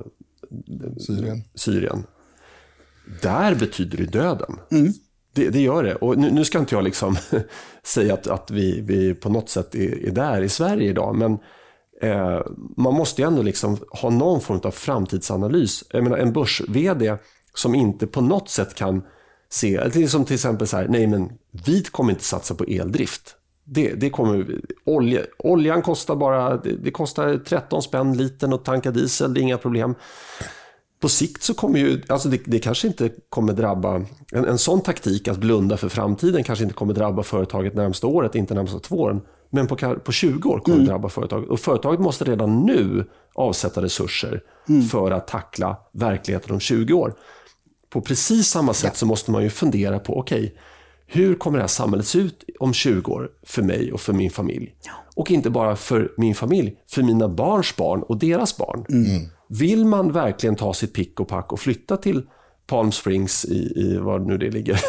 Syrien. 1.06 1.42
Syrien. 1.54 2.04
Där 3.22 3.54
betyder 3.54 3.98
det 3.98 4.06
döden. 4.06 4.56
Mm. 4.70 4.92
Det, 5.40 5.50
det, 5.50 5.60
gör 5.60 5.82
det. 5.82 5.94
Och 5.94 6.18
nu, 6.18 6.30
nu, 6.30 6.44
ska 6.44 6.58
inte 6.58 6.74
jag 6.74 6.84
liksom 6.84 7.16
säga 7.82 8.14
att, 8.14 8.26
att 8.26 8.50
vi, 8.50 8.80
vi 8.80 9.14
på 9.14 9.28
något 9.28 9.48
sätt 9.48 9.74
är, 9.74 10.06
är 10.06 10.10
där 10.10 10.42
i 10.42 10.48
Sverige 10.48 10.90
idag, 10.90 11.16
men 11.16 11.38
eh, 12.02 12.40
man 12.76 12.94
måste 12.94 13.22
ju 13.22 13.28
ändå 13.28 13.42
liksom 13.42 13.78
ha 13.90 14.10
någon 14.10 14.40
form 14.40 14.60
av 14.64 14.70
framtidsanalys. 14.70 15.84
Jag 15.90 16.02
menar, 16.02 16.16
en 16.16 16.32
börs-VD 16.32 17.16
som 17.54 17.74
inte 17.74 18.06
på 18.06 18.20
något 18.20 18.48
sätt 18.48 18.74
kan 18.74 19.02
se, 19.50 20.08
som 20.08 20.24
till 20.24 20.34
exempel 20.34 20.66
så 20.66 20.76
här, 20.76 20.88
nej 20.88 21.06
men 21.06 21.32
vi 21.66 21.82
kommer 21.82 22.10
inte 22.10 22.24
satsa 22.24 22.54
på 22.54 22.64
eldrift. 22.64 23.36
Det, 23.64 23.94
det 23.94 24.10
kommer, 24.10 24.60
olja, 24.84 25.20
oljan 25.38 25.82
kostar 25.82 26.16
bara, 26.16 26.56
det, 26.56 26.76
det 26.76 26.90
kostar 26.90 27.36
13 27.36 27.82
spänn 27.82 28.16
liten 28.16 28.52
att 28.52 28.64
tanka 28.64 28.90
diesel, 28.90 29.34
det 29.34 29.40
är 29.40 29.42
inga 29.42 29.58
problem 29.58 29.94
på 31.00 31.08
sikt 31.08 31.42
så 31.42 31.54
kommer 31.54 31.78
ju, 31.78 32.02
alltså 32.08 32.28
det, 32.28 32.40
det 32.44 32.58
kanske 32.58 32.86
inte 32.86 33.10
kommer 33.28 33.52
drabba, 33.52 33.96
en, 34.32 34.44
en 34.44 34.58
sån 34.58 34.80
taktik 34.80 35.28
att 35.28 35.38
blunda 35.38 35.76
för 35.76 35.88
framtiden 35.88 36.44
kanske 36.44 36.62
inte 36.62 36.74
kommer 36.74 36.94
drabba 36.94 37.22
företaget 37.22 37.74
närmsta 37.74 38.06
året, 38.06 38.34
inte 38.34 38.54
närmsta 38.54 38.78
två 38.78 38.96
åren. 38.96 39.20
Men 39.50 39.66
på, 39.66 39.76
på 40.04 40.12
20 40.12 40.48
år 40.48 40.58
kommer 40.58 40.76
mm. 40.76 40.86
det 40.86 40.92
drabba 40.92 41.08
företaget. 41.08 41.48
Och 41.48 41.60
företaget 41.60 42.00
måste 42.00 42.24
redan 42.24 42.60
nu 42.66 43.04
avsätta 43.34 43.82
resurser 43.82 44.42
mm. 44.68 44.82
för 44.82 45.10
att 45.10 45.28
tackla 45.28 45.76
verkligheten 45.92 46.52
om 46.52 46.60
20 46.60 46.92
år. 46.92 47.14
På 47.90 48.00
precis 48.00 48.48
samma 48.48 48.74
sätt 48.74 48.90
ja. 48.92 48.96
så 48.96 49.06
måste 49.06 49.30
man 49.30 49.42
ju 49.42 49.50
fundera 49.50 49.98
på, 49.98 50.18
okej, 50.18 50.44
okay, 50.44 50.56
hur 51.06 51.34
kommer 51.34 51.58
det 51.58 51.62
här 51.62 51.68
samhället 51.68 52.06
se 52.06 52.18
ut 52.18 52.44
om 52.60 52.72
20 52.72 53.12
år 53.12 53.30
för 53.42 53.62
mig 53.62 53.92
och 53.92 54.00
för 54.00 54.12
min 54.12 54.30
familj? 54.30 54.74
Ja. 54.82 54.92
Och 55.16 55.30
inte 55.30 55.50
bara 55.50 55.76
för 55.76 56.12
min 56.16 56.34
familj, 56.34 56.76
för 56.90 57.02
mina 57.02 57.28
barns 57.28 57.76
barn 57.76 58.02
och 58.02 58.16
deras 58.18 58.56
barn. 58.56 58.84
Mm. 58.88 59.28
Vill 59.58 59.84
man 59.84 60.12
verkligen 60.12 60.56
ta 60.56 60.74
sitt 60.74 60.94
pick 60.94 61.20
och 61.20 61.28
pack 61.28 61.52
och 61.52 61.60
flytta 61.60 61.96
till 61.96 62.22
Palm 62.66 62.92
Springs 62.92 63.44
i, 63.44 63.72
i 63.76 63.96
var 63.96 64.18
nu 64.18 64.38
det 64.38 64.50
ligger, 64.50 64.80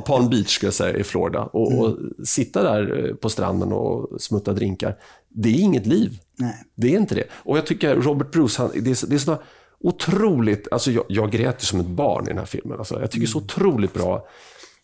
Palm 0.06 0.30
Beach 0.30 0.48
ska 0.48 0.66
jag 0.66 0.74
säga, 0.74 0.96
i 0.96 1.04
Florida 1.04 1.42
och, 1.42 1.78
och, 1.78 1.86
mm. 1.86 2.14
sitta 2.24 2.62
där 2.62 3.08
eh, 3.08 3.14
på 3.14 3.28
stranden 3.28 3.72
och 3.72 4.20
smutta 4.20 4.52
drinkar. 4.52 4.96
Det 5.28 5.48
är 5.48 5.60
inget 5.60 5.86
liv. 5.86 6.18
Nej. 6.36 6.54
Det 6.74 6.94
är 6.94 6.98
inte 6.98 7.14
det. 7.14 7.24
Och 7.32 7.56
jag 7.56 7.66
tycker 7.66 7.96
Robert 7.96 8.30
Bruce, 8.32 8.62
han, 8.62 8.70
det, 8.74 8.78
är, 8.78 9.06
det 9.06 9.14
är 9.14 9.18
sådana 9.18 9.42
otroligt, 9.80 10.68
alltså 10.70 10.90
jag, 10.90 11.04
jag 11.08 11.30
grät 11.30 11.62
som 11.62 11.80
ett 11.80 11.86
barn 11.86 12.24
i 12.24 12.28
den 12.28 12.38
här 12.38 12.44
filmen. 12.44 12.78
Alltså, 12.78 13.00
jag 13.00 13.10
tycker 13.10 13.26
mm. 13.26 13.32
så 13.32 13.38
otroligt 13.38 13.94
bra 13.94 14.26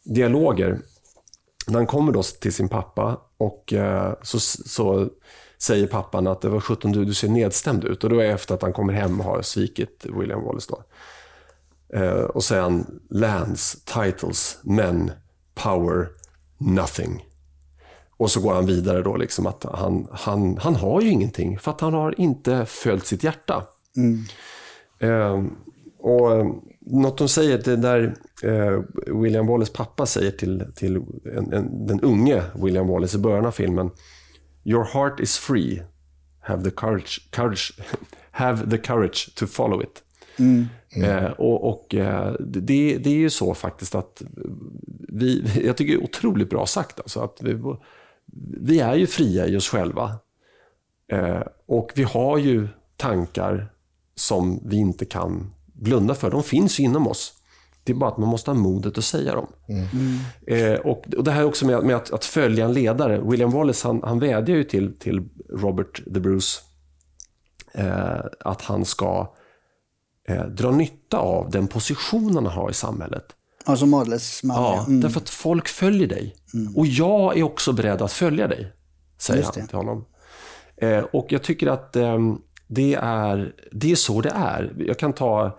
dialoger. 0.05 0.79
När 1.67 1.75
han 1.75 1.87
kommer 1.87 2.13
då 2.13 2.23
till 2.23 2.53
sin 2.53 2.69
pappa 2.69 3.21
och 3.39 3.73
eh, 3.73 4.15
så, 4.23 4.41
så 4.41 5.09
säger 5.59 5.87
pappan 5.87 6.27
att 6.27 6.41
det 6.41 6.49
var 6.49 6.61
17 6.61 6.93
du, 6.93 7.05
du 7.05 7.15
ser 7.15 7.29
nedstämd 7.29 7.85
ut. 7.85 8.05
Och 8.05 8.11
då 8.11 8.19
är 8.19 8.25
det 8.25 8.33
efter 8.33 8.55
att 8.55 8.63
han 8.63 8.73
kommer 8.73 8.93
hem 8.93 9.21
och 9.21 9.27
har 9.27 9.43
svikit 9.43 10.07
William 10.19 10.45
Wallace. 10.45 10.71
Då. 10.71 10.83
Eh, 11.99 12.23
och 12.23 12.43
han 12.51 13.01
lands, 13.11 13.85
titles, 13.85 14.59
men, 14.63 15.11
power, 15.55 16.09
nothing. 16.59 17.25
Och 18.17 18.31
så 18.31 18.41
går 18.41 18.55
han 18.55 18.67
vidare 18.67 19.03
då 19.03 19.17
liksom 19.17 19.47
att 19.47 19.65
han, 19.65 20.09
han, 20.13 20.59
han 20.59 20.77
har 20.77 21.01
ju 21.01 21.09
ingenting 21.09 21.59
för 21.59 21.71
att 21.71 21.81
han 21.81 21.95
har 21.95 22.21
inte 22.21 22.67
följt 22.67 23.07
sitt 23.07 23.25
hjärta. 23.25 23.65
Mm. 23.97 24.25
Eh, 24.99 25.45
och 25.99 26.47
något 26.81 27.19
de 27.19 27.29
säger, 27.29 27.59
det 27.59 27.77
där 27.77 28.15
eh, 28.43 28.83
William 29.23 29.47
Wallace 29.47 29.73
pappa 29.73 30.07
säger 30.07 30.31
till, 30.31 30.65
till 30.75 30.97
en, 31.37 31.53
en, 31.53 31.87
den 31.87 32.01
unge 32.01 32.43
William 32.55 32.89
Wallace 32.89 33.19
i 33.19 33.21
början 33.21 33.47
av 33.47 33.51
filmen 33.51 33.91
Your 34.69 34.85
heart 34.85 35.21
is 35.21 35.39
free. 35.39 35.83
Have 36.41 36.65
the 36.65 36.71
courage, 36.71 37.31
courage, 37.31 37.73
have 38.31 38.71
the 38.71 38.79
courage 38.79 39.35
to 39.35 39.47
follow 39.47 39.83
it. 39.83 40.03
Mm. 40.39 40.69
Mm. 40.91 41.25
Eh, 41.25 41.31
och, 41.31 41.69
och 41.69 41.95
eh, 41.95 42.35
det, 42.41 42.99
det 42.99 43.11
är 43.11 43.15
ju 43.15 43.31
så 43.31 43.55
faktiskt 43.55 43.95
att 43.95 44.23
vi, 45.09 45.45
jag 45.65 45.77
tycker 45.77 45.93
det 45.93 46.01
är 46.01 46.05
otroligt 46.05 46.51
bra 46.51 46.67
sagt. 46.67 47.01
Alltså 47.01 47.21
att 47.21 47.39
vi, 47.41 47.59
vi 48.61 48.81
är 48.81 48.95
ju 48.95 49.07
fria 49.07 49.47
i 49.47 49.57
oss 49.57 49.69
själva. 49.69 50.19
Eh, 51.13 51.43
och 51.67 51.93
vi 51.95 52.03
har 52.03 52.39
ju 52.39 52.69
tankar 52.97 53.73
som 54.15 54.61
vi 54.65 54.77
inte 54.77 55.05
kan 55.05 55.55
blunda 55.73 56.15
för. 56.15 56.31
De 56.31 56.43
finns 56.43 56.81
inom 56.81 57.09
oss. 57.09 57.33
Det 57.89 57.93
är 57.93 57.95
bara 57.95 58.11
att 58.11 58.19
man 58.19 58.29
måste 58.29 58.51
ha 58.51 58.55
modet 58.55 58.99
att 58.99 59.05
säga 59.05 59.35
dem. 59.35 59.47
Mm. 59.69 60.19
Eh, 60.47 60.81
och, 60.81 61.05
och, 61.17 61.25
Det 61.25 61.31
här 61.31 61.45
också 61.45 61.67
med, 61.67 61.85
med 61.85 61.97
att, 61.97 62.13
att, 62.13 62.25
följa 62.25 62.65
en 62.65 62.73
ledare. 62.73 63.21
William 63.21 63.51
Wallace 63.51 63.89
han, 63.89 64.03
han 64.05 64.19
vädjar 64.19 64.57
ju 64.57 64.65
till, 64.65 64.99
till 64.99 65.29
Robert 65.51 66.05
the 66.05 66.21
Bruce 66.21 66.61
eh, 67.75 68.21
att 68.41 68.63
han 68.63 68.85
ska 68.85 69.35
eh, 70.29 70.45
dra 70.45 70.71
nytta 70.71 71.19
av 71.19 71.51
den 71.51 71.69
position 71.69 72.35
han 72.35 72.47
har 72.47 72.71
i 72.71 72.75
samhället. 72.75 73.25
Alltså 73.65 73.87
Madles 73.87 74.43
man. 74.43 74.57
Ja, 74.57 74.85
mm. 74.87 75.01
därför 75.01 75.21
att 75.21 75.31
folk 75.31 75.69
följer 75.69 76.09
dig. 76.09 76.37
Mm. 76.55 76.77
Och 76.77 76.87
jag 76.87 77.39
är 77.39 77.43
också 77.43 77.73
beredd 77.73 78.03
att 78.03 78.13
följa 78.13 78.49
dig, 78.49 78.73
säger 79.19 79.43
han 79.43 79.67
till 79.67 79.77
honom. 79.77 80.05
Eh, 80.77 80.99
och 80.99 81.27
jag 81.29 81.43
tycker 81.43 81.67
att 81.67 81.97
ehm, 81.97 82.39
det, 82.67 82.95
är, 82.95 83.55
det 83.73 83.93
är 83.93 83.97
så 83.97 84.21
det 84.21 84.33
är. 84.35 84.75
Jag 84.79 84.99
kan 84.99 85.13
ta 85.13 85.59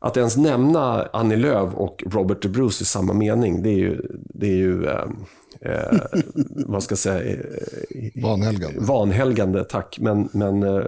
att 0.00 0.16
ens 0.16 0.36
nämna 0.36 1.08
Annie 1.12 1.36
Lööf 1.36 1.74
och 1.74 2.04
Robert 2.06 2.42
De 2.42 2.48
Bruce 2.48 2.82
i 2.82 2.84
samma 2.84 3.12
mening, 3.12 3.62
det 3.62 3.70
är 3.70 3.78
ju, 3.78 4.02
det 4.34 4.46
är 4.46 4.56
ju 4.56 4.86
eh, 4.86 5.04
eh, 5.60 6.00
vad 6.66 6.82
ska 6.82 6.92
jag 6.92 6.98
säga? 6.98 7.32
Eh, 7.32 8.22
vanhelgande. 8.22 8.80
Vanhelgande, 8.80 9.64
tack. 9.64 9.98
Men, 10.00 10.28
men 10.32 10.62
eh, 10.62 10.84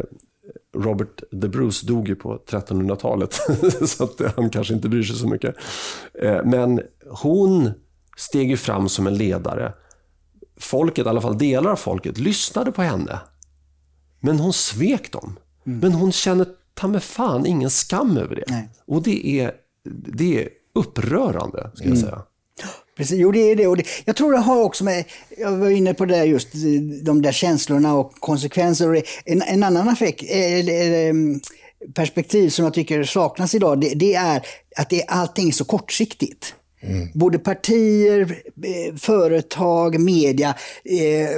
Robert 0.76 1.22
the 1.30 1.48
Bruce 1.48 1.86
dog 1.86 2.08
ju 2.08 2.14
på 2.14 2.36
1300-talet, 2.36 3.32
så 3.88 4.04
att 4.04 4.34
han 4.36 4.50
kanske 4.50 4.74
inte 4.74 4.88
bryr 4.88 5.02
sig 5.02 5.16
så 5.16 5.28
mycket. 5.28 5.54
Eh, 6.22 6.44
men 6.44 6.80
hon 7.10 7.70
steg 8.16 8.50
ju 8.50 8.56
fram 8.56 8.88
som 8.88 9.06
en 9.06 9.16
ledare. 9.16 9.72
Folket, 10.60 11.06
i 11.06 11.08
alla 11.08 11.20
fall 11.20 11.38
delar 11.38 11.70
av 11.70 11.76
folket, 11.76 12.18
lyssnade 12.18 12.72
på 12.72 12.82
henne. 12.82 13.20
Men 14.20 14.38
hon 14.38 14.52
svek 14.52 15.12
dem. 15.12 15.38
Mm. 15.66 15.78
Men 15.78 15.92
hon 15.92 16.12
känner 16.12 16.46
ta 16.74 16.88
med 16.88 17.02
fan 17.02 17.46
ingen 17.46 17.70
skam 17.70 18.16
över 18.16 18.34
det. 18.34 18.44
Nej. 18.48 18.68
Och 18.86 19.02
det 19.02 19.40
är, 19.40 19.52
det 20.18 20.42
är 20.42 20.48
upprörande, 20.74 21.70
ska 21.74 21.84
jag 21.84 21.96
mm. 21.96 22.02
säga. 22.02 22.22
Precis, 22.96 23.18
jo 23.18 23.32
det 23.32 23.40
är 23.40 23.56
det. 23.56 23.66
Och 23.66 23.76
det. 23.76 23.84
Jag 24.04 24.16
tror 24.16 24.32
det 24.32 24.38
har 24.38 24.62
också 24.62 24.84
med, 24.84 25.04
jag 25.38 25.52
var 25.52 25.70
inne 25.70 25.94
på 25.94 26.04
det 26.04 26.24
just, 26.24 26.48
de 27.02 27.22
där 27.22 27.32
känslorna 27.32 27.94
och 27.94 28.12
konsekvenser. 28.12 29.02
En, 29.24 29.42
en 29.42 29.62
annan 29.62 29.88
effekt, 29.88 30.22
eller, 30.30 31.14
perspektiv 31.94 32.48
som 32.48 32.64
jag 32.64 32.74
tycker 32.74 33.04
saknas 33.04 33.54
idag, 33.54 33.80
det, 33.80 33.94
det 33.94 34.14
är 34.14 34.46
att 34.76 34.90
det, 34.90 35.04
allting 35.08 35.48
är 35.48 35.52
så 35.52 35.64
kortsiktigt. 35.64 36.54
Mm. 36.82 37.08
Både 37.14 37.38
partier, 37.38 38.20
eh, 38.20 38.94
företag, 38.96 40.00
media 40.00 40.48
eh, 40.84 41.28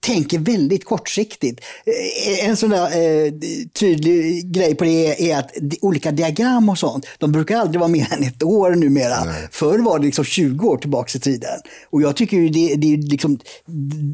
tänker 0.00 0.38
väldigt 0.38 0.84
kortsiktigt. 0.84 1.60
Eh, 1.86 2.48
en 2.48 2.56
sån 2.56 2.70
där 2.70 2.84
eh, 2.84 3.32
tydlig 3.80 4.52
grej 4.52 4.74
på 4.74 4.84
det 4.84 5.30
är, 5.30 5.38
att 5.38 5.52
olika 5.80 6.10
diagram 6.10 6.68
och 6.68 6.78
sånt, 6.78 7.06
de 7.18 7.32
brukar 7.32 7.56
aldrig 7.56 7.80
vara 7.80 7.88
mer 7.88 8.12
än 8.12 8.22
ett 8.22 8.42
år 8.42 8.70
numera. 8.70 9.24
Nej. 9.24 9.48
Förr 9.50 9.78
var 9.78 9.98
det 9.98 10.04
liksom 10.04 10.24
20 10.24 10.68
år 10.68 10.76
tillbaka 10.76 11.18
i 11.18 11.20
tiden. 11.20 11.60
Och 11.90 12.02
jag 12.02 12.16
tycker 12.16 12.36
ju 12.36 12.48
det, 12.48 12.74
det 12.74 12.92
är 12.92 12.96
liksom 12.96 13.38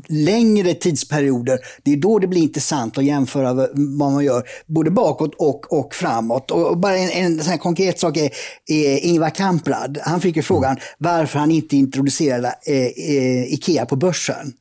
längre 0.09 0.75
tidsperioder, 0.75 1.59
det 1.83 1.93
är 1.93 1.97
då 1.97 2.19
det 2.19 2.27
blir 2.27 2.43
intressant 2.43 2.99
att 2.99 3.05
jämföra 3.05 3.55
vad 3.55 3.79
man 3.79 4.25
gör, 4.25 4.43
både 4.67 4.91
bakåt 4.91 5.35
och, 5.35 5.73
och 5.73 5.95
framåt. 5.95 6.51
Och 6.51 6.79
bara 6.79 6.97
en, 6.97 7.11
en 7.25 7.45
sån 7.45 7.59
konkret 7.59 7.99
sak 7.99 8.17
är, 8.17 8.31
är 8.67 9.05
Ingvar 9.05 9.31
Kamprad. 9.31 9.99
Han 10.03 10.21
fick 10.21 10.37
ju 10.37 10.43
frågan, 10.43 10.74
frågan 10.75 10.91
varför 10.99 11.39
han 11.39 11.51
inte 11.51 11.77
introducerade 11.77 12.55
eh, 12.67 12.77
eh, 12.77 13.53
Ikea 13.53 13.87
på 13.87 13.97
börsen. 13.97 14.53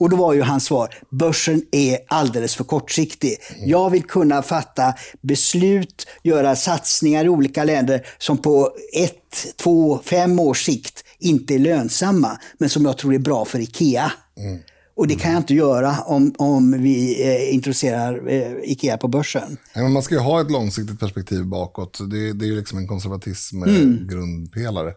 Och 0.00 0.10
då 0.10 0.16
var 0.16 0.34
ju 0.34 0.42
hans 0.42 0.64
svar, 0.64 0.88
börsen 1.10 1.62
är 1.72 1.98
alldeles 2.08 2.56
för 2.56 2.64
kortsiktig. 2.64 3.36
Jag 3.66 3.90
vill 3.90 4.02
kunna 4.02 4.42
fatta 4.42 4.94
beslut, 5.22 6.06
göra 6.22 6.56
satsningar 6.56 7.24
i 7.24 7.28
olika 7.28 7.64
länder 7.64 8.06
som 8.18 8.38
på 8.38 8.70
ett, 8.94 9.56
två, 9.56 9.98
fem 10.04 10.40
års 10.40 10.64
sikt 10.64 11.04
inte 11.20 11.54
är 11.54 11.58
lönsamma, 11.58 12.38
men 12.58 12.68
som 12.68 12.84
jag 12.84 12.98
tror 12.98 13.14
är 13.14 13.18
bra 13.18 13.44
för 13.44 13.60
Ikea. 13.60 14.12
Mm. 14.38 14.58
Och 14.96 15.08
det 15.08 15.14
kan 15.14 15.32
jag 15.32 15.40
inte 15.40 15.54
göra 15.54 15.96
om, 16.06 16.34
om 16.38 16.82
vi 16.82 17.22
eh, 17.22 17.54
introducerar 17.54 18.28
eh, 18.28 18.52
Ikea 18.62 18.96
på 18.96 19.08
börsen. 19.08 19.56
Men 19.74 19.92
man 19.92 20.02
ska 20.02 20.14
ju 20.14 20.20
ha 20.20 20.40
ett 20.40 20.50
långsiktigt 20.50 21.00
perspektiv 21.00 21.44
bakåt. 21.44 21.98
Det, 22.10 22.32
det 22.32 22.44
är 22.44 22.48
ju 22.48 22.56
liksom 22.56 22.78
en 22.78 22.86
konservatism 22.86 23.62
mm. 23.62 24.06
grundpelare. 24.10 24.92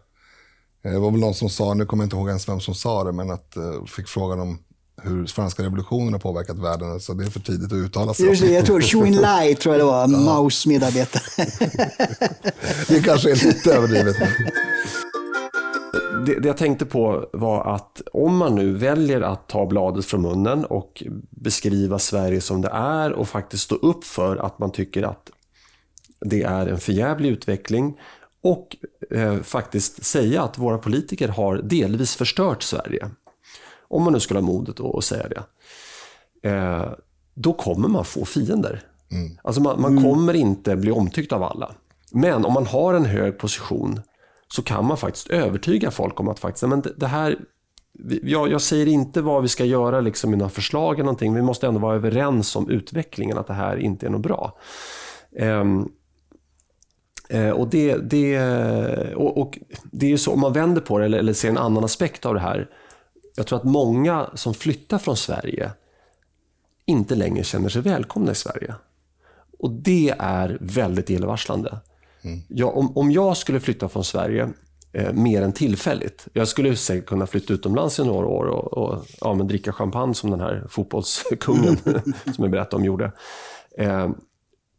Eh, 0.84 0.92
det 0.92 0.98
var 0.98 1.10
väl 1.10 1.20
någon 1.20 1.34
som 1.34 1.48
sa, 1.48 1.74
nu 1.74 1.86
kommer 1.86 2.02
jag 2.02 2.06
inte 2.06 2.16
ihåg 2.16 2.28
ens 2.28 2.48
vem 2.48 2.60
som 2.60 2.74
sa 2.74 3.04
det, 3.04 3.12
men 3.12 3.30
att 3.30 3.54
uh, 3.56 3.84
fick 3.84 4.08
frågan 4.08 4.40
om 4.40 4.58
hur 5.02 5.26
franska 5.26 5.62
revolutionen 5.62 6.12
har 6.12 6.20
påverkat 6.20 6.58
världen, 6.58 7.00
så 7.00 7.14
det 7.14 7.24
är 7.24 7.30
för 7.30 7.40
tidigt 7.40 7.72
att 7.72 7.76
uttala 7.76 8.14
sig. 8.14 8.26
Just 8.26 8.42
det, 8.42 8.52
jag 8.52 8.66
tror 8.66 8.80
Chou 8.80 9.10
Lai 9.10 9.54
tror 9.54 9.74
jag 9.74 9.80
det 9.80 9.86
var, 9.86 10.00
ja. 10.00 10.06
Maus 10.06 10.66
medarbetare. 10.66 11.22
det 12.88 13.00
kanske 13.00 13.30
är 13.30 13.44
lite 13.46 13.74
överdrivet. 13.74 14.16
Det, 16.26 16.40
det 16.40 16.48
jag 16.48 16.56
tänkte 16.56 16.86
på 16.86 17.28
var 17.32 17.74
att 17.74 18.02
om 18.12 18.36
man 18.36 18.54
nu 18.54 18.72
väljer 18.72 19.20
att 19.20 19.48
ta 19.48 19.66
bladet 19.66 20.04
från 20.04 20.22
munnen 20.22 20.64
och 20.64 21.02
beskriva 21.30 21.98
Sverige 21.98 22.40
som 22.40 22.60
det 22.60 22.70
är 22.72 23.12
och 23.12 23.28
faktiskt 23.28 23.62
stå 23.62 23.74
upp 23.74 24.04
för 24.04 24.36
att 24.36 24.58
man 24.58 24.72
tycker 24.72 25.02
att 25.02 25.30
det 26.20 26.42
är 26.42 26.66
en 26.66 26.78
förjävlig 26.78 27.28
utveckling 27.28 27.98
och 28.42 28.76
eh, 29.10 29.42
faktiskt 29.42 30.04
säga 30.04 30.42
att 30.42 30.58
våra 30.58 30.78
politiker 30.78 31.28
har 31.28 31.56
delvis 31.56 32.16
förstört 32.16 32.62
Sverige. 32.62 33.10
Om 33.88 34.02
man 34.02 34.12
nu 34.12 34.20
skulle 34.20 34.40
ha 34.40 34.46
modet 34.46 34.80
att 34.80 35.04
säga 35.04 35.28
det. 35.28 35.44
Eh, 36.48 36.92
då 37.34 37.52
kommer 37.52 37.88
man 37.88 38.04
få 38.04 38.24
fiender. 38.24 38.82
Mm. 39.12 39.38
Alltså 39.42 39.60
man, 39.60 39.80
man 39.80 39.92
mm. 39.92 40.04
kommer 40.04 40.34
inte 40.34 40.76
bli 40.76 40.90
omtyckt 40.90 41.32
av 41.32 41.42
alla. 41.42 41.74
Men 42.12 42.44
om 42.44 42.52
man 42.52 42.66
har 42.66 42.94
en 42.94 43.04
hög 43.04 43.38
position 43.38 44.00
så 44.48 44.62
kan 44.62 44.86
man 44.86 44.96
faktiskt 44.96 45.30
övertyga 45.30 45.90
folk 45.90 46.20
om 46.20 46.28
att 46.28 46.38
faktiskt, 46.38 46.68
men 46.68 46.80
det, 46.80 46.92
det 46.96 47.06
här, 47.06 47.38
jag, 48.22 48.50
jag, 48.50 48.60
säger 48.60 48.86
inte 48.86 49.22
vad 49.22 49.42
vi 49.42 49.48
ska 49.48 49.64
göra 49.64 50.00
liksom 50.00 50.34
i 50.34 50.36
några 50.36 50.50
förslag 50.50 50.94
eller 50.94 51.04
någonting. 51.04 51.34
Vi 51.34 51.42
måste 51.42 51.66
ändå 51.66 51.80
vara 51.80 51.96
överens 51.96 52.56
om 52.56 52.70
utvecklingen, 52.70 53.38
att 53.38 53.46
det 53.46 53.54
här 53.54 53.76
inte 53.76 54.06
är 54.06 54.10
något 54.10 54.22
bra. 54.22 54.58
Um, 55.40 55.92
och, 57.54 57.68
det, 57.68 57.96
det, 57.96 58.40
och, 59.14 59.38
och, 59.38 59.58
det 59.84 60.06
är 60.06 60.10
ju 60.10 60.18
så, 60.18 60.32
om 60.32 60.40
man 60.40 60.52
vänder 60.52 60.80
på 60.80 60.98
det 60.98 61.04
eller, 61.04 61.18
eller 61.18 61.32
ser 61.32 61.48
en 61.48 61.58
annan 61.58 61.84
aspekt 61.84 62.26
av 62.26 62.34
det 62.34 62.40
här. 62.40 62.70
Jag 63.36 63.46
tror 63.46 63.58
att 63.58 63.64
många 63.64 64.30
som 64.34 64.54
flyttar 64.54 64.98
från 64.98 65.16
Sverige 65.16 65.70
inte 66.86 67.14
längre 67.14 67.44
känner 67.44 67.68
sig 67.68 67.82
välkomna 67.82 68.32
i 68.32 68.34
Sverige. 68.34 68.74
Och 69.58 69.70
det 69.70 70.14
är 70.18 70.58
väldigt 70.60 71.10
illavarslande. 71.10 71.78
Mm. 72.22 72.40
Jag, 72.48 72.76
om, 72.76 72.96
om 72.96 73.10
jag 73.10 73.36
skulle 73.36 73.60
flytta 73.60 73.88
från 73.88 74.04
Sverige 74.04 74.48
eh, 74.92 75.12
mer 75.12 75.42
än 75.42 75.52
tillfälligt. 75.52 76.28
Jag 76.32 76.48
skulle 76.48 76.76
säkert 76.76 77.06
kunna 77.06 77.26
flytta 77.26 77.52
utomlands 77.54 77.98
i 77.98 78.04
några 78.04 78.26
år 78.26 78.44
och, 78.44 78.72
och 78.72 79.06
ja, 79.20 79.34
men 79.34 79.46
dricka 79.48 79.72
champagne 79.72 80.14
som 80.14 80.30
den 80.30 80.40
här 80.40 80.66
fotbollskungen 80.68 81.76
som 82.24 82.44
jag 82.44 82.50
berättade 82.50 82.76
om 82.76 82.84
gjorde. 82.84 83.12
Eh, 83.78 84.10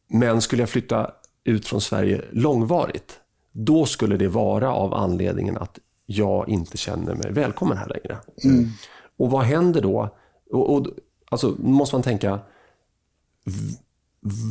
men 0.10 0.42
skulle 0.42 0.62
jag 0.62 0.70
flytta 0.70 1.12
ut 1.44 1.68
från 1.68 1.82
Sverige 1.82 2.22
långvarigt, 2.32 3.20
då 3.52 3.86
skulle 3.86 4.18
det 4.18 4.28
vara 4.28 4.74
av 4.74 4.94
anledningen 4.94 5.58
att 5.58 5.80
jag 6.06 6.50
inte 6.50 6.78
känner 6.78 7.16
mig 7.16 7.32
välkommen 7.32 7.78
här 7.78 7.88
längre. 7.88 8.18
Mm. 8.44 8.70
Och 9.18 9.32
vad 9.32 9.44
händer 9.44 9.82
då? 9.82 10.16
Och, 10.52 10.76
och, 10.76 10.88
alltså, 11.30 11.56
måste 11.60 11.96
man 11.96 12.04
tänka, 12.04 12.40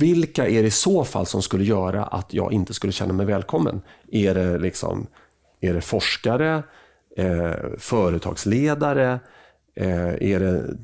vilka 0.00 0.48
är 0.48 0.62
det 0.62 0.68
i 0.68 0.70
så 0.70 1.04
fall 1.04 1.26
som 1.26 1.42
skulle 1.42 1.64
göra 1.64 2.04
att 2.04 2.34
jag 2.34 2.52
inte 2.52 2.74
skulle 2.74 2.92
känna 2.92 3.12
mig 3.12 3.26
välkommen? 3.26 3.80
Är 4.08 4.34
det, 4.34 4.58
liksom, 4.58 5.06
är 5.60 5.74
det 5.74 5.80
forskare, 5.80 6.62
eh, 7.16 7.54
företagsledare, 7.78 9.20
eh, 9.74 10.14
är 10.32 10.40
det 10.40 10.76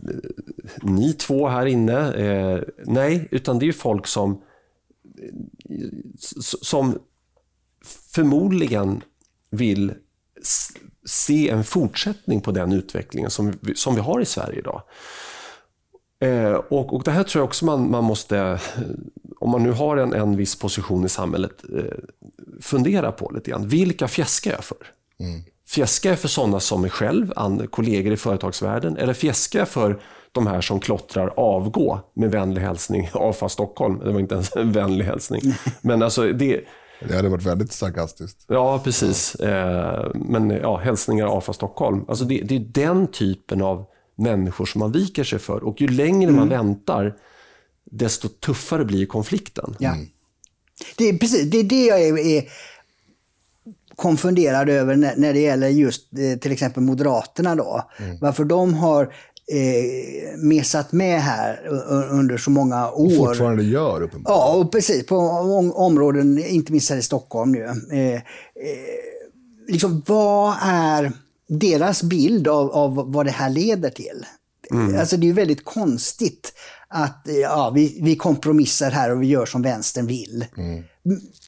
ni 0.83 1.13
två 1.13 1.49
här 1.49 1.67
inne? 1.67 2.13
Eh, 2.13 2.63
nej, 2.85 3.29
utan 3.31 3.59
det 3.59 3.69
är 3.69 3.73
folk 3.73 4.07
som 4.07 4.43
som 6.63 6.99
förmodligen 8.15 9.03
vill 9.51 9.93
se 11.07 11.49
en 11.49 11.65
fortsättning 11.65 12.41
på 12.41 12.51
den 12.51 12.73
utvecklingen 12.73 13.31
som 13.31 13.59
vi, 13.61 13.75
som 13.75 13.95
vi 13.95 14.01
har 14.01 14.21
i 14.21 14.25
Sverige 14.25 14.59
idag. 14.59 14.83
Eh, 16.21 16.53
och, 16.53 16.95
och 16.95 17.03
det 17.03 17.11
här 17.11 17.25
tror 17.25 17.41
jag 17.41 17.47
också 17.47 17.65
man, 17.65 17.91
man 17.91 18.05
måste, 18.05 18.61
om 19.39 19.51
man 19.51 19.63
nu 19.63 19.73
har 19.73 19.97
en, 19.97 20.13
en 20.13 20.37
viss 20.37 20.57
position 20.57 21.05
i 21.05 21.09
samhället, 21.09 21.65
eh, 21.77 21.99
fundera 22.61 23.13
på 23.13 23.31
lite 23.35 23.51
grann. 23.51 23.69
Vilka 23.69 24.09
fjäskar 24.09 24.51
jag 24.51 24.65
för? 24.65 24.79
Mm. 25.21 25.43
Fjäskar 25.67 26.11
jag 26.11 26.19
för 26.19 26.29
sådana 26.29 26.61
som 26.61 26.81
mig 26.81 26.91
själv, 26.91 27.33
kollegor 27.71 28.13
i 28.13 28.17
företagsvärlden? 28.17 28.97
Eller 28.97 29.15
fjäskar 29.15 29.59
jag 29.59 29.69
för 29.69 30.01
de 30.33 30.47
här 30.47 30.61
som 30.61 30.81
klottrar 30.81 31.33
avgå 31.37 32.01
med 32.15 32.31
vänlig 32.31 32.61
hälsning 32.61 33.11
AFA 33.15 33.49
Stockholm. 33.49 33.99
Det 33.99 34.13
var 34.13 34.21
inte 34.21 34.35
ens 34.35 34.57
en 34.57 34.73
vänlig 34.73 35.05
hälsning. 35.05 35.41
Men 35.81 36.03
alltså 36.03 36.33
det... 36.33 36.61
Det 37.09 37.17
hade 37.17 37.29
varit 37.29 37.47
väldigt 37.47 37.73
sarkastiskt. 37.73 38.45
Ja, 38.49 38.81
precis. 38.85 39.37
Ja. 39.39 40.13
Men 40.15 40.51
ja, 40.51 40.77
hälsningar 40.77 41.39
AFA 41.39 41.53
Stockholm. 41.53 42.05
Alltså 42.09 42.25
det, 42.25 42.41
det, 42.41 42.57
är 42.57 42.61
den 42.61 43.07
typen 43.07 43.63
av 43.63 43.85
människor 44.17 44.67
som 44.67 44.79
man 44.79 44.93
viker 44.93 45.25
sig 45.25 45.39
för. 45.39 45.65
Och 45.65 45.81
ju 45.81 45.89
längre 45.89 46.29
mm. 46.29 46.37
man 46.37 46.49
väntar, 46.49 47.17
desto 47.85 48.29
tuffare 48.29 48.85
blir 48.85 49.07
konflikten. 49.07 49.77
Ja. 49.79 49.93
Mm. 49.93 50.07
Det, 50.97 51.05
är 51.05 51.19
precis, 51.19 51.51
det 51.51 51.59
är 51.59 51.65
det 51.65 51.85
jag 51.85 52.03
är, 52.03 52.19
är 52.19 52.45
konfunderad 53.97 54.69
över 54.69 54.97
när, 54.97 55.17
när 55.17 55.33
det 55.33 55.41
gäller 55.41 55.69
just 55.69 56.13
eh, 56.19 56.39
till 56.39 56.53
exempel 56.53 56.83
Moderaterna. 56.83 57.55
Då. 57.57 57.91
Mm. 57.99 58.19
Varför 58.21 58.45
de 58.45 58.75
har 58.75 59.15
eh, 59.53 60.39
mesat 60.39 60.93
med 60.93 61.23
här 61.23 61.67
under 62.11 62.39
så 62.39 62.51
många 62.51 62.91
år. 62.91 63.07
Och 63.07 63.27
fortfarande 63.27 63.63
gör 63.63 64.03
uppenbarligen. 64.03 64.41
Ja, 64.41 64.57
och 64.57 64.73
precis. 64.73 65.07
På 65.07 65.17
områden, 65.75 66.39
inte 66.39 66.73
minst 66.73 66.91
här 66.91 66.97
i 66.97 67.03
Stockholm 67.03 67.53
nu. 67.53 67.65
Eh, 67.93 68.15
eh, 68.15 68.21
liksom, 69.69 70.03
vad 70.07 70.55
är 70.63 71.13
deras 71.49 72.03
bild 72.03 72.49
av, 72.49 72.71
av 72.71 73.13
vad 73.13 73.27
det 73.27 73.33
här 73.33 73.51
leder 73.51 73.91
till? 73.91 74.27
Mm. 74.71 75.01
Alltså 75.01 75.17
det 75.17 75.25
är 75.25 75.29
ju 75.29 75.33
väldigt 75.33 75.65
konstigt 75.65 76.53
att 76.89 77.27
ja, 77.43 77.73
vi, 77.75 77.99
vi 78.03 78.17
kompromissar 78.17 78.91
här 78.91 79.11
och 79.11 79.23
vi 79.23 79.27
gör 79.27 79.47
som 79.47 79.63
vänstern 79.63 80.07
vill. 80.07 80.47
Mm. 80.57 80.85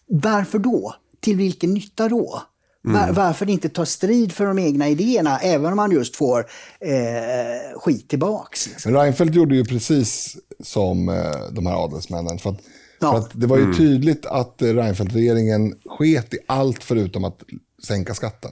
Varför 0.07 0.59
då? 0.59 0.94
Till 1.20 1.36
vilken 1.36 1.74
nytta 1.74 2.09
då? 2.09 2.42
Mm. 2.86 3.14
Varför 3.14 3.50
inte 3.50 3.68
ta 3.68 3.86
strid 3.86 4.32
för 4.32 4.46
de 4.46 4.58
egna 4.58 4.88
idéerna, 4.88 5.38
även 5.38 5.70
om 5.70 5.76
man 5.76 5.90
just 5.90 6.16
får 6.16 6.38
eh, 6.80 7.78
skit 7.80 8.08
tillbaks? 8.08 8.84
Men 8.84 8.94
Reinfeldt 8.94 9.34
gjorde 9.34 9.56
ju 9.56 9.64
precis 9.64 10.36
som 10.60 11.08
eh, 11.08 11.14
de 11.52 11.66
här 11.66 11.84
adelsmännen. 11.84 12.38
För 12.38 12.50
att 12.50 12.60
Ja. 13.00 13.12
För 13.12 13.18
att 13.18 13.40
det 13.40 13.46
var 13.46 13.58
ju 13.58 13.74
tydligt 13.74 14.26
att 14.26 14.62
eh, 14.62 14.74
Reinfeldt-regeringen 14.74 15.74
sket 15.84 16.34
i 16.34 16.38
allt 16.46 16.84
förutom 16.84 17.24
att 17.24 17.42
sänka 17.86 18.14
skatten. 18.14 18.50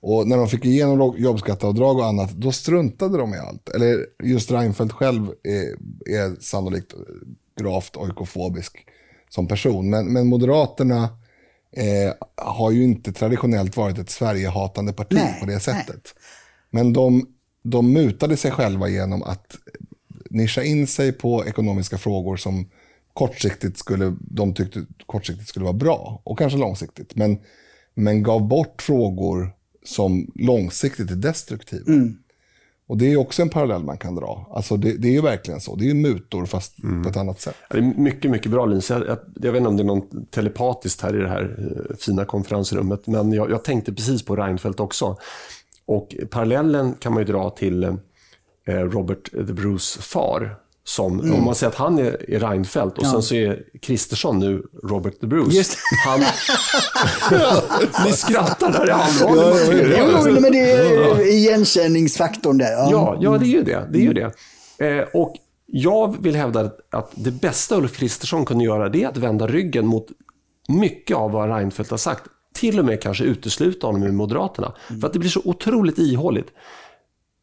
Och 0.00 0.28
när 0.28 0.36
de 0.36 0.48
fick 0.48 0.64
igenom 0.64 1.14
jobbskatteavdrag 1.18 1.98
och 1.98 2.06
annat, 2.06 2.30
då 2.30 2.52
struntade 2.52 3.18
de 3.18 3.34
i 3.34 3.38
allt. 3.38 3.68
Eller 3.68 4.06
just 4.24 4.50
Reinfeldt 4.50 4.92
själv 4.92 5.26
är, 5.42 5.76
är 6.18 6.40
sannolikt 6.40 6.94
gravt 7.60 7.96
oikofobisk 7.96 8.86
som 9.28 9.48
person. 9.48 9.90
Men, 9.90 10.12
men 10.12 10.26
Moderaterna 10.26 11.08
eh, 11.72 12.14
har 12.34 12.70
ju 12.70 12.84
inte 12.84 13.12
traditionellt 13.12 13.76
varit 13.76 13.98
ett 13.98 14.10
Sverigehatande 14.10 14.92
parti 14.92 15.14
Nej, 15.14 15.40
på 15.40 15.46
det 15.46 15.60
sättet. 15.60 16.14
Men 16.70 16.92
de, 16.92 17.26
de 17.62 17.92
mutade 17.92 18.36
sig 18.36 18.50
själva 18.50 18.88
genom 18.88 19.22
att 19.22 19.56
nischa 20.30 20.62
in 20.62 20.86
sig 20.86 21.12
på 21.12 21.46
ekonomiska 21.46 21.98
frågor 21.98 22.36
som 22.36 22.70
kortsiktigt 23.12 23.78
skulle, 23.78 24.16
de 24.20 24.54
tyckte 24.54 24.86
kortsiktigt 25.06 25.48
skulle 25.48 25.64
vara 25.64 25.72
bra 25.72 26.22
och 26.24 26.38
kanske 26.38 26.58
långsiktigt. 26.58 27.16
Men, 27.16 27.38
men 27.94 28.22
gav 28.22 28.48
bort 28.48 28.82
frågor 28.82 29.50
som 29.84 30.32
långsiktigt 30.34 31.10
är 31.10 31.16
destruktiva. 31.16 31.84
Och 32.88 32.96
det 32.98 33.12
är 33.12 33.16
också 33.16 33.42
en 33.42 33.48
parallell 33.48 33.84
man 33.84 33.98
kan 33.98 34.14
dra. 34.14 34.46
Alltså 34.50 34.76
det, 34.76 34.92
det 34.92 35.08
är 35.08 35.12
ju 35.12 35.20
verkligen 35.20 35.60
så. 35.60 35.76
Det 35.76 35.90
är 35.90 35.94
mutor 35.94 36.46
fast 36.46 36.76
på 37.04 37.08
ett 37.08 37.16
annat 37.16 37.40
sätt. 37.40 37.56
Ja, 37.60 37.76
Det 37.76 37.78
är 37.78 37.82
mycket, 37.82 38.30
mycket 38.30 38.50
bra 38.50 38.66
Linus. 38.66 38.90
Jag, 38.90 39.06
jag, 39.06 39.18
jag 39.34 39.52
vet 39.52 39.58
inte 39.58 39.68
om 39.68 39.76
det 39.76 39.82
är 39.82 39.84
någon 39.84 40.26
telepatiskt 40.26 41.02
här 41.02 41.16
i 41.16 41.18
det 41.18 41.28
här 41.28 41.56
eh, 41.58 41.96
fina 41.96 42.24
konferensrummet, 42.24 43.06
men 43.06 43.32
jag, 43.32 43.50
jag 43.50 43.64
tänkte 43.64 43.92
precis 43.92 44.24
på 44.24 44.36
Reinfeldt 44.36 44.80
också. 44.80 45.16
Och 45.86 46.16
parallellen 46.30 46.94
kan 46.94 47.12
man 47.12 47.22
ju 47.26 47.32
dra 47.32 47.50
till 47.50 47.84
eh, 47.84 47.94
Robert 48.66 49.30
the 49.30 49.52
Bruce 49.52 50.02
far. 50.02 50.56
Som, 50.88 51.20
Om 51.20 51.44
man 51.44 51.54
säger 51.54 51.70
att 51.70 51.78
han 51.78 51.98
är, 51.98 52.30
är 52.30 52.40
Reinfeldt 52.40 52.98
och 52.98 53.06
sen 53.06 53.22
så 53.22 53.34
är 53.34 53.62
Kristersson 53.82 54.38
nu 54.38 54.62
Robert 54.82 55.20
the 55.20 55.26
Bruce. 55.26 55.56
Just 55.56 55.78
Han, 56.06 56.20
ni 58.04 58.12
skrattar, 58.12 58.72
det 58.72 58.78
här 58.78 58.86
är 58.86 58.92
allvarligt. 58.92 59.96
Jo, 59.98 60.24
jo, 60.26 60.40
men 60.40 60.52
det 60.52 60.70
är 60.70 61.26
igenkänningsfaktorn 61.26 62.58
där. 62.58 62.72
Ja. 62.72 62.88
Ja, 62.90 63.18
ja, 63.20 63.38
det 63.38 63.46
är 63.46 63.48
ju 63.48 63.62
det. 63.62 63.88
det, 63.90 63.98
är 63.98 64.02
ju 64.02 64.12
det. 64.12 64.32
Eh, 64.78 65.04
och 65.14 65.34
jag 65.66 66.22
vill 66.22 66.36
hävda 66.36 66.70
att 66.90 67.10
det 67.14 67.30
bästa 67.30 67.76
Ulf 67.76 67.96
Kristersson 67.96 68.44
kunde 68.44 68.64
göra 68.64 68.88
det 68.88 69.02
är 69.02 69.08
att 69.08 69.16
vända 69.16 69.46
ryggen 69.46 69.86
mot 69.86 70.06
mycket 70.68 71.16
av 71.16 71.30
vad 71.30 71.50
Reinfeldt 71.50 71.90
har 71.90 71.98
sagt. 71.98 72.22
Till 72.54 72.78
och 72.78 72.84
med 72.84 73.02
kanske 73.02 73.24
utesluta 73.24 73.86
honom 73.86 74.02
ur 74.02 74.12
Moderaterna. 74.12 74.74
För 75.00 75.06
att 75.06 75.12
det 75.12 75.18
blir 75.18 75.30
så 75.30 75.40
otroligt 75.44 75.98
ihåligt. 75.98 76.48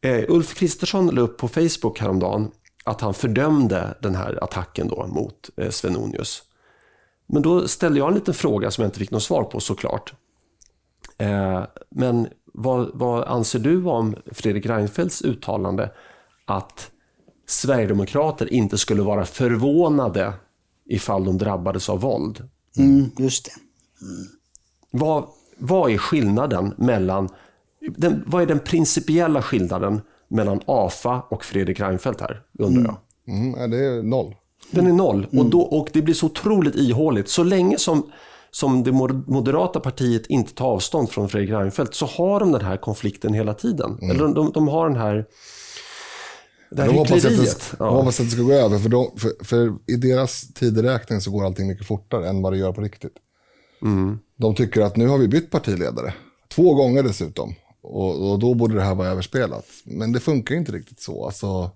Eh, 0.05 0.23
Ulf 0.27 0.53
Kristersson 0.53 1.07
la 1.07 1.21
upp 1.21 1.37
på 1.37 1.47
Facebook 1.47 1.99
häromdagen 1.99 2.51
att 2.84 3.01
han 3.01 3.13
fördömde 3.13 3.97
den 4.01 4.15
här 4.15 4.43
attacken 4.43 4.88
då 4.88 5.07
mot 5.07 5.49
eh, 5.57 5.69
Svenonius. 5.69 6.43
Men 7.27 7.41
då 7.41 7.67
ställde 7.67 7.99
jag 7.99 8.07
en 8.07 8.13
liten 8.13 8.34
fråga 8.34 8.71
som 8.71 8.81
jag 8.81 8.88
inte 8.88 8.99
fick 8.99 9.11
något 9.11 9.23
svar 9.23 9.43
på 9.43 9.59
såklart. 9.59 10.13
Eh, 11.17 11.63
men 11.89 12.27
vad, 12.53 12.91
vad 12.93 13.23
anser 13.23 13.59
du 13.59 13.86
om 13.86 14.15
Fredrik 14.31 14.65
Reinfeldts 14.65 15.21
uttalande 15.21 15.91
att 16.45 16.91
Sverigedemokrater 17.47 18.53
inte 18.53 18.77
skulle 18.77 19.01
vara 19.01 19.25
förvånade 19.25 20.34
ifall 20.86 21.25
de 21.25 21.38
drabbades 21.38 21.89
av 21.89 22.01
våld? 22.01 22.49
Mm, 22.77 23.11
just 23.17 23.45
det. 23.45 23.51
Vad, 24.91 25.27
vad 25.57 25.91
är 25.91 25.97
skillnaden 25.97 26.73
mellan, 26.77 27.29
den, 27.97 28.23
vad 28.27 28.41
är 28.41 28.45
den 28.45 28.59
principiella 28.59 29.41
skillnaden 29.41 30.01
mellan 30.34 30.59
AFA 30.65 31.21
och 31.29 31.43
Fredrik 31.45 31.79
Reinfeldt 31.79 32.21
här, 32.21 32.41
undrar 32.59 32.84
jag. 32.84 32.97
Mm, 33.36 33.69
det 33.71 33.77
är 33.86 34.03
noll. 34.03 34.36
Den 34.71 34.88
är 34.88 34.93
noll 34.93 35.27
och, 35.38 35.45
då, 35.45 35.61
och 35.61 35.88
det 35.93 36.01
blir 36.01 36.13
så 36.15 36.25
otroligt 36.25 36.75
ihåligt. 36.75 37.29
Så 37.29 37.43
länge 37.43 37.77
som, 37.77 38.11
som 38.51 38.84
det 38.84 38.91
mo- 38.91 39.23
moderata 39.27 39.79
partiet 39.79 40.25
inte 40.27 40.53
tar 40.53 40.65
avstånd 40.67 41.09
från 41.09 41.29
Fredrik 41.29 41.49
Reinfeldt 41.51 41.95
så 41.95 42.05
har 42.05 42.39
de 42.39 42.51
den 42.51 42.61
här 42.65 42.77
konflikten 42.77 43.34
hela 43.34 43.53
tiden. 43.53 43.97
Eller 44.01 44.19
de, 44.19 44.34
de, 44.34 44.51
de 44.51 44.67
har 44.67 44.89
den 44.89 44.97
här, 44.97 45.25
det 46.71 46.81
här 46.81 46.89
De 46.89 46.97
hoppas, 46.97 47.11
att 47.11 47.21
det, 47.23 47.29
hyckleriet. 47.29 47.73
de 47.77 47.93
hoppas 47.95 48.19
att 48.19 48.25
det 48.25 48.31
ska 48.31 48.41
gå 48.41 48.51
över, 48.53 48.79
för, 48.79 48.89
de, 48.89 49.07
för, 49.17 49.31
för 49.45 49.73
i 49.88 49.95
deras 49.95 50.53
tideräkning 50.53 51.21
så 51.21 51.31
går 51.31 51.45
allting 51.45 51.67
mycket 51.67 51.88
fortare 51.88 52.29
än 52.29 52.41
vad 52.41 52.53
det 52.53 52.57
gör 52.57 52.71
på 52.73 52.81
riktigt. 52.81 53.13
De 54.38 54.55
tycker 54.55 54.81
att 54.81 54.95
nu 54.95 55.07
har 55.07 55.17
vi 55.17 55.27
bytt 55.27 55.51
partiledare, 55.51 56.13
två 56.55 56.73
gånger 56.73 57.03
dessutom, 57.03 57.55
och, 57.84 58.31
och 58.31 58.39
då 58.39 58.53
borde 58.53 58.75
det 58.75 58.81
här 58.84 58.95
vara 58.95 59.07
överspelat. 59.07 59.65
Men 59.84 60.11
det 60.11 60.19
funkar 60.19 60.55
ju 60.55 60.59
inte 60.59 60.71
riktigt 60.71 60.99
så. 60.99 61.25
Alltså, 61.25 61.71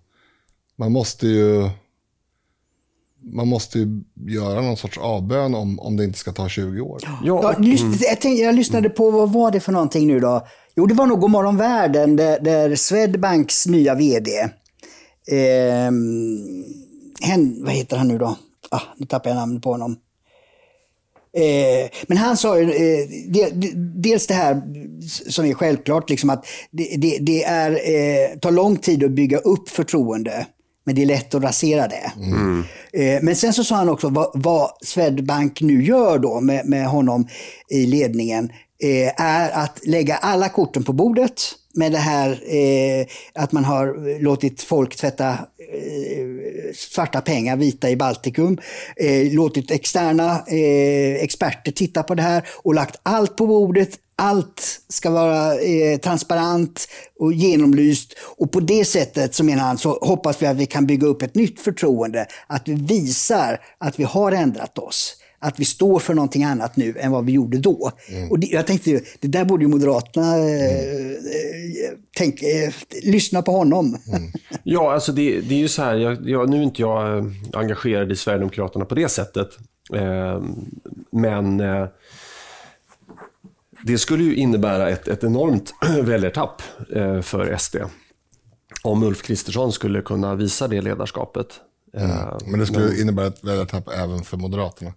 man 0.75 0.91
måste 0.91 1.27
ju 1.27 1.69
man 3.33 3.47
måste 3.47 3.79
ju 3.79 4.03
göra 4.27 4.61
någon 4.61 4.77
sorts 4.77 4.97
avbön 4.97 5.55
om, 5.55 5.79
om 5.79 5.97
det 5.97 6.03
inte 6.03 6.19
ska 6.19 6.31
ta 6.31 6.49
20 6.49 6.81
år. 6.81 6.99
Ja, 7.03 7.19
Ja, 7.23 7.33
och, 7.33 7.59
lys- 7.61 7.97
jag, 8.01 8.21
tänkte, 8.21 8.43
jag 8.43 8.55
lyssnade 8.55 8.89
på, 8.89 9.11
vad 9.11 9.31
var 9.33 9.51
det 9.51 9.59
för 9.59 9.71
någonting 9.71 10.07
nu 10.07 10.19
då? 10.19 10.47
Jo, 10.75 10.85
det 10.85 10.93
var 10.93 11.05
nog 11.07 11.19
Godmorgon 11.19 11.57
Världen 11.57 12.15
där, 12.15 12.39
där 12.39 12.75
Swedbanks 12.75 13.67
nya 13.67 13.95
vd, 13.95 14.31
eh, 15.31 15.91
hen, 17.21 17.63
vad 17.63 17.73
heter 17.73 17.97
han 17.97 18.07
nu 18.07 18.17
då? 18.17 18.37
Ah, 18.71 18.81
nu 18.97 19.05
tappar 19.05 19.29
jag 19.29 19.37
namnet 19.37 19.63
på 19.63 19.71
honom. 19.71 19.95
Eh, 21.33 21.89
men 22.07 22.17
han 22.17 22.37
sa 22.37 22.59
ju, 22.59 22.63
eh, 22.63 23.07
de, 23.27 23.49
de, 23.49 23.71
dels 24.01 24.27
det 24.27 24.33
här 24.33 24.61
som 25.29 25.45
är 25.45 25.53
självklart, 25.53 26.09
liksom 26.09 26.29
att 26.29 26.45
det, 26.71 27.17
det, 27.21 27.43
är, 27.43 27.71
eh, 27.71 28.39
tar 28.39 28.51
lång 28.51 28.77
tid 28.77 29.03
att 29.03 29.11
bygga 29.11 29.37
upp 29.37 29.69
förtroende, 29.69 30.47
men 30.85 30.95
det 30.95 31.01
är 31.01 31.05
lätt 31.05 31.35
att 31.35 31.43
rasera 31.43 31.87
det. 31.87 32.11
Eh, 32.93 33.23
men 33.23 33.35
sen 33.35 33.53
så 33.53 33.63
sa 33.63 33.75
han 33.75 33.89
också 33.89 34.09
vad, 34.09 34.31
vad 34.33 34.69
Swedbank 34.81 35.61
nu 35.61 35.83
gör 35.83 36.19
då 36.19 36.41
med, 36.41 36.65
med 36.65 36.87
honom 36.87 37.27
i 37.69 37.85
ledningen, 37.85 38.51
eh, 38.83 39.21
är 39.21 39.49
att 39.51 39.85
lägga 39.85 40.15
alla 40.15 40.49
korten 40.49 40.83
på 40.83 40.93
bordet 40.93 41.41
med 41.73 41.91
det 41.91 41.97
här 41.97 42.55
eh, 42.55 43.05
att 43.33 43.51
man 43.51 43.65
har 43.65 44.19
låtit 44.21 44.61
folk 44.61 44.95
tvätta 44.95 45.37
Eh, 45.73 46.73
svarta 46.73 47.21
pengar 47.21 47.57
vita 47.57 47.89
i 47.89 47.95
Baltikum, 47.95 48.57
eh, 48.95 49.33
låtit 49.33 49.71
externa 49.71 50.43
eh, 50.47 51.23
experter 51.23 51.71
titta 51.71 52.03
på 52.03 52.15
det 52.15 52.21
här 52.21 52.47
och 52.63 52.73
lagt 52.73 52.99
allt 53.03 53.35
på 53.35 53.47
bordet. 53.47 53.89
Allt 54.15 54.81
ska 54.87 55.09
vara 55.09 55.59
eh, 55.59 55.97
transparent 55.97 56.87
och 57.19 57.33
genomlyst 57.33 58.13
och 58.37 58.51
på 58.51 58.59
det 58.59 58.85
sättet 58.85 59.35
så 59.35 59.43
menar 59.43 59.63
han 59.63 59.77
så 59.77 59.99
hoppas 60.01 60.41
vi 60.41 60.45
att 60.45 60.57
vi 60.57 60.65
kan 60.65 60.85
bygga 60.85 61.07
upp 61.07 61.21
ett 61.21 61.35
nytt 61.35 61.59
förtroende. 61.59 62.27
Att 62.47 62.67
vi 62.67 62.73
visar 62.73 63.61
att 63.77 63.99
vi 63.99 64.03
har 64.03 64.31
ändrat 64.31 64.77
oss. 64.77 65.16
Att 65.39 65.59
vi 65.59 65.65
står 65.65 65.99
för 65.99 66.13
någonting 66.13 66.43
annat 66.43 66.75
nu 66.77 66.95
än 66.99 67.11
vad 67.11 67.25
vi 67.25 67.31
gjorde 67.31 67.57
då. 67.57 67.91
Och 68.29 68.39
det, 68.39 68.47
jag 68.47 68.67
tänkte, 68.67 69.01
det 69.19 69.27
där 69.27 69.45
borde 69.45 69.63
ju 69.63 69.69
Moderaterna 69.69 70.37
eh, 70.37 71.11
eh, 71.11 71.91
tänk, 72.17 72.41
eh, 72.43 72.73
lyssna 73.03 73.41
på 73.41 73.51
honom. 73.51 73.97
Ja, 74.63 74.93
alltså 74.93 75.11
det, 75.11 75.41
det 75.41 75.55
är 75.55 75.59
ju 75.59 75.67
så 75.67 75.81
här, 75.81 75.95
jag, 75.95 76.29
jag, 76.29 76.49
nu 76.49 76.57
är 76.57 76.61
inte 76.61 76.81
jag 76.81 77.17
eh, 77.17 77.25
engagerad 77.53 78.11
i 78.11 78.15
Sverigedemokraterna 78.15 78.85
på 78.85 78.95
det 78.95 79.09
sättet. 79.09 79.47
Eh, 79.93 80.41
men 81.11 81.59
eh, 81.59 81.87
det 83.83 83.97
skulle 83.97 84.23
ju 84.23 84.35
innebära 84.35 84.89
ett, 84.89 85.07
ett 85.07 85.23
enormt 85.23 85.73
väljartapp 86.03 86.61
eh, 86.95 87.21
för 87.21 87.57
SD. 87.57 87.75
Om 88.83 89.03
Ulf 89.03 89.21
Kristersson 89.21 89.71
skulle 89.71 90.01
kunna 90.01 90.35
visa 90.35 90.67
det 90.67 90.81
ledarskapet. 90.81 91.47
Eh, 91.93 92.37
Men 92.45 92.59
det 92.59 92.65
skulle 92.65 93.01
innebära 93.01 93.27
ett 93.27 93.43
väljartapp 93.43 93.89
även 93.89 94.23
för 94.23 94.37
Moderaterna. 94.37 94.93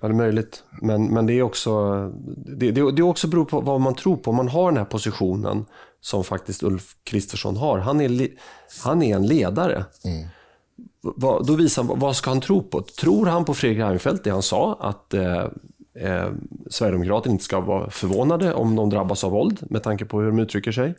Ja, 0.00 0.08
det 0.08 0.14
är 0.14 0.16
möjligt. 0.16 0.64
Men, 0.82 1.14
men 1.14 1.26
det 1.26 1.32
är 1.32 1.42
också, 1.42 2.00
det, 2.36 2.70
det, 2.70 2.92
det 2.92 3.02
är 3.02 3.02
också 3.02 3.28
beror 3.28 3.44
på 3.44 3.60
vad 3.60 3.80
man 3.80 3.94
tror 3.94 4.16
på. 4.16 4.30
Om 4.30 4.36
man 4.36 4.48
har 4.48 4.70
den 4.70 4.78
här 4.78 4.84
positionen 4.84 5.64
som 6.00 6.24
faktiskt 6.24 6.62
Ulf 6.62 6.96
Kristersson 7.04 7.56
har. 7.56 7.78
Han 7.78 8.00
är, 8.00 8.28
han 8.84 9.02
är 9.02 9.16
en 9.16 9.26
ledare. 9.26 9.84
Vad, 11.00 11.46
då 11.46 11.54
visar 11.54 11.84
han, 11.84 11.98
vad 11.98 12.16
ska 12.16 12.30
han 12.30 12.40
tro 12.40 12.62
på? 12.62 12.82
Tror 12.82 13.26
han 13.26 13.44
på 13.44 13.54
Fredrik 13.54 13.78
Reinfeldt, 13.78 14.24
det 14.24 14.30
han 14.30 14.42
sa, 14.42 14.76
att 14.80 15.14
eh, 15.14 15.44
eh, 15.94 16.28
Sverigedemokraterna 16.70 17.32
inte 17.32 17.44
ska 17.44 17.60
vara 17.60 17.90
förvånade 17.90 18.54
om 18.54 18.76
de 18.76 18.90
drabbas 18.90 19.24
av 19.24 19.30
våld, 19.30 19.58
med 19.70 19.82
tanke 19.82 20.04
på 20.04 20.20
hur 20.20 20.26
de 20.26 20.38
uttrycker 20.38 20.72
sig? 20.72 20.94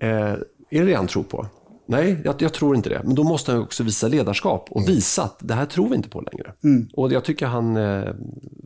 Eh, 0.00 0.32
är 0.70 0.80
det 0.80 0.84
det 0.84 0.94
han 0.94 1.06
tror 1.06 1.22
på? 1.22 1.46
Nej, 1.90 2.20
jag, 2.24 2.42
jag, 2.42 2.54
tror 2.54 2.76
inte 2.76 2.88
det. 2.88 3.02
Men 3.04 3.14
då 3.14 3.24
måste 3.24 3.52
han 3.52 3.60
också 3.60 3.82
visa 3.82 4.08
ledarskap 4.08 4.68
och 4.70 4.88
visa 4.88 5.22
att 5.22 5.38
det 5.40 5.54
här 5.54 5.66
tror 5.66 5.88
vi 5.88 5.96
inte 5.96 6.08
på 6.08 6.20
längre. 6.20 6.52
Och 6.92 7.12
jag 7.12 7.24
tycker 7.24 7.46
han 7.46 7.76
eh, 7.76 8.14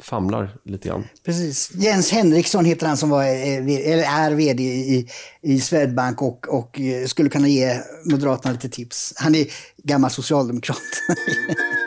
famlar 0.00 0.56
lite 0.64 0.88
grann. 0.88 1.04
Precis. 1.24 1.70
Jens 1.74 2.12
Henriksson 2.12 2.64
heter 2.64 2.86
han 2.86 2.96
som 2.96 3.10
var, 3.10 3.22
eh, 3.22 3.92
eller 3.92 4.04
är 4.04 4.34
vd 4.34 4.62
i, 4.62 5.08
i 5.42 5.60
Swedbank 5.60 6.22
och, 6.22 6.48
och 6.48 6.80
eh, 6.80 7.06
skulle 7.06 7.28
kunna 7.28 7.48
ge 7.48 7.80
Moderaterna 8.04 8.52
lite 8.52 8.68
tips. 8.68 9.14
Han 9.16 9.34
är 9.34 9.46
gammal 9.84 10.10
socialdemokrat. 10.10 10.78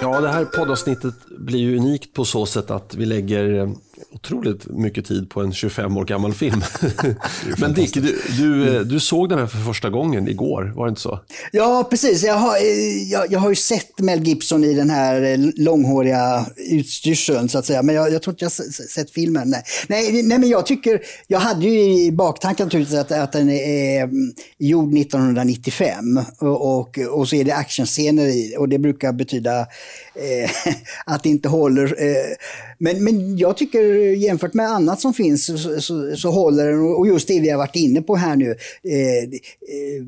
Ja, 0.00 0.20
det 0.20 0.28
här 0.28 0.44
poddavsnittet 0.44 1.14
blir 1.38 1.58
ju 1.58 1.76
unikt 1.76 2.12
på 2.12 2.24
så 2.24 2.46
sätt 2.46 2.70
att 2.70 2.94
vi 2.94 3.06
lägger 3.06 3.54
eh, 3.54 3.68
otroligt 4.12 4.66
mycket 4.66 5.06
tid 5.06 5.30
på 5.30 5.40
en 5.40 5.52
25 5.52 5.96
år 5.96 6.04
gammal 6.04 6.32
film. 6.32 6.62
Men 7.58 7.72
Dick, 7.72 7.94
du, 7.94 8.20
du, 8.38 8.76
eh, 8.76 8.80
du, 8.80 9.00
såg 9.00 9.28
den 9.28 9.38
här 9.38 9.46
för 9.46 9.58
första 9.58 9.90
gången 9.90 10.28
igår, 10.28 10.72
var 10.76 10.86
det 10.86 10.88
inte 10.88 11.00
så? 11.00 11.20
Ja, 11.52 11.86
precis. 11.90 12.24
Jag 12.24 12.34
har, 12.34 12.56
eh, 12.56 13.02
jag, 13.10 13.32
jag 13.32 13.38
har 13.38 13.48
ju 13.48 13.56
sett 13.56 13.98
Mel 13.98 14.22
Gibson 14.22 14.64
i 14.64 14.74
den 14.74 14.90
här 14.90 15.38
långhåriga 15.62 16.46
utstyrseln, 16.56 17.48
så 17.48 17.58
att 17.58 17.66
säga. 17.66 17.82
Men 17.82 17.94
jag, 17.94 18.12
jag 18.12 18.22
tror 18.22 18.32
inte 18.32 18.44
jag 18.44 18.50
har 18.50 18.88
sett 18.88 19.10
filmen. 19.10 19.50
Nej. 19.50 19.62
Nej, 19.88 20.22
nej, 20.22 20.38
men 20.38 20.48
jag 20.48 20.66
tycker, 20.66 21.00
jag 21.26 21.38
hade 21.38 21.66
ju 21.66 22.04
i 22.04 22.12
baktanken 22.12 22.66
naturligtvis 22.66 22.98
att, 22.98 23.12
att 23.12 23.32
den 23.32 23.50
är 23.50 24.02
mm, 24.02 24.32
gjord 24.58 24.98
1995 24.98 26.20
och, 26.38 26.78
och, 26.78 26.98
och 26.98 27.28
så 27.28 27.36
är 27.36 27.44
det 27.44 27.54
actionscener 27.54 28.26
i 28.26 28.56
och 28.58 28.68
det 28.68 28.78
brukar 28.78 29.12
betyda 29.12 29.66
eh, 30.18 30.50
att 31.06 31.22
det 31.22 31.28
inte 31.28 31.48
håller. 31.48 31.84
Eh, 31.84 32.36
men, 32.78 33.04
men 33.04 33.38
jag 33.38 33.56
tycker 33.56 33.82
jämfört 34.16 34.54
med 34.54 34.70
annat 34.70 35.00
som 35.00 35.14
finns 35.14 35.46
så, 35.46 35.80
så, 35.80 36.16
så 36.16 36.30
håller 36.30 36.66
den 36.66 36.80
och 36.80 37.06
just 37.06 37.28
det 37.28 37.40
vi 37.40 37.50
har 37.50 37.58
varit 37.58 37.76
inne 37.76 38.02
på 38.02 38.16
här 38.16 38.36
nu. 38.36 38.50
Eh, 38.82 39.22
eh 39.24 40.04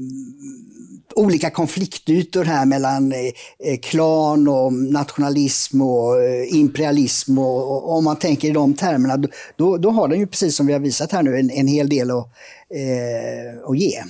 olika 1.15 1.51
konfliktytor 1.51 2.45
här 2.45 2.67
mellan 2.67 3.13
eh, 3.13 3.79
klan 3.83 4.49
och 4.49 4.73
nationalism 4.73 5.83
och 5.83 6.23
eh, 6.23 6.55
imperialism. 6.55 7.39
Och, 7.39 7.71
och, 7.71 7.97
om 7.97 8.05
man 8.05 8.17
tänker 8.17 8.49
i 8.49 8.53
de 8.53 8.75
termerna, 8.75 9.29
då, 9.57 9.77
då 9.77 9.91
har 9.91 10.09
den 10.09 10.21
ju 10.21 10.27
precis 10.27 10.57
som 10.57 10.67
vi 10.67 10.73
har 10.73 10.81
visat 10.81 11.13
här 11.13 11.23
nu 11.23 11.39
en, 11.39 11.51
en 11.51 11.67
hel 11.67 11.89
del 11.89 12.11
att, 12.11 12.29
eh, 12.75 13.71
att 13.71 13.79
ge. 13.79 14.03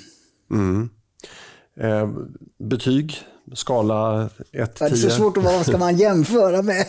Mm. 0.50 0.90
Eh, 1.80 2.10
betyg, 2.58 3.18
skala 3.54 4.28
1-10? 4.52 4.78
Det 4.78 4.84
är 4.84 4.94
så 4.94 5.10
svårt 5.10 5.36
att 5.36 5.44
vad 5.44 5.66
ska 5.66 5.78
man 5.78 5.96
jämföra 5.96 6.62
med? 6.62 6.86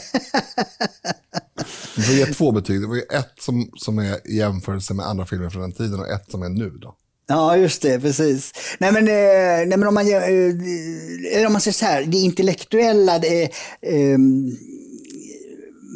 Du 1.95 2.01
får 2.01 2.16
ge 2.16 2.26
två 2.26 2.51
betyg. 2.51 2.82
Det 2.82 2.88
var 2.88 2.95
ju 2.95 3.01
ett 3.01 3.34
som, 3.39 3.72
som 3.78 3.99
är 3.99 4.28
i 4.28 4.38
jämförelse 4.38 4.93
med 4.93 5.05
andra 5.05 5.26
filmer 5.26 5.49
från 5.49 5.62
den 5.62 5.72
tiden 5.72 5.99
och 5.99 6.09
ett 6.09 6.32
som 6.32 6.43
är 6.43 6.49
nu. 6.49 6.70
Då. 6.70 6.95
Ja, 7.28 7.57
just 7.57 7.82
det, 7.82 7.99
precis. 7.99 8.51
Nej 8.80 8.91
men, 8.91 9.07
eh, 9.07 9.68
nej, 9.68 9.78
men 9.78 9.88
om 9.88 9.93
man, 9.93 10.07
eh, 10.07 11.45
om 11.47 11.53
man 11.53 11.62
säger 11.62 11.74
så 11.74 11.86
här, 11.86 12.03
det 12.03 12.18
intellektuella, 12.18 13.20
det, 13.20 13.43
eh, 13.82 14.18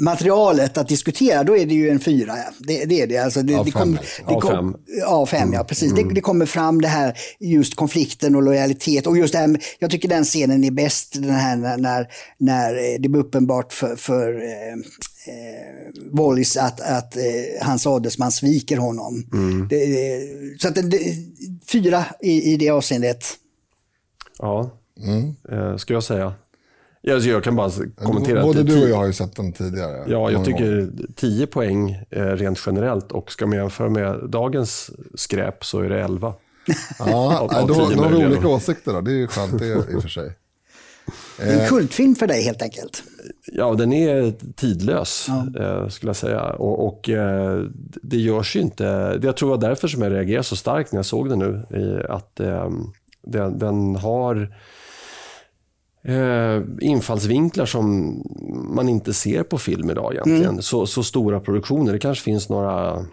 materialet 0.04 0.78
att 0.78 0.88
diskutera, 0.88 1.44
då 1.44 1.58
är 1.58 1.66
det 1.66 1.74
ju 1.74 1.90
en 1.90 2.00
fyra. 2.00 2.36
Det, 2.60 2.86
det 2.86 3.02
är 3.02 3.08
det. 3.08 3.18
Alltså 3.18 3.42
det, 3.42 3.54
A5. 3.54 3.66
Det 3.66 3.72
kom, 3.72 4.00
det 4.28 4.42
kom, 4.42 4.76
A5, 5.08 5.26
A5 5.26 5.54
ja 5.54 5.64
precis. 5.64 5.92
Mm. 5.92 6.08
Det, 6.08 6.14
det, 6.14 6.22
kommer 6.22 6.46
fram 6.46 6.82
det 6.82 6.88
här 6.88 7.18
just 7.40 7.76
konflikten 7.76 8.36
och 8.36 8.44
lojalitet. 8.44 9.08
Och 9.08 9.18
just 9.18 9.34
det 9.34 9.40
här, 9.40 9.60
jag 9.80 9.92
tycker 9.92 10.10
den 10.10 10.24
scenen 10.24 10.64
är 10.64 10.72
bäst, 10.72 11.14
den 11.14 11.32
här 11.32 11.78
när, 11.78 12.08
när 12.38 13.00
det 13.00 13.10
blir 13.10 13.22
uppenbart 13.22 13.74
för, 13.74 13.96
för 13.96 14.44
eh, 14.44 14.74
eh, 15.34 16.12
Wallis 16.12 16.58
att, 16.58 16.82
att 16.82 17.18
eh, 17.18 17.24
hans 17.62 17.88
adelsman 17.88 18.32
sviker 18.32 18.78
honom. 18.78 19.26
Mm. 19.34 19.68
Det, 19.68 20.20
så 20.62 20.68
att 20.68 20.76
det, 20.76 21.00
fyra 21.72 22.06
i, 22.22 22.54
i 22.54 22.58
det 22.58 22.70
avseendet. 22.70 23.26
Ja, 24.40 24.70
mm. 25.06 25.36
eh, 25.52 25.78
ska 25.78 25.94
jag 25.94 26.04
säga. 26.04 26.34
Jag, 27.08 27.20
jag 27.20 27.44
kan 27.44 27.56
bara 27.56 27.72
kommentera. 27.96 28.44
Både 28.44 28.64
du 28.64 28.84
och 28.84 28.90
jag 28.90 28.96
har 28.96 29.06
ju 29.06 29.14
sett 29.14 29.36
den 29.36 29.52
tidigare. 29.52 30.04
Ja, 30.08 30.32
jag 30.32 30.46
tycker 30.46 30.90
10 31.16 31.48
poäng 31.48 32.04
eh, 32.10 32.22
rent 32.22 32.60
generellt 32.66 33.12
och 33.12 33.32
ska 33.32 33.46
man 33.46 33.58
jämföra 33.58 33.90
med 33.90 34.30
dagens 34.30 34.92
skräp 35.16 35.66
så 35.66 35.80
är 35.80 35.90
det 35.90 36.02
11. 36.02 36.34
Ja, 37.00 37.50
då, 37.68 37.74
då 37.74 37.74
har 37.74 38.10
vi 38.10 38.26
olika 38.26 38.48
åsikter 38.48 38.94
då. 38.94 39.02
Det 39.02 39.12
är 39.12 39.16
ju 39.16 39.28
skönt 39.28 39.60
det 39.60 39.68
i 39.68 39.96
och 39.96 40.02
för 40.02 40.10
sig. 40.10 40.32
En 41.40 41.60
eh, 41.60 41.68
kultfilm 41.68 42.16
för 42.16 42.28
dig 42.28 42.44
helt 42.44 42.62
enkelt. 42.62 43.04
Ja, 43.52 43.74
den 43.74 43.94
är 43.94 44.34
tidlös 44.56 45.26
ja. 45.28 45.64
Eh, 45.64 45.88
skulle 45.88 46.10
jag 46.10 46.16
säga. 46.16 46.42
Och, 46.42 46.88
och, 46.88 47.10
det 48.02 48.18
görs 48.18 48.56
ju 48.56 48.60
inte. 48.60 49.20
Jag 49.24 49.38
tror 49.38 49.50
det 49.50 49.56
var 49.58 49.70
därför 49.70 49.88
som 49.88 50.02
jag 50.02 50.12
reagerade 50.12 50.44
så 50.44 50.56
starkt 50.56 50.92
när 50.92 50.98
jag 50.98 51.06
såg 51.06 51.30
den 51.30 51.40
nu. 51.40 52.06
Att 52.10 52.36
den, 53.22 53.60
den 53.60 53.96
har 53.96 54.56
eh, 56.06 56.62
infallsvinklar 56.82 57.66
som 57.66 58.16
man 58.76 58.90
inte 58.90 59.14
ser 59.14 59.44
på 59.44 59.58
film 59.58 59.90
idag 59.90 60.14
egentligen. 60.14 60.44
Mm. 60.44 60.62
Så, 60.62 60.86
så 60.86 61.04
stora 61.04 61.40
produktioner. 61.40 61.94
Det 61.94 62.00
kanske 62.00 62.24
finns 62.24 62.50
några, 62.50 63.06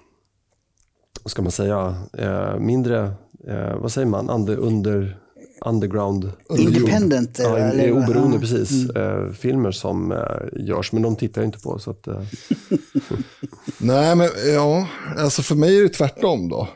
vad 1.22 1.30
ska 1.30 1.42
man 1.42 1.52
säga, 1.52 1.96
eh, 2.18 2.58
mindre, 2.58 3.12
eh, 3.48 3.76
vad 3.76 3.92
säger 3.92 4.06
man, 4.06 4.30
under, 4.30 4.56
under 4.56 5.18
underground. 5.64 6.32
Independent. 6.58 7.38
Ja, 7.38 7.58
eller, 7.58 7.92
oberoende, 7.92 8.36
ja. 8.36 8.40
precis. 8.40 8.90
Mm. 8.90 9.26
Eh, 9.26 9.32
filmer 9.32 9.70
som 9.70 10.12
eh, 10.12 10.64
görs, 10.66 10.92
men 10.92 11.02
de 11.02 11.16
tittar 11.16 11.42
jag 11.42 11.48
inte 11.48 11.58
på. 11.58 11.78
Så 11.78 11.90
att, 11.90 12.06
eh. 12.06 12.22
Nej, 13.78 14.16
men 14.16 14.28
ja, 14.54 14.86
alltså 15.18 15.42
för 15.42 15.54
mig 15.54 15.78
är 15.78 15.82
det 15.82 15.88
tvärtom 15.88 16.48
då. 16.48 16.68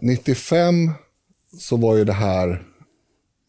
95 0.00 0.90
så 1.58 1.76
var 1.76 1.96
ju 1.96 2.04
det 2.04 2.12
här 2.12 2.62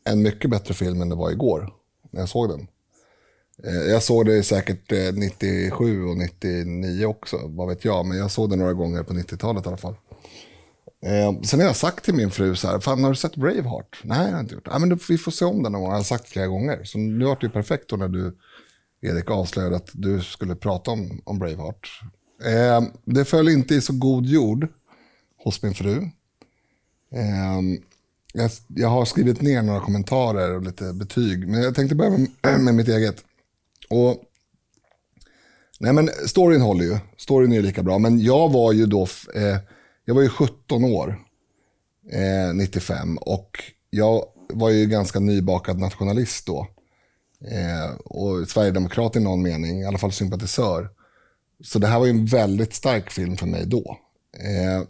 en 0.05 0.21
mycket 0.21 0.51
bättre 0.51 0.73
film 0.73 1.01
än 1.01 1.09
det 1.09 1.15
var 1.15 1.31
igår 1.31 1.78
när 2.11 2.19
jag 2.19 2.29
såg 2.29 2.49
den. 2.49 2.67
Eh, 3.63 3.91
jag 3.91 4.03
såg 4.03 4.25
det 4.25 4.43
säkert 4.43 4.91
eh, 4.91 5.13
97 5.13 6.05
och 6.05 6.17
99 6.17 7.05
också, 7.05 7.37
vad 7.43 7.67
vet 7.67 7.85
jag. 7.85 8.05
Men 8.05 8.17
jag 8.17 8.31
såg 8.31 8.49
det 8.49 8.55
några 8.55 8.73
gånger 8.73 9.03
på 9.03 9.13
90-talet 9.13 9.65
i 9.65 9.67
alla 9.67 9.77
fall. 9.77 9.95
Eh, 11.05 11.41
sen 11.41 11.59
har 11.59 11.67
jag 11.67 11.75
sagt 11.75 12.05
till 12.05 12.13
min 12.13 12.31
fru 12.31 12.55
så 12.55 12.67
här, 12.67 12.79
fan 12.79 13.03
har 13.03 13.09
du 13.09 13.15
sett 13.15 13.35
Braveheart? 13.35 14.01
Nej, 14.03 14.25
jag 14.25 14.33
har 14.33 14.39
inte 14.39 14.53
gjort 14.53 14.65
det. 14.65 14.79
Men 14.79 14.99
vi 15.09 15.17
får 15.17 15.31
se 15.31 15.45
om 15.45 15.63
den 15.63 15.71
någon 15.71 15.81
gång, 15.81 15.91
jag 15.91 15.97
har 15.97 16.03
sagt 16.03 16.29
flera 16.29 16.47
gånger. 16.47 16.83
Så 16.83 16.97
nu 16.97 17.25
var 17.25 17.35
det 17.35 17.45
ju 17.45 17.49
perfekt 17.49 17.89
då 17.89 17.95
när 17.95 18.07
du, 18.07 18.37
Erik, 19.01 19.31
avslöjade 19.31 19.75
att 19.75 19.89
du 19.93 20.21
skulle 20.21 20.55
prata 20.55 20.91
om, 20.91 21.21
om 21.25 21.39
Braveheart. 21.39 22.01
Eh, 22.45 22.83
det 23.05 23.25
föll 23.25 23.49
inte 23.49 23.75
i 23.75 23.81
så 23.81 23.93
god 23.93 24.25
jord 24.25 24.67
hos 25.43 25.63
min 25.63 25.73
fru. 25.73 26.01
Jag, 28.33 28.51
jag, 28.67 28.89
har 28.89 29.05
skrivit 29.05 29.41
ner 29.41 29.61
några 29.61 29.79
kommentarer 29.79 30.55
och 30.55 30.63
lite 30.63 30.93
betyg, 30.93 31.47
men 31.47 31.61
jag 31.61 31.75
tänkte 31.75 31.95
börja 31.95 32.11
med, 32.11 32.27
med 32.59 32.75
mitt 32.75 32.87
eget. 32.87 33.23
Och, 33.89 34.17
nej 35.79 35.93
men 35.93 36.09
storyn 36.27 36.61
håller 36.61 36.85
ju, 36.85 36.97
storyn 37.17 37.53
är 37.53 37.61
lika 37.61 37.83
bra, 37.83 37.99
men 37.99 38.19
jag 38.19 38.49
var 38.49 38.73
ju 38.73 38.85
då, 38.85 39.07
eh, 39.35 39.57
jag 40.05 40.15
var 40.15 40.21
ju 40.21 40.29
17 40.29 40.83
år, 40.83 41.19
eh, 42.11 42.53
95, 42.53 43.17
och 43.17 43.63
jag 43.89 44.25
var 44.53 44.69
ju 44.69 44.85
ganska 44.85 45.19
nybakad 45.19 45.79
nationalist 45.79 46.45
då. 46.45 46.67
Eh, 47.45 47.95
och 47.95 48.49
sverigedemokrat 48.49 49.15
i 49.15 49.19
någon 49.19 49.41
mening, 49.41 49.81
i 49.81 49.85
alla 49.85 49.97
fall 49.97 50.11
sympatisör. 50.11 50.89
Så 51.63 51.79
det 51.79 51.87
här 51.87 51.99
var 51.99 52.05
ju 52.05 52.11
en 52.11 52.25
väldigt 52.25 52.73
stark 52.73 53.11
film 53.11 53.37
för 53.37 53.45
mig 53.45 53.65
då. 53.65 53.97
Eh, 54.37 54.87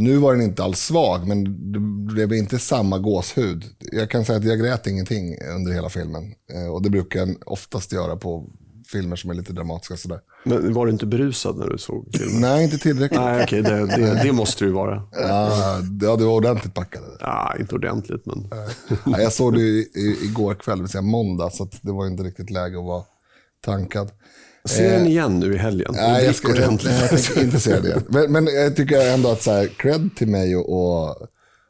nu 0.00 0.16
var 0.16 0.32
den 0.32 0.42
inte 0.42 0.64
alls 0.64 0.80
svag, 0.80 1.26
men 1.26 1.44
det 1.72 1.80
blev 2.14 2.32
inte 2.32 2.58
samma 2.58 2.98
gåshud. 2.98 3.64
Jag 3.78 4.10
kan 4.10 4.24
säga 4.24 4.38
att 4.38 4.44
jag 4.44 4.58
grät 4.58 4.86
ingenting 4.86 5.36
under 5.56 5.72
hela 5.72 5.88
filmen. 5.88 6.34
Eh, 6.52 6.66
och 6.66 6.82
det 6.82 6.90
brukar 6.90 7.20
jag 7.20 7.36
oftast 7.46 7.92
göra 7.92 8.16
på 8.16 8.46
filmer 8.92 9.16
som 9.16 9.30
är 9.30 9.34
lite 9.34 9.52
dramatiska. 9.52 9.96
Sådär. 9.96 10.20
Men 10.44 10.74
var 10.74 10.86
du 10.86 10.92
inte 10.92 11.06
berusad 11.06 11.56
när 11.56 11.66
du 11.66 11.78
såg 11.78 12.08
filmen? 12.12 12.40
Nej, 12.40 12.64
inte 12.64 12.78
tillräckligt. 12.78 13.20
Nej, 13.20 13.44
okay, 13.44 13.62
det, 13.62 13.86
det, 13.86 14.20
det 14.22 14.32
måste 14.32 14.64
du 14.64 14.70
vara. 14.70 15.02
Ja, 15.12 15.80
ja, 16.02 16.16
du 16.16 16.24
var 16.24 16.32
ordentligt 16.32 16.74
packad. 16.74 17.02
Ja, 17.20 17.54
inte 17.60 17.74
ordentligt, 17.74 18.26
men... 18.26 18.48
Ja, 19.04 19.20
jag 19.20 19.32
såg 19.32 19.54
det 19.54 19.86
igår 20.24 20.54
kväll, 20.54 20.78
det 20.78 20.82
vill 20.82 20.90
säga 20.90 21.02
måndag, 21.02 21.50
så 21.50 21.68
det 21.82 21.92
var 21.92 22.06
inte 22.06 22.22
riktigt 22.22 22.50
läge 22.50 22.78
att 22.78 22.84
vara 22.84 23.02
tankad. 23.64 24.10
Se 24.64 24.90
den 24.90 25.06
igen 25.06 25.40
nu 25.40 25.54
i 25.54 25.56
helgen. 25.56 25.94
Nej, 25.96 26.24
jag, 26.24 26.34
ska, 26.34 26.56
jag, 26.56 26.72
jag 26.72 26.80
tänker 27.24 27.42
inte 27.42 27.60
se 27.60 27.80
det. 27.80 28.02
Men, 28.08 28.32
men 28.32 28.46
jag 28.46 28.76
tycker 28.76 29.14
ändå 29.14 29.30
att 29.30 29.42
så 29.42 29.50
här, 29.52 29.66
cred 29.66 30.10
till 30.16 30.28
mig 30.28 30.56
och, 30.56 30.68
och, 30.72 31.16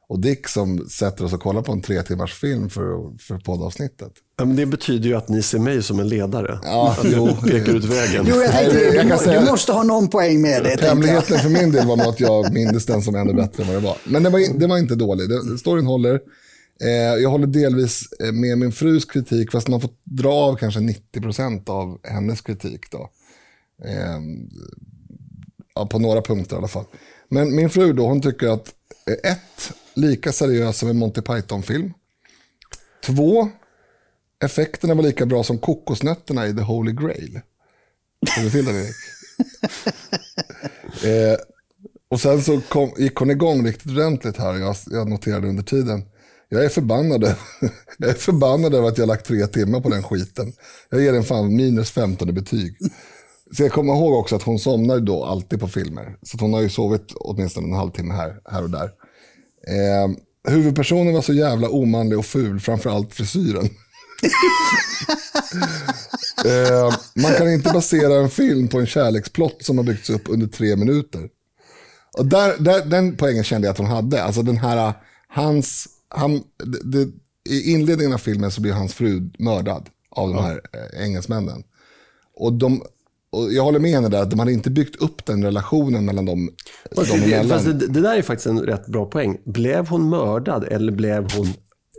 och 0.09 0.21
Dick 0.21 0.49
som 0.49 0.89
sätter 0.89 1.25
oss 1.25 1.33
och 1.33 1.43
kollar 1.43 1.63
på 1.63 1.73
en 1.73 1.83
tre 1.83 2.03
timmars 2.03 2.35
film 2.35 2.71
för, 2.71 3.19
för 3.19 3.39
poddavsnittet. 3.39 4.13
men 4.39 4.57
det 4.57 4.67
betyder 4.67 5.09
ju 5.09 5.15
att 5.17 5.29
ni 5.29 5.43
ser 5.43 5.59
mig 5.59 5.83
som 5.83 6.01
en 6.01 6.09
ledare. 6.09 6.59
Ja, 6.63 6.97
att 6.99 7.07
jo. 7.13 7.37
pekar 7.43 7.75
ut 7.75 7.85
vägen. 7.85 8.25
Jo, 8.29 8.37
jag 8.37 8.51
tänkte, 8.51 8.79
jag 8.79 9.07
du, 9.11 9.19
säga, 9.19 9.41
du 9.41 9.47
måste 9.47 9.73
ha 9.73 9.83
någon 9.83 10.09
poäng 10.09 10.43
med 10.43 10.65
det. 10.65 10.81
Hemligheten 10.81 11.39
för 11.39 11.49
min 11.49 11.73
del 11.73 11.87
var 11.87 11.97
nog 11.97 12.07
att 12.07 12.21
jag 12.21 12.53
mindes 12.53 12.87
den 12.87 13.03
som 13.03 13.15
ännu 13.15 13.33
bättre 13.33 13.63
än 13.63 13.69
vad 13.69 13.77
det 13.77 13.87
var. 13.87 13.97
Men 14.05 14.23
det 14.23 14.31
var, 14.31 14.59
det 14.59 14.67
var 14.67 14.79
inte 14.79 14.95
dålig. 14.95 15.29
storyn 15.61 15.87
håller. 15.87 16.21
Eh, 16.85 17.23
jag 17.23 17.31
håller 17.31 17.47
delvis 17.47 18.13
eh, 18.13 18.33
med 18.33 18.59
min 18.59 18.73
frus 18.73 19.05
kritik, 19.05 19.53
fast 19.53 19.69
man 19.69 19.81
får 19.81 19.91
dra 20.05 20.33
av 20.33 20.57
kanske 20.57 20.81
90% 20.81 21.71
av 21.71 22.01
hennes 22.05 22.41
kritik. 22.41 22.91
Då. 22.91 23.11
Ehm, 23.85 24.51
ja, 25.75 25.87
på 25.87 25.99
några 25.99 26.23
punkter 26.23 26.57
i 26.57 26.59
alla 26.59 26.69
fall. 26.69 26.85
Men 27.29 27.57
min 27.57 27.71
fru 27.71 27.93
då, 27.93 28.07
hon 28.07 28.21
tycker 28.21 28.49
att 28.49 28.75
eh, 29.07 29.33
ett, 29.33 29.73
lika 29.95 30.33
seriös 30.33 30.79
som 30.79 30.89
en 30.89 30.99
Monty 30.99 31.21
Python-film. 31.21 31.93
Två, 33.05 33.49
effekterna 34.45 34.95
var 34.95 35.03
lika 35.03 35.27
bra 35.27 35.45
som 35.45 35.59
kokosnötterna 35.59 36.47
i 36.47 36.55
The 36.55 36.63
Holy 36.63 36.93
Grail. 36.93 37.41
Känner 38.35 38.51
du 38.51 38.51
till 38.51 38.65
det, 38.65 38.73
Erik? 38.73 38.97
eh, 41.05 41.39
och 42.09 42.21
sen 42.21 42.43
så 42.43 42.61
kom, 42.61 42.93
gick 42.97 43.17
hon 43.17 43.31
igång 43.31 43.67
riktigt 43.67 43.91
ordentligt 43.91 44.37
här. 44.37 44.55
Jag, 44.55 44.77
jag 44.87 45.09
noterade 45.09 45.49
under 45.49 45.63
tiden 45.63 46.10
jag 46.53 46.65
är 46.65 46.69
förbannad, 46.69 47.23
jag 47.99 48.11
är 48.11 48.15
förbannad 48.15 48.75
över 48.75 48.89
att 48.89 48.99
jag 48.99 49.03
har 49.03 49.09
lagt 49.09 49.27
tre 49.27 49.47
timmar 49.47 49.81
på 49.81 49.89
den 49.89 50.03
skiten. 50.03 50.53
Jag 50.91 51.03
ger 51.03 51.13
den 51.13 51.25
fan 51.25 51.57
minus 51.57 51.91
15 51.91 52.29
i 52.29 52.33
betyg. 52.33 52.77
Så 53.57 53.63
jag 53.63 53.73
kommer 53.73 53.93
ihåg 53.93 54.15
också 54.15 54.37
att 54.37 54.43
hon 54.43 54.59
somnar 54.59 55.01
då 55.01 55.25
alltid 55.25 55.61
på 55.61 55.69
filmer. 55.69 56.17
Så 56.23 56.37
hon 56.41 56.53
har 56.53 56.61
ju 56.61 56.69
sovit 56.69 57.13
åtminstone 57.15 57.67
en 57.67 57.75
halvtimme 57.75 58.15
här, 58.15 58.41
här 58.51 58.63
och 58.63 58.71
där. 58.71 58.91
Eh, 59.67 60.11
huvudpersonen 60.53 61.15
var 61.15 61.23
så 61.23 61.33
jävla 61.33 61.69
omanlig 61.69 62.19
och 62.19 62.27
ful, 62.27 62.61
framförallt 62.61 63.15
frisyren. 63.15 63.65
eh, 66.45 66.95
man 67.15 67.35
kan 67.35 67.53
inte 67.53 67.73
basera 67.73 68.15
en 68.15 68.31
film 68.31 68.69
på 68.69 68.81
en 68.81 68.87
kärleksplott 68.87 69.65
som 69.65 69.79
har 69.79 69.85
byggts 69.85 70.11
upp 70.11 70.23
under 70.29 70.47
tre 70.47 70.77
minuter. 70.77 71.29
Och 72.19 72.27
där, 72.27 72.57
där, 72.59 72.85
den 72.85 73.17
poängen 73.17 73.45
kände 73.45 73.67
jag 73.67 73.73
att 73.73 73.79
hon 73.79 73.87
hade. 73.87 74.23
Alltså 74.23 74.43
den 74.43 74.57
här, 74.57 74.93
hans, 75.29 75.89
han, 76.11 76.43
det, 76.85 77.09
I 77.49 77.73
inledningen 77.73 78.13
av 78.13 78.19
filmen 78.19 78.51
så 78.51 78.61
blir 78.61 78.73
hans 78.73 78.95
fru 78.95 79.31
mördad 79.39 79.89
av 80.11 80.35
de 80.35 80.45
här 80.45 80.61
eh, 80.73 81.05
engelsmännen. 81.05 81.63
Och, 82.37 82.53
de, 82.53 82.83
och 83.33 83.53
jag 83.53 83.63
håller 83.63 83.79
med 83.79 83.91
henne 83.91 84.09
där, 84.09 84.23
att 84.23 84.31
de 84.31 84.39
hade 84.39 84.53
inte 84.53 84.71
byggt 84.71 84.97
upp 84.97 85.27
den 85.27 85.45
relationen 85.45 86.05
mellan 86.05 86.25
dem. 86.25 86.51
Fast, 86.97 87.11
dem 87.11 87.21
det, 87.21 87.49
fast 87.49 87.65
det, 87.65 87.73
det 87.73 88.01
där 88.01 88.17
är 88.17 88.23
faktiskt 88.23 88.47
en 88.47 88.61
rätt 88.61 88.87
bra 88.87 89.07
poäng. 89.07 89.39
Blev 89.45 89.89
hon 89.89 90.09
mördad 90.09 90.65
eller 90.65 90.93
blev 90.93 91.33
hon 91.33 91.47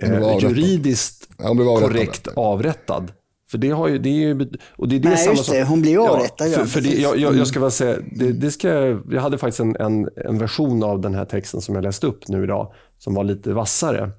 eh, 0.04 0.38
juridiskt 0.42 1.30
hon 1.38 1.58
blev 1.58 1.70
avrättad. 1.70 1.92
korrekt 1.92 2.28
avrättad? 2.36 3.12
För 3.52 3.58
det 3.58 3.70
har 3.70 3.88
ju, 3.88 3.98
det 3.98 4.10
är 4.10 4.14
ju, 4.14 4.50
och 4.76 4.88
det, 4.88 5.00
det 5.00 5.08
är 5.08 5.10
Nej, 5.10 5.18
samma 5.18 5.36
just 5.36 5.52
det. 5.52 5.64
Hon 5.64 5.82
blir 5.82 5.92
ju 5.92 6.00
avrättad, 6.00 6.48
ja, 6.48 6.58
för, 6.58 6.66
för 6.66 6.82
det, 6.82 6.90
jag, 6.90 7.18
jag, 7.18 7.36
jag 7.36 7.48
ska 7.48 7.60
väl 7.60 7.72
säga, 7.72 7.98
det, 8.12 8.32
det 8.32 8.52
ska, 8.52 8.70
jag 9.12 9.22
hade 9.22 9.38
faktiskt 9.38 9.60
en, 9.60 9.76
en, 9.76 10.10
en 10.16 10.38
version 10.38 10.84
av 10.84 11.02
den 11.02 11.16
här 11.16 11.26
texten 11.26 11.62
som 11.62 11.76
jag 11.76 11.84
läste 11.84 12.08
upp 12.08 12.28
nu 12.28 12.44
idag, 12.44 12.74
som 13.00 13.14
var 13.14 13.24
lite 13.24 13.54
vassare. 13.54 14.12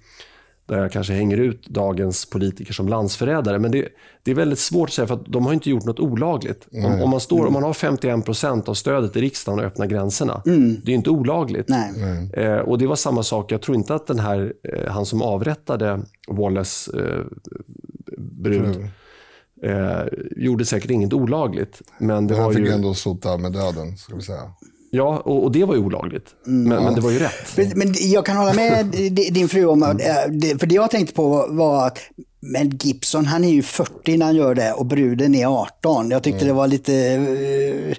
Där 0.66 0.78
jag 0.78 0.93
kanske 0.93 1.12
hänger 1.12 1.37
ut 1.37 1.66
dagens 1.66 2.30
politiker 2.30 2.72
som 2.72 2.89
landsförrädare. 2.89 3.59
Men 3.59 3.70
det, 3.70 3.89
det 4.22 4.30
är 4.30 4.35
väldigt 4.35 4.59
svårt 4.59 4.89
att 4.89 4.93
säga, 4.93 5.07
för 5.07 5.14
att 5.14 5.26
de 5.26 5.47
har 5.47 5.53
inte 5.53 5.70
gjort 5.70 5.85
något 5.85 6.01
olagligt. 6.01 6.68
Om, 6.72 7.03
om, 7.03 7.11
man 7.11 7.20
står, 7.20 7.47
om 7.47 7.53
man 7.53 7.62
har 7.62 7.72
51 7.72 8.24
procent 8.24 8.68
av 8.68 8.74
stödet 8.74 9.16
i 9.16 9.20
riksdagen 9.20 9.59
och 9.59 9.64
öppnar 9.64 9.87
gränserna, 9.87 10.43
det 10.85 10.93
är 10.93 10.95
inte 10.95 11.11
olagligt. 11.11 11.68
Nej. 11.68 12.30
Eh, 12.33 12.59
och 12.59 12.78
det 12.78 12.87
var 12.87 12.97
samma 12.97 13.22
sak, 13.22 13.53
jag 13.53 13.62
tror 13.62 13.76
inte 13.76 13.95
att 13.95 14.07
den 14.07 14.18
här, 14.18 14.53
eh, 14.62 14.93
han 14.93 15.07
som 15.07 15.22
avrättade 15.22 16.01
Wallace 16.28 16.99
eh, 17.01 17.20
brud, 18.18 18.89
eh, 19.62 20.02
gjorde 20.36 20.64
säkert 20.64 20.90
inget 20.90 21.12
olagligt. 21.12 21.82
Men 21.98 22.26
det 22.26 22.34
Han 22.34 22.44
var 22.44 22.52
fick 22.52 22.66
ju, 22.66 22.72
ändå 22.72 22.94
sota 22.94 23.36
med 23.36 23.52
döden, 23.52 23.96
ska 23.96 24.14
vi 24.16 24.22
säga. 24.22 24.42
ja, 24.90 25.22
och, 25.24 25.44
och 25.44 25.52
det 25.52 25.64
var 25.64 25.74
ju 25.74 25.80
olagligt. 25.80 26.26
Mm. 26.46 26.68
men, 26.68 26.84
men 26.84 26.94
det 26.94 27.00
var 27.00 27.10
ju 27.10 27.18
rätt. 27.18 27.56
Men, 27.56 27.72
men 27.74 27.94
jag 28.00 28.26
kan 28.26 28.36
hålla 28.36 28.52
med 28.54 28.86
di- 28.86 29.30
din 29.30 29.48
fru 29.48 29.64
om 29.64 29.82
att, 29.82 29.98
det- 30.30 30.58
för 30.60 30.66
det 30.66 30.74
jag 30.74 30.90
tänkte 30.90 31.14
på 31.14 31.28
var- 31.28 31.48
var 31.48 31.86
att 31.86 31.98
men 32.45 32.70
Gibson 32.70 33.26
han 33.26 33.45
är 33.45 33.49
ju 33.49 33.62
40 33.62 34.16
när 34.16 34.26
han 34.26 34.36
gör 34.36 34.55
det 34.55 34.72
och 34.72 34.86
bruden 34.86 35.34
är 35.34 35.47
18. 35.47 36.11
Jag 36.11 36.22
tyckte 36.22 36.45
det 36.45 36.53
var 36.53 36.66
lite, 36.66 36.95
eh, 36.95 37.97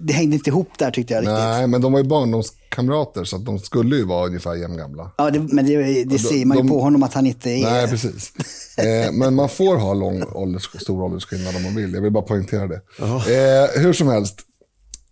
det 0.00 0.12
hängde 0.12 0.36
inte 0.36 0.50
ihop 0.50 0.68
där 0.78 0.90
tyckte 0.90 1.14
jag 1.14 1.20
riktigt. 1.20 1.34
Nej, 1.34 1.66
men 1.66 1.80
de 1.80 1.92
var 1.92 2.00
ju 2.00 2.04
barndomskamrater, 2.08 3.24
så 3.24 3.36
att 3.36 3.44
de 3.44 3.58
skulle 3.58 3.96
ju 3.96 4.04
vara 4.04 4.26
ungefär 4.26 4.54
jämngamla. 4.54 5.10
Ja, 5.18 5.30
det, 5.30 5.40
men 5.40 5.66
det, 5.66 6.04
det 6.04 6.18
ser 6.18 6.44
man 6.44 6.56
ju 6.56 6.62
de- 6.62 6.68
på 6.68 6.80
honom 6.80 7.02
att 7.02 7.14
han 7.14 7.26
inte 7.26 7.50
är. 7.50 7.62
Nej, 7.62 7.88
precis. 7.88 8.32
Eh, 8.78 9.12
men 9.12 9.34
man 9.34 9.48
får 9.48 9.76
ha 9.76 9.94
lång 9.94 10.22
ålders, 10.22 10.68
stor 10.80 11.02
åldersskillnad 11.02 11.56
om 11.56 11.62
man 11.62 11.74
vill. 11.76 11.94
Jag 11.94 12.02
vill 12.02 12.12
bara 12.12 12.24
poängtera 12.24 12.66
det. 12.66 12.80
Eh, 13.00 13.82
hur 13.82 13.92
som 13.92 14.08
helst, 14.08 14.40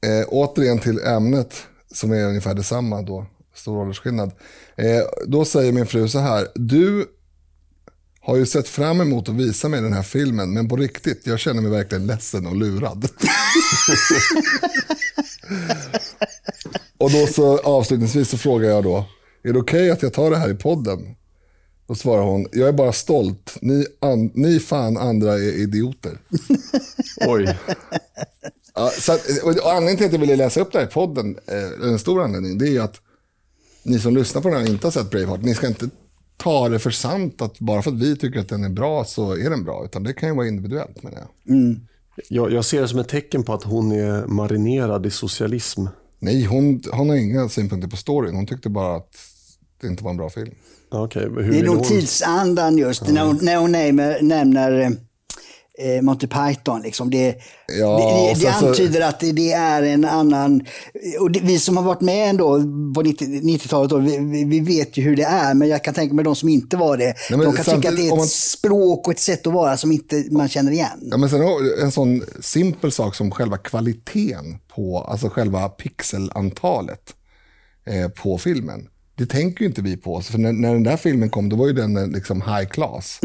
eh, 0.06 0.26
återigen 0.28 0.78
till 0.78 0.98
ämnet 0.98 1.54
som 1.94 2.12
är 2.12 2.24
ungefär 2.24 2.54
detsamma 2.54 3.02
då, 3.02 3.26
stor 3.54 3.78
åldersskillnad. 3.78 4.32
Eh, 4.76 5.02
då 5.26 5.44
säger 5.44 5.72
min 5.72 5.86
fru 5.86 6.08
så 6.08 6.18
här, 6.18 6.46
du 6.54 7.06
har 8.24 8.36
ju 8.36 8.46
sett 8.46 8.68
fram 8.68 9.00
emot 9.00 9.28
att 9.28 9.34
visa 9.34 9.68
mig 9.68 9.80
den 9.80 9.92
här 9.92 10.02
filmen, 10.02 10.52
men 10.52 10.68
på 10.68 10.76
riktigt, 10.76 11.26
jag 11.26 11.38
känner 11.38 11.62
mig 11.62 11.70
verkligen 11.70 12.06
ledsen 12.06 12.46
och 12.46 12.56
lurad. 12.56 13.08
och 16.98 17.10
då 17.10 17.26
så 17.26 17.58
avslutningsvis 17.58 18.28
så 18.28 18.38
frågar 18.38 18.70
jag 18.70 18.84
då, 18.84 19.04
är 19.42 19.52
det 19.52 19.58
okej 19.58 19.90
att 19.90 20.02
jag 20.02 20.12
tar 20.12 20.30
det 20.30 20.36
här 20.36 20.50
i 20.50 20.54
podden? 20.54 21.16
Då 21.86 21.94
svarar 21.94 22.22
hon, 22.22 22.46
jag 22.52 22.68
är 22.68 22.72
bara 22.72 22.92
stolt. 22.92 23.56
Ni, 23.60 23.86
an, 24.00 24.30
ni 24.34 24.60
fan 24.60 24.96
andra 24.96 25.34
är 25.34 25.62
idioter. 25.62 26.18
Oj. 27.26 27.58
Ja, 28.74 28.90
så 28.90 29.12
att, 29.12 29.42
och 29.42 29.50
och 29.50 29.72
anledningen 29.72 29.96
till 29.96 30.06
att 30.06 30.12
jag 30.12 30.20
ville 30.20 30.36
läsa 30.36 30.60
upp 30.60 30.72
det 30.72 30.78
här 30.78 30.86
i 30.86 30.90
podden, 30.90 31.38
eh, 31.46 31.88
en 31.88 31.98
stor 31.98 32.22
anledning, 32.22 32.58
det 32.58 32.68
är 32.68 32.70
ju 32.70 32.82
att 32.82 33.00
ni 33.82 33.98
som 33.98 34.16
lyssnar 34.16 34.42
på 34.42 34.48
den 34.48 34.60
här 34.60 34.68
inte 34.68 34.86
har 34.86 34.92
sett 34.92 35.10
Braveheart, 35.10 35.42
ni 35.42 35.54
ska 35.54 35.66
inte 35.66 35.88
ta 36.36 36.68
det 36.68 36.78
för 36.78 36.90
sant 36.90 37.42
att 37.42 37.58
bara 37.58 37.82
för 37.82 37.90
att 37.90 37.98
vi 37.98 38.16
tycker 38.16 38.40
att 38.40 38.48
den 38.48 38.64
är 38.64 38.68
bra 38.68 39.04
så 39.04 39.36
är 39.36 39.50
den 39.50 39.64
bra, 39.64 39.84
utan 39.84 40.02
det 40.02 40.12
kan 40.12 40.28
ju 40.28 40.34
vara 40.34 40.46
individuellt 40.46 41.02
menar 41.02 41.18
jag. 41.18 41.76
Jag, 42.28 42.52
jag 42.52 42.64
ser 42.64 42.80
det 42.80 42.88
som 42.88 42.98
ett 42.98 43.08
tecken 43.08 43.42
på 43.42 43.52
att 43.54 43.62
hon 43.62 43.92
är 43.92 44.26
marinerad 44.26 45.06
i 45.06 45.10
socialism. 45.10 45.86
Nej, 46.18 46.44
hon, 46.44 46.82
hon 46.92 47.08
har 47.08 47.16
inga 47.16 47.48
synpunkter 47.48 47.88
på 47.88 47.96
storyn, 47.96 48.34
hon 48.34 48.46
tyckte 48.46 48.68
bara 48.68 48.96
att 48.96 49.16
det 49.80 49.86
inte 49.86 50.04
var 50.04 50.10
en 50.10 50.16
bra 50.16 50.30
film. 50.30 50.54
Ja, 50.90 51.08
hur 51.14 51.50
Det 51.52 51.58
är 51.58 51.64
nog 51.64 51.84
tidsandan 51.84 52.78
just, 52.78 53.08
när 53.08 53.26
hon, 53.26 53.38
när 53.42 53.56
hon 53.56 53.72
nämner, 53.72 54.22
nämner 54.22 54.96
eh, 55.78 56.02
Monty 56.02 56.26
Python. 56.26 56.82
Liksom. 56.82 57.10
Det, 57.10 57.36
Ja, 57.80 57.98
det, 57.98 58.26
det, 58.28 58.28
det 58.34 58.52
sen 58.52 58.60
så- 58.60 58.68
antyder 58.68 59.00
att 59.00 59.20
det, 59.20 59.52
är 59.52 59.82
en 59.82 60.04
annan... 60.04 60.66
Och 61.20 61.30
vi 61.42 61.58
som 61.58 61.76
har 61.76 61.84
varit 61.84 62.00
med 62.00 62.30
ändå 62.30 62.58
på 62.94 63.02
90 63.02 63.26
90-talet, 63.26 63.90
då, 63.90 63.98
vi, 63.98 64.44
vi- 64.44 64.60
vet 64.60 64.96
ju 64.96 65.02
hur 65.02 65.16
det 65.16 65.22
är, 65.24 65.54
men 65.54 65.68
jag 65.68 65.84
kan 65.84 65.94
tänka 65.94 66.14
mig 66.14 66.24
de 66.24 66.36
som 66.36 66.48
inte 66.48 66.76
var 66.76 66.96
det. 66.96 67.14
men 67.30 67.38
de 67.40 67.52
kan 67.52 67.64
tycka 67.64 67.88
att 67.88 67.96
det 67.96 68.02
är 68.02 68.12
ett 68.12 68.16
man- 68.18 68.26
språk 68.26 69.06
och 69.06 69.12
ett 69.12 69.20
sätt 69.20 69.46
att 69.46 69.52
vara 69.52 69.76
som 69.76 69.92
inte 69.92 70.24
man 70.30 70.48
känner 70.48 70.72
igen. 70.72 70.98
Ja, 71.02 71.16
men 71.16 71.28
sen 71.28 71.40
en 71.82 71.92
sån 71.92 72.22
simpel 72.40 72.92
sak 72.92 73.14
som 73.14 73.30
själva 73.30 73.56
kvaliteten 73.56 74.58
på, 74.74 74.98
alltså 74.98 75.28
själva 75.28 75.68
pixelantalet 75.68 77.14
eh, 77.86 78.08
på 78.08 78.38
filmen. 78.38 78.86
Det 79.16 79.26
tänker 79.26 79.60
ju 79.60 79.66
inte 79.66 79.82
vi 79.82 79.96
på. 79.96 80.20
För 80.20 80.38
när, 80.38 80.52
när 80.52 80.72
den 80.72 80.82
där 80.82 80.96
filmen 80.96 81.30
kom, 81.30 81.48
då 81.48 81.56
var 81.56 81.66
ju 81.66 81.72
den 81.72 81.96
eh, 81.96 82.06
liksom 82.08 82.42
high 82.42 82.64
class. 82.70 83.20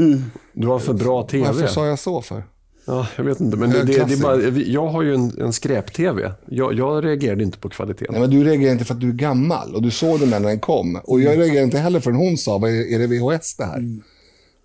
Du 0.54 0.68
har 0.68 0.80
för 0.80 0.94
bra 0.94 1.28
tv. 1.28 1.46
Varför 1.48 1.68
sa 1.68 1.88
jag 1.88 2.00
så 2.00 2.22
för? 2.22 2.44
Ja, 2.86 3.08
jag 3.16 3.24
vet 3.24 3.40
inte, 3.40 3.58
men 3.58 3.70
det, 3.70 3.80
Eh, 3.80 3.86
det, 3.86 4.06
det 4.06 4.18
bara, 4.22 4.42
jag 4.50 4.88
har 4.88 5.02
ju 5.04 5.14
en, 5.14 5.42
en 5.42 5.54
skräp-tv. 5.54 6.34
Jag, 6.48 6.74
jag 6.74 7.06
reagerade 7.06 7.44
inte 7.44 7.58
på 7.58 7.70
kvaliteten. 7.70 8.08
Nej, 8.12 8.22
men 8.22 8.30
du 8.30 8.44
reagerar 8.44 8.72
inte 8.72 8.86
för 8.86 8.94
att 8.94 9.00
du 9.02 9.10
är 9.10 9.14
gammal 9.14 9.76
och 9.76 9.82
du 9.82 9.92
såg 9.92 10.20
den 10.20 10.30
när 10.30 10.40
den 10.40 10.60
kom. 10.60 10.96
Och 11.04 11.22
jag 11.22 11.38
reagerar 11.40 11.64
inte 11.64 11.78
heller 11.78 12.00
förrän 12.00 12.18
hon 12.18 12.38
sa, 12.38 12.58
"Vad 12.58 12.70
är, 12.72 12.94
är 12.94 13.00
det 13.00 13.08
VHS 13.08 13.56
det 13.56 13.66
här? 13.66 13.80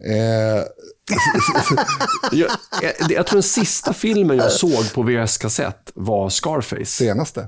Eh, 0.04 0.62
Jag, 2.32 2.50
jag, 2.82 3.10
jag 3.12 3.26
tror 3.26 3.36
den 3.36 3.42
sista 3.42 3.92
filmen 3.92 4.36
jag 4.36 4.52
såg 4.52 4.92
på 4.94 5.02
VHS-kassett 5.02 5.92
var 5.94 6.28
Scarface. 6.28 6.84
senaste. 6.86 7.46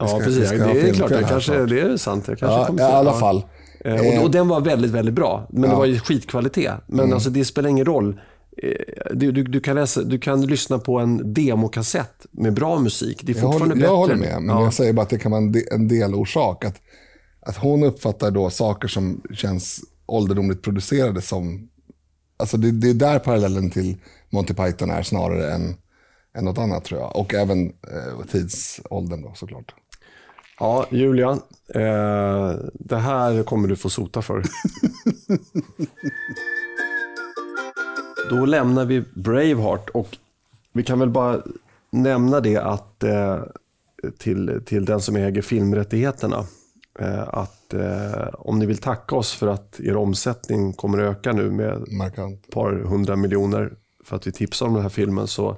Ja, 0.00 0.20
precis. 0.24 0.48
det 0.50 0.54
är 0.56 0.92
klart, 0.94 1.10
jag 1.10 1.18
här 1.18 1.28
kanske, 1.28 1.66
det 1.66 1.80
är 1.80 1.96
sant. 1.96 2.28
Jag 2.28 2.38
kanske 2.38 2.58
Ja, 2.60 2.66
kommer 2.66 2.80
i 2.82 2.86
se- 2.86 2.92
alla 2.92 3.10
ja. 3.10 3.18
fall. 3.18 3.44
Eh, 3.84 3.94
Och, 4.18 4.24
och 4.24 4.30
den 4.30 4.48
var 4.48 4.60
väldigt, 4.60 4.90
väldigt 4.90 5.14
bra. 5.14 5.46
Men 5.50 5.70
det 5.70 5.76
var 5.76 5.84
ju 5.86 5.98
skitkvalitet. 5.98 6.72
Men 6.86 7.00
Mm. 7.00 7.12
alltså, 7.12 7.30
det 7.30 7.44
spelar 7.44 7.68
ingen 7.68 7.84
roll. 7.84 8.20
Eh, 8.62 8.70
Du, 9.14 9.32
du, 9.32 9.42
du, 9.44 9.60
kan 9.60 9.74
läsa, 9.76 10.02
du 10.02 10.18
kan 10.18 10.46
lyssna 10.46 10.78
på 10.78 10.98
en 10.98 11.34
demokassett 11.34 12.26
med 12.30 12.52
bra 12.54 12.78
musik. 12.78 13.20
Det 13.22 13.32
är 13.32 13.34
Jag 13.34 13.42
fortfarande 13.42 13.74
håller, 13.74 13.74
bättre. 13.74 13.86
jag 13.92 13.96
håller 13.96 14.14
med, 14.14 14.42
men 14.42 14.56
ja. 14.56 14.62
jag 14.64 14.74
säger 14.74 14.92
bara 14.92 15.02
att 15.02 15.10
det 15.10 15.18
kan 15.18 15.30
vara 15.30 15.42
en, 15.42 15.52
de, 15.52 15.64
en 15.70 15.88
delorsak. 15.88 16.64
Att, 16.64 16.76
att 17.40 17.56
hon 17.56 17.82
uppfattar 17.82 18.30
då 18.30 18.50
saker 18.50 18.88
som 18.88 19.22
känns 19.34 19.80
ålderdomligt 20.06 20.62
producerade 20.62 21.20
som... 21.22 21.68
Alltså 22.36 22.56
det, 22.56 22.70
det 22.70 22.90
är 22.90 22.94
där 22.94 23.18
parallellen 23.18 23.70
till 23.70 23.96
Monty 24.30 24.54
Python 24.54 24.90
är 24.90 25.02
snarare 25.02 25.52
än, 25.54 25.74
än 26.38 26.44
något 26.44 26.58
annat 26.58 26.84
tror 26.84 27.00
jag. 27.00 27.16
Och 27.16 27.34
även 27.34 27.66
eh, 27.66 28.26
tidsåldern 28.32 29.22
då 29.22 29.32
såklart. 29.34 29.74
Ja, 30.60 30.86
Julia. 30.90 31.30
Eh, 31.74 32.54
det 32.74 32.96
här 32.96 33.42
kommer 33.42 33.68
du 33.68 33.76
få 33.76 33.90
sota 33.90 34.22
för. 34.22 34.42
Då 38.30 38.44
lämnar 38.44 38.84
vi 38.84 39.04
Braveheart 39.14 39.88
och 39.90 40.16
vi 40.72 40.82
kan 40.82 40.98
väl 40.98 41.10
bara 41.10 41.42
nämna 41.90 42.40
det 42.40 42.56
att 42.56 43.04
eh, 43.04 43.38
till, 44.18 44.62
till 44.66 44.84
den 44.84 45.00
som 45.00 45.16
äger 45.16 45.42
filmrättigheterna 45.42 46.44
eh, 46.98 47.28
att 47.28 47.74
eh, 47.74 48.28
om 48.32 48.58
ni 48.58 48.66
vill 48.66 48.78
tacka 48.78 49.16
oss 49.16 49.34
för 49.34 49.46
att 49.46 49.80
er 49.80 49.96
omsättning 49.96 50.72
kommer 50.72 50.98
öka 50.98 51.32
nu 51.32 51.50
med 51.50 51.92
Markant. 51.92 52.44
ett 52.46 52.52
par 52.52 52.72
hundra 52.72 53.16
miljoner 53.16 53.72
för 54.04 54.16
att 54.16 54.26
vi 54.26 54.32
tipsar 54.32 54.66
om 54.66 54.74
den 54.74 54.82
här 54.82 54.88
filmen 54.88 55.26
så 55.26 55.56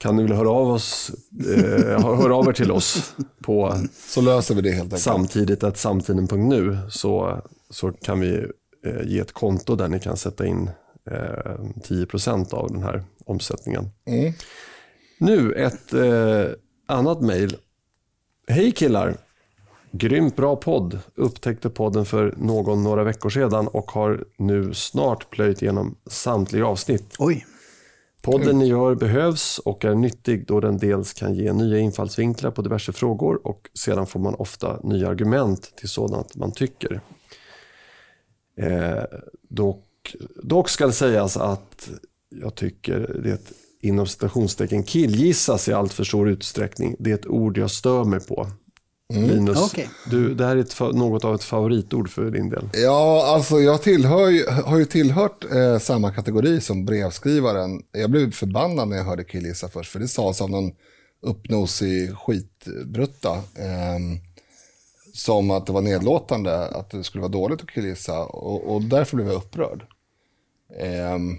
kan 0.00 0.16
ni 0.16 0.22
väl 0.22 0.32
höra 0.32 0.50
av, 0.50 0.70
oss, 0.70 1.10
eh, 1.56 2.02
höra 2.02 2.36
av 2.36 2.48
er 2.48 2.52
till 2.52 2.70
oss 2.70 3.14
på 3.42 3.74
Så 3.94 4.20
löser 4.20 4.54
vi 4.54 4.60
det 4.60 4.70
helt 4.70 4.84
enkelt. 4.84 5.02
samtidigt 5.02 5.64
att 5.64 5.78
samtiden.nu 5.78 6.78
så, 6.90 7.42
så 7.70 7.92
kan 7.92 8.20
vi 8.20 8.46
eh, 8.86 9.02
ge 9.04 9.18
ett 9.18 9.32
konto 9.32 9.76
där 9.76 9.88
ni 9.88 10.00
kan 10.00 10.16
sätta 10.16 10.46
in 10.46 10.70
eh, 11.10 11.60
10% 11.88 12.54
av 12.54 12.72
den 12.72 12.82
här 12.82 13.04
omsättningen. 13.24 13.90
Mm. 14.06 14.32
Nu 15.18 15.52
ett 15.52 15.92
eh, 15.92 16.44
annat 16.86 17.20
mejl. 17.20 17.56
Hej 18.48 18.72
killar! 18.72 19.16
Grymt 19.92 20.36
bra 20.36 20.56
podd. 20.56 20.98
Upptäckte 21.14 21.70
podden 21.70 22.04
för 22.04 22.34
någon 22.36 22.82
några 22.82 23.04
veckor 23.04 23.30
sedan 23.30 23.68
och 23.68 23.90
har 23.90 24.24
nu 24.36 24.74
snart 24.74 25.30
plöjt 25.30 25.62
igenom 25.62 25.96
samtliga 26.06 26.66
avsnitt. 26.66 27.14
Oj. 27.18 27.46
Podden 28.22 28.58
ni 28.58 28.66
gör 28.66 28.94
behövs 28.94 29.58
och 29.58 29.84
är 29.84 29.94
nyttig 29.94 30.46
då 30.46 30.60
den 30.60 30.78
dels 30.78 31.12
kan 31.12 31.34
ge 31.34 31.52
nya 31.52 31.78
infallsvinklar 31.78 32.50
på 32.50 32.62
diverse 32.62 32.92
frågor 32.92 33.46
och 33.46 33.70
sedan 33.74 34.06
får 34.06 34.20
man 34.20 34.34
ofta 34.34 34.80
nya 34.82 35.08
argument 35.08 35.76
till 35.76 35.88
sådant 35.88 36.36
man 36.36 36.52
tycker. 36.52 37.00
Eh, 38.56 39.04
dock, 39.48 40.16
dock 40.42 40.68
ska 40.68 40.86
det 40.86 40.92
sägas 40.92 41.36
att 41.36 41.90
jag 42.28 42.54
tycker 42.54 43.20
det 43.24 43.52
inom 43.80 44.06
citationstecken 44.06 44.82
killgissas 44.82 45.68
i 45.68 45.72
allt 45.72 45.92
för 45.92 46.04
stor 46.04 46.28
utsträckning. 46.28 46.96
Det 46.98 47.10
är 47.10 47.14
ett 47.14 47.26
ord 47.26 47.58
jag 47.58 47.70
stör 47.70 48.04
mig 48.04 48.20
på. 48.20 48.46
Linus, 49.10 49.58
Okej. 49.72 49.88
du, 50.10 50.34
det 50.34 50.46
här 50.46 50.56
är 50.56 50.60
ett, 50.60 50.80
något 50.80 51.24
av 51.24 51.34
ett 51.34 51.42
favoritord 51.42 52.10
för 52.10 52.30
din 52.30 52.48
del. 52.48 52.68
Ja, 52.72 53.24
alltså 53.34 53.60
jag 53.60 53.82
tillhör, 53.82 54.50
har 54.62 54.78
ju 54.78 54.84
tillhört 54.84 55.44
eh, 55.52 55.78
samma 55.78 56.12
kategori 56.12 56.60
som 56.60 56.84
brevskrivaren. 56.84 57.82
Jag 57.92 58.10
blev 58.10 58.32
förbannad 58.32 58.88
när 58.88 58.96
jag 58.96 59.04
hörde 59.04 59.24
killgissa 59.24 59.68
först, 59.68 59.92
för 59.92 59.98
det 59.98 60.08
sades 60.08 60.40
av 60.40 60.50
någon 60.50 60.72
uppnosig 61.22 62.16
skitbrutta. 62.16 63.42
ehm, 63.58 64.18
som 65.12 65.50
att 65.50 65.66
det 65.66 65.72
var 65.72 65.80
nedlåtande, 65.80 66.66
att 66.66 66.90
det 66.90 67.04
skulle 67.04 67.22
vara 67.22 67.32
dåligt 67.32 67.60
att 67.62 67.70
killgissa. 67.70 68.24
Och, 68.24 68.74
och 68.74 68.82
därför 68.82 69.16
blev 69.16 69.28
jag 69.28 69.36
upprörd. 69.36 69.82
Ehm, 70.80 71.36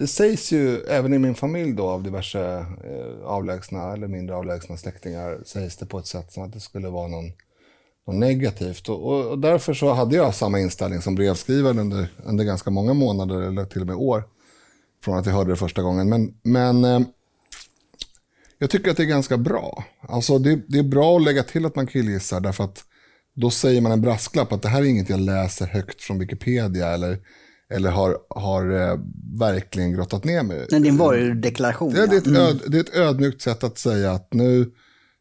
det 0.00 0.06
sägs 0.06 0.52
ju 0.52 0.80
även 0.80 1.14
i 1.14 1.18
min 1.18 1.34
familj 1.34 1.72
då 1.72 1.88
av 1.88 2.02
diverse 2.02 2.66
eh, 2.84 3.24
avlägsna 3.24 3.92
eller 3.92 4.08
mindre 4.08 4.36
avlägsna 4.36 4.76
släktingar 4.76 5.40
sägs 5.46 5.76
det 5.76 5.86
på 5.86 5.98
ett 5.98 6.06
sätt 6.06 6.32
som 6.32 6.42
att 6.42 6.52
det 6.52 6.60
skulle 6.60 6.88
vara 6.88 7.08
någon, 7.08 7.32
något 8.06 8.16
negativt. 8.16 8.88
Och, 8.88 9.06
och, 9.06 9.26
och 9.26 9.38
därför 9.38 9.74
så 9.74 9.92
hade 9.92 10.16
jag 10.16 10.34
samma 10.34 10.60
inställning 10.60 11.00
som 11.00 11.14
brevskrivaren 11.14 11.78
under, 11.78 12.08
under 12.24 12.44
ganska 12.44 12.70
många 12.70 12.94
månader 12.94 13.42
eller 13.42 13.64
till 13.64 13.80
och 13.80 13.86
med 13.86 13.96
år. 13.96 14.24
Från 15.04 15.18
att 15.18 15.26
jag 15.26 15.32
hörde 15.32 15.50
det 15.50 15.56
första 15.56 15.82
gången. 15.82 16.08
Men, 16.08 16.34
men 16.42 16.84
eh, 16.84 17.00
jag 18.58 18.70
tycker 18.70 18.90
att 18.90 18.96
det 18.96 19.02
är 19.02 19.06
ganska 19.06 19.36
bra. 19.36 19.84
Alltså 20.00 20.38
det, 20.38 20.60
det 20.68 20.78
är 20.78 20.82
bra 20.82 21.16
att 21.16 21.24
lägga 21.24 21.42
till 21.42 21.66
att 21.66 21.76
man 21.76 21.86
killgissar 21.86 22.40
därför 22.40 22.64
att 22.64 22.84
då 23.34 23.50
säger 23.50 23.80
man 23.80 23.92
en 23.92 24.02
brasklapp 24.02 24.52
att 24.52 24.62
det 24.62 24.68
här 24.68 24.82
är 24.82 24.86
inget 24.86 25.10
jag 25.10 25.20
läser 25.20 25.66
högt 25.66 26.02
från 26.02 26.18
Wikipedia 26.18 26.88
eller, 26.88 27.18
eller 27.70 27.90
har, 27.90 28.16
har 28.30 28.70
eh, 28.70 28.98
verkligen 29.38 29.92
grottat 29.92 30.24
ner 30.24 30.42
mig. 30.42 30.66
Men 30.70 30.82
din 30.82 30.96
varudeklaration. 30.96 31.94
Ja, 31.96 32.06
det, 32.06 32.16
är 32.16 32.20
ett 32.20 32.38
öd, 32.38 32.60
det 32.66 32.76
är 32.76 32.80
ett 32.80 32.96
ödmjukt 32.96 33.42
sätt 33.42 33.64
att 33.64 33.78
säga 33.78 34.12
att 34.12 34.32
nu, 34.32 34.70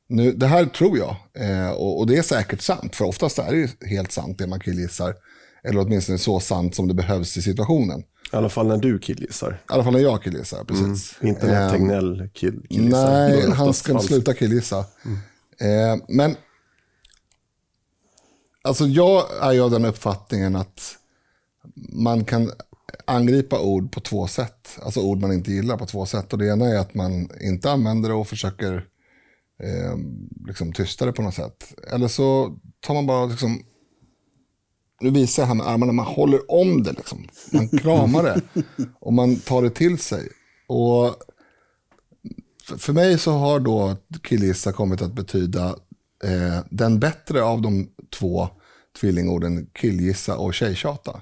nu 0.10 0.32
det 0.32 0.47
här 0.47 0.66
tror 0.66 0.97
jag. 0.97 1.16
Eh, 1.34 1.70
och, 1.70 2.00
och 2.00 2.08
det 2.08 2.18
är 2.18 2.22
säkert 2.22 2.62
sant, 2.62 2.95
för 2.95 3.06
oftast 3.06 3.39
är 3.39 3.52
det 3.52 3.58
ju 3.58 3.68
helt 3.88 4.12
sant 4.12 4.38
det 4.38 4.47
man 4.47 4.60
killgissar. 4.60 5.16
Eller 5.64 5.80
åtminstone 5.82 6.18
så 6.18 6.39
sant 6.39 6.76
som 6.76 6.88
det 6.88 6.93
behövs 6.93 7.38
i 7.38 7.41
situationen. 7.41 8.04
I 8.34 8.36
alla 8.36 8.50
fall 8.50 8.68
när 8.68 8.78
du 8.78 9.00
killgissar. 9.00 9.52
I 9.52 9.74
alla 9.74 9.84
fall 9.84 9.93
när 9.93 10.00
jag 10.00 10.24
killgissar, 10.24 10.64
precis. 10.64 11.16
Inte 11.22 11.47
när 11.47 11.66
Eh, 11.66 11.72
Tegnell 11.72 12.30
kill, 12.34 12.62
killgissar. 12.70 13.12
Nej, 13.12 13.41
det 13.41 13.54
han 13.54 13.74
ska 13.74 13.93
falskt. 13.93 14.08
sluta 14.08 14.34
killgissa. 14.34 14.78
Eh, 15.60 16.04
men 16.08 16.36
alltså 18.62 18.86
jag 18.86 19.24
är 19.41 19.52
ju 19.52 19.62
av 19.62 19.72
den 19.72 19.86
uppfattningen 19.86 20.56
att 20.56 20.95
man 21.90 22.26
kan 22.26 22.52
angripa 23.06 23.60
ord 23.62 23.92
på 23.92 24.00
två 24.00 24.28
sätt. 24.28 24.78
Alltså 24.82 25.02
ord 25.02 25.22
man 25.22 25.34
inte 25.34 25.52
gillar 25.52 25.78
på 25.78 25.86
två 25.86 26.06
sätt. 26.06 26.34
Och 26.34 26.40
det 26.40 26.48
ena 26.48 26.66
är 26.66 26.78
att 26.78 26.94
man 26.94 27.30
inte 27.42 27.72
använder 27.72 28.10
det 28.10 28.16
och 28.16 28.28
försöker 28.28 28.74
eh, 29.64 29.98
liksom 30.48 30.74
tysta 30.74 31.06
det 31.06 31.14
på 31.14 31.22
något 31.22 31.36
sätt. 31.36 31.74
Eller 31.94 32.08
så 32.08 32.58
tar 32.80 32.94
man 32.94 33.06
bara 33.06 33.26
liksom 33.26 33.64
nu 35.02 35.10
visar 35.10 35.44
jag 35.44 35.48
här 35.48 35.56
med 35.56 35.68
armarna, 35.68 35.92
man 35.92 36.06
håller 36.06 36.52
om 36.52 36.84
det 36.84 36.92
liksom. 36.92 37.28
Man 37.54 37.70
kramar 37.70 38.24
det 38.24 38.42
och 39.00 39.14
man 39.14 39.36
tar 39.36 39.62
det 39.62 39.70
till 39.70 39.98
sig. 39.98 40.30
Och 40.68 41.16
för- 42.78 42.94
mig 42.94 43.20
så 43.20 43.32
har 43.32 43.60
då 43.60 43.98
killgissa 44.24 44.72
kommit 44.72 45.02
att 45.02 45.14
betyda 45.14 45.68
eh, 46.24 46.60
den 46.70 47.00
bättre 47.00 47.44
av 47.44 47.62
de 47.62 47.90
två 48.20 48.48
tvillingorden 49.00 49.70
killgissa 49.74 50.38
och 50.38 50.54
tjejtjata. 50.54 51.22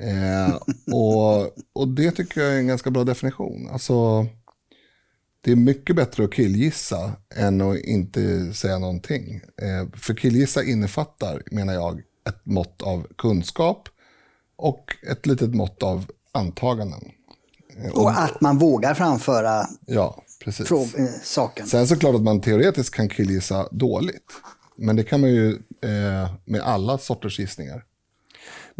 Eh, 0.00 0.54
och, 0.94 1.42
och 1.72 1.88
det 1.88 2.10
tycker 2.10 2.40
jag 2.40 2.52
är 2.54 2.58
en 2.58 2.66
ganska 2.66 2.90
bra 2.90 3.04
definition. 3.04 3.68
Alltså, 3.72 4.26
det 5.40 5.52
är 5.52 5.56
mycket 5.56 5.96
bättre 5.96 6.24
att 6.24 6.32
killgissa 6.34 7.12
än 7.34 7.60
att 7.60 7.78
inte 7.78 8.52
säga 8.54 8.78
någonting. 8.78 9.40
Eh, 9.62 9.98
för 9.98 10.14
killgissa 10.14 10.64
innefattar, 10.64 11.42
menar 11.50 11.74
jag, 11.74 12.02
ett 12.28 12.46
mått 12.46 12.82
av 12.82 13.06
kunskap 13.18 13.88
och 14.56 14.96
ett 15.10 15.26
litet 15.26 15.54
mått 15.54 15.82
av 15.82 16.04
antaganden. 16.32 17.00
Och 17.92 18.10
att 18.10 18.40
man 18.40 18.58
vågar 18.58 18.94
framföra 18.94 19.66
Ja, 19.86 20.22
precis. 20.44 20.72
eh, 20.72 21.06
saken. 21.22 21.66
Sen 21.66 21.88
så 21.88 21.96
klart 21.96 22.14
att 22.14 22.22
man 22.22 22.40
teoretiskt 22.40 22.94
kan 22.94 23.08
killgissa 23.08 23.68
dåligt. 23.70 24.32
Men 24.76 24.96
det 24.96 25.04
kan 25.04 25.20
man 25.20 25.30
ju 25.30 25.50
eh, 25.82 26.30
med 26.44 26.60
alla 26.60 26.98
sorters 26.98 27.38
gissningar. 27.38 27.84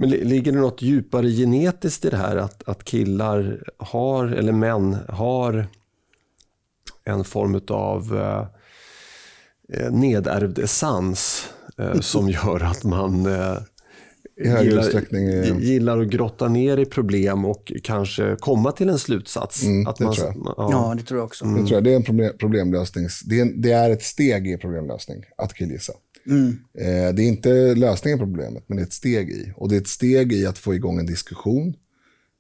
Men 0.01 0.11
li- 0.11 0.25
ligger 0.25 0.53
det 0.53 0.59
något 0.59 0.83
djupare 0.83 1.29
genetiskt 1.31 2.05
i 2.05 2.11
det 2.11 2.17
här 2.17 2.37
att, 2.37 2.69
att 2.69 2.85
killar 2.85 3.63
har, 3.79 4.27
eller 4.27 4.53
män 4.53 4.97
har 5.09 5.67
en 7.05 7.25
form 7.25 7.61
av 7.69 8.17
eh, 8.17 8.47
eh, 9.83 9.91
nedärvd 9.93 10.59
essens 10.59 11.49
eh, 11.79 12.01
som 12.01 12.29
gör 12.31 12.63
att 12.63 12.85
man 12.85 13.27
eh, 13.27 13.57
gillar, 14.65 14.83
gillar 15.61 15.99
att 16.01 16.09
grotta 16.09 16.49
ner 16.49 16.77
i 16.77 16.85
problem 16.85 17.45
och 17.45 17.73
kanske 17.83 18.37
komma 18.41 18.73
till 18.73 18.89
en 18.89 18.99
slutsats. 18.99 19.63
Mm, 19.63 19.87
att 19.87 19.97
det 19.97 20.05
man, 20.05 20.15
tror 20.15 20.27
jag. 20.27 20.37
Ja. 20.57 20.69
Ja, 20.73 20.95
det 20.97 21.03
tror 21.03 21.21
jag 21.21 21.25
också. 21.27 21.45
Jag 21.45 21.55
tror 21.57 21.73
jag, 21.73 21.85
det 21.85 21.93
är 21.93 21.97
en 21.97 22.03
problem, 22.03 22.33
problemlösning. 22.39 23.09
Det 23.27 23.39
är, 23.39 23.43
en- 23.43 23.61
det 23.61 23.73
är 23.73 23.91
ett 23.91 24.03
steg 24.03 24.49
i 24.49 24.57
problemlösning 24.57 25.23
att 25.39 25.55
killgissa. 25.55 25.93
Eh, 26.29 27.15
det 27.15 27.23
är 27.23 27.29
inte 27.29 27.75
lösningen 27.75 28.19
på 28.19 28.25
problemet, 28.25 28.65
men 28.67 28.77
det 28.77 28.83
är 28.83 28.87
ett 28.87 28.93
steg 28.93 29.31
i. 29.31 29.53
Och 29.57 29.69
det 29.69 29.77
är 29.77 29.81
ett 29.81 29.89
steg 29.89 30.33
i 30.33 30.47
att 30.47 30.59
få 30.59 30.75
igång 30.75 30.99
en 30.99 31.07
diskussion 31.07 31.75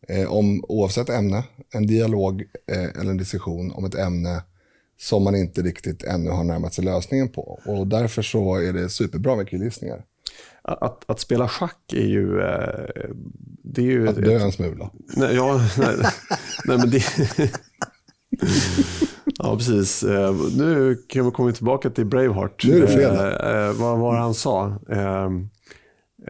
eh, 0.08 0.32
om 0.32 0.64
oavsett 0.68 1.08
ämne. 1.08 1.44
En 1.74 1.86
dialog 1.86 2.44
eh, 2.72 3.00
eller 3.00 3.10
en 3.10 3.16
diskussion 3.16 3.70
om 3.70 3.84
ett 3.84 3.94
ämne 3.94 4.42
som 5.00 5.24
man 5.24 5.34
inte 5.34 5.62
riktigt 5.62 6.02
ännu 6.02 6.30
har 6.30 6.44
närmat 6.44 6.74
sig 6.74 6.84
lösningen 6.84 7.28
på. 7.28 7.60
Och 7.64 7.86
därför 7.86 8.22
så 8.22 8.56
är 8.56 8.72
det 8.72 8.88
superbra 8.88 9.36
med 9.36 9.48
killgissningar. 9.48 10.04
Att, 10.62 11.10
att 11.10 11.20
spela 11.20 11.48
schack 11.48 11.92
är 11.92 12.06
ju... 12.06 12.36
Det 13.62 13.80
är 13.80 13.84
ju 13.84 14.08
Att 14.08 14.16
dö 14.16 14.38
en 14.38 14.52
smula. 14.52 14.90
Nej, 15.16 15.34
ja, 15.34 15.60
nej, 15.78 15.96
nej 16.64 16.78
men 16.78 16.90
det... 16.90 17.04
Ja, 19.38 19.56
precis. 19.56 20.02
Eh, 20.02 20.34
Nu 20.56 20.96
kan 21.08 21.24
vi 21.24 21.30
komma 21.30 21.52
tillbaka 21.52 21.90
till 21.90 22.04
Braveheart. 22.06 22.64
Nu 22.64 22.76
är 22.76 22.80
det 22.80 22.88
fredag. 22.88 23.50
Eh, 23.50 23.68
eh, 23.68 23.72
vad 23.72 23.98
var 23.98 24.14
han 24.16 24.34
sa? 24.34 24.66
Eh, 24.90 25.24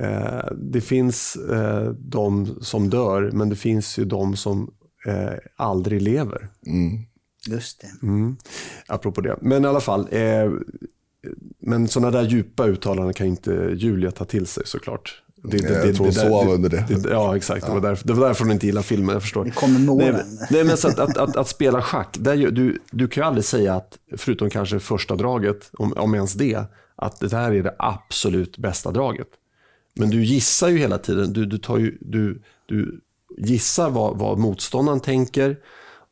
eh, 0.05 0.45
det 0.57 0.81
finns 0.81 1.37
eh, 1.37 1.91
de 1.91 2.59
som 2.61 2.91
dör, 2.91 3.31
men 3.33 3.49
det 3.49 3.57
finns 3.57 3.99
ju 3.99 4.05
de 4.05 4.37
som 4.37 4.71
eh, 5.07 5.33
aldrig 5.57 6.03
lever. 6.03 6.49
Just 7.49 7.81
det. 7.81 8.07
Mm. 8.07 8.37
Apropå 8.87 9.21
det. 9.21 9.39
Men 9.41 9.65
i 9.65 9.69
alla 9.69 9.81
fall. 9.81 10.09
Eh, 10.11 10.51
men 11.61 11.89
sådana 11.89 12.11
där 12.11 12.29
djupa 12.29 12.67
uttalanden 12.67 13.15
kan 13.15 13.27
inte 13.27 13.75
Julia 13.77 14.11
ta 14.11 14.25
till 14.25 14.47
sig 14.47 14.63
såklart. 14.67 15.23
Det, 15.43 15.57
Jag 15.59 15.97
tror 15.97 16.05
hon 16.05 16.13
sov 16.13 16.49
under 16.49 16.69
det. 16.69 17.11
Ja, 17.11 17.37
exakt. 17.37 17.67
Det, 17.67 17.73
var 17.73 17.81
därför, 17.81 18.07
det 18.09 18.13
var 18.13 18.27
därför 18.27 18.45
hon 18.45 18.53
inte 18.53 18.67
gillar 18.67 18.83
filmen, 18.83 19.13
jag 19.13 19.23
förstår. 19.23 19.45
Det 19.45 19.51
kommer 19.51 19.79
med 19.79 19.97
nej, 19.97 20.11
åren. 20.11 20.27
nej, 20.51 20.65
men 20.65 20.77
så 20.77 20.89
att, 20.89 20.99
att, 20.99 21.17
att, 21.17 21.37
att 21.37 21.49
spela 21.49 21.83
schack, 21.83 22.17
där, 22.21 22.37
du, 22.37 22.79
du 22.91 23.09
kan 23.09 23.23
ju 23.23 23.27
aldrig 23.27 23.45
säga 23.45 23.75
att, 23.75 23.99
förutom 24.17 24.51
kanske 24.51 24.81
första 24.81 25.17
draget, 25.17 25.71
om, 25.73 25.93
om 25.97 26.15
ens 26.15 26.35
det, 26.35 26.63
att 26.97 27.21
det 27.21 27.33
här 27.33 27.53
är 27.53 27.63
det 27.63 27.75
absolut 27.79 28.59
bästa 28.59 28.91
draget. 28.91 29.29
Men 29.95 30.11
du 30.11 30.25
gissar 30.25 30.69
ju 30.69 30.79
hela 30.79 30.99
tiden. 30.99 31.33
Du, 31.33 31.47
du, 31.47 31.59
tar 31.59 31.79
ju, 31.79 31.99
du, 32.01 32.43
du 32.67 33.01
gissar 33.39 33.91
vad, 33.91 34.19
vad 34.19 34.39
motståndaren 34.39 35.01
tänker 35.01 35.57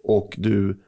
och 0.05 0.35
du 0.39 0.81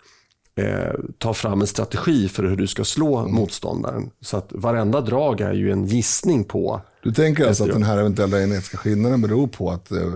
eh, 0.57 0.95
tar 1.19 1.33
fram 1.33 1.61
en 1.61 1.67
strategi 1.67 2.29
för 2.29 2.43
hur 2.45 2.57
du 2.57 2.67
ska 2.67 2.85
slå 2.85 3.19
Mm. 3.19 3.35
motståndaren. 3.35 4.11
Så 4.21 4.37
att 4.37 4.49
varenda 4.51 5.01
drag 5.01 5.41
är 5.41 5.53
ju 5.53 5.73
en 5.73 5.85
gissning 5.85 6.45
på 6.45 6.81
Du 7.03 7.13
tänker 7.13 7.47
alltså 7.47 7.65
att 7.65 7.71
den 7.71 7.83
här 7.83 7.99
eventuella 7.99 8.37
genetiska 8.37 8.77
skillnaden 8.77 9.21
beror 9.21 9.47
på 9.47 9.71
att 9.71 9.91
eh, 9.91 10.15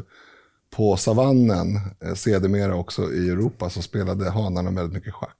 på 0.76 0.96
savannen, 0.96 1.76
eh, 2.04 2.14
sedermera 2.14 2.74
också 2.74 3.12
i 3.12 3.30
Europa, 3.30 3.70
så 3.70 3.82
spelade 3.82 4.30
hanarna 4.30 4.70
väldigt 4.70 4.94
mycket 4.94 5.14
schack. 5.14 5.36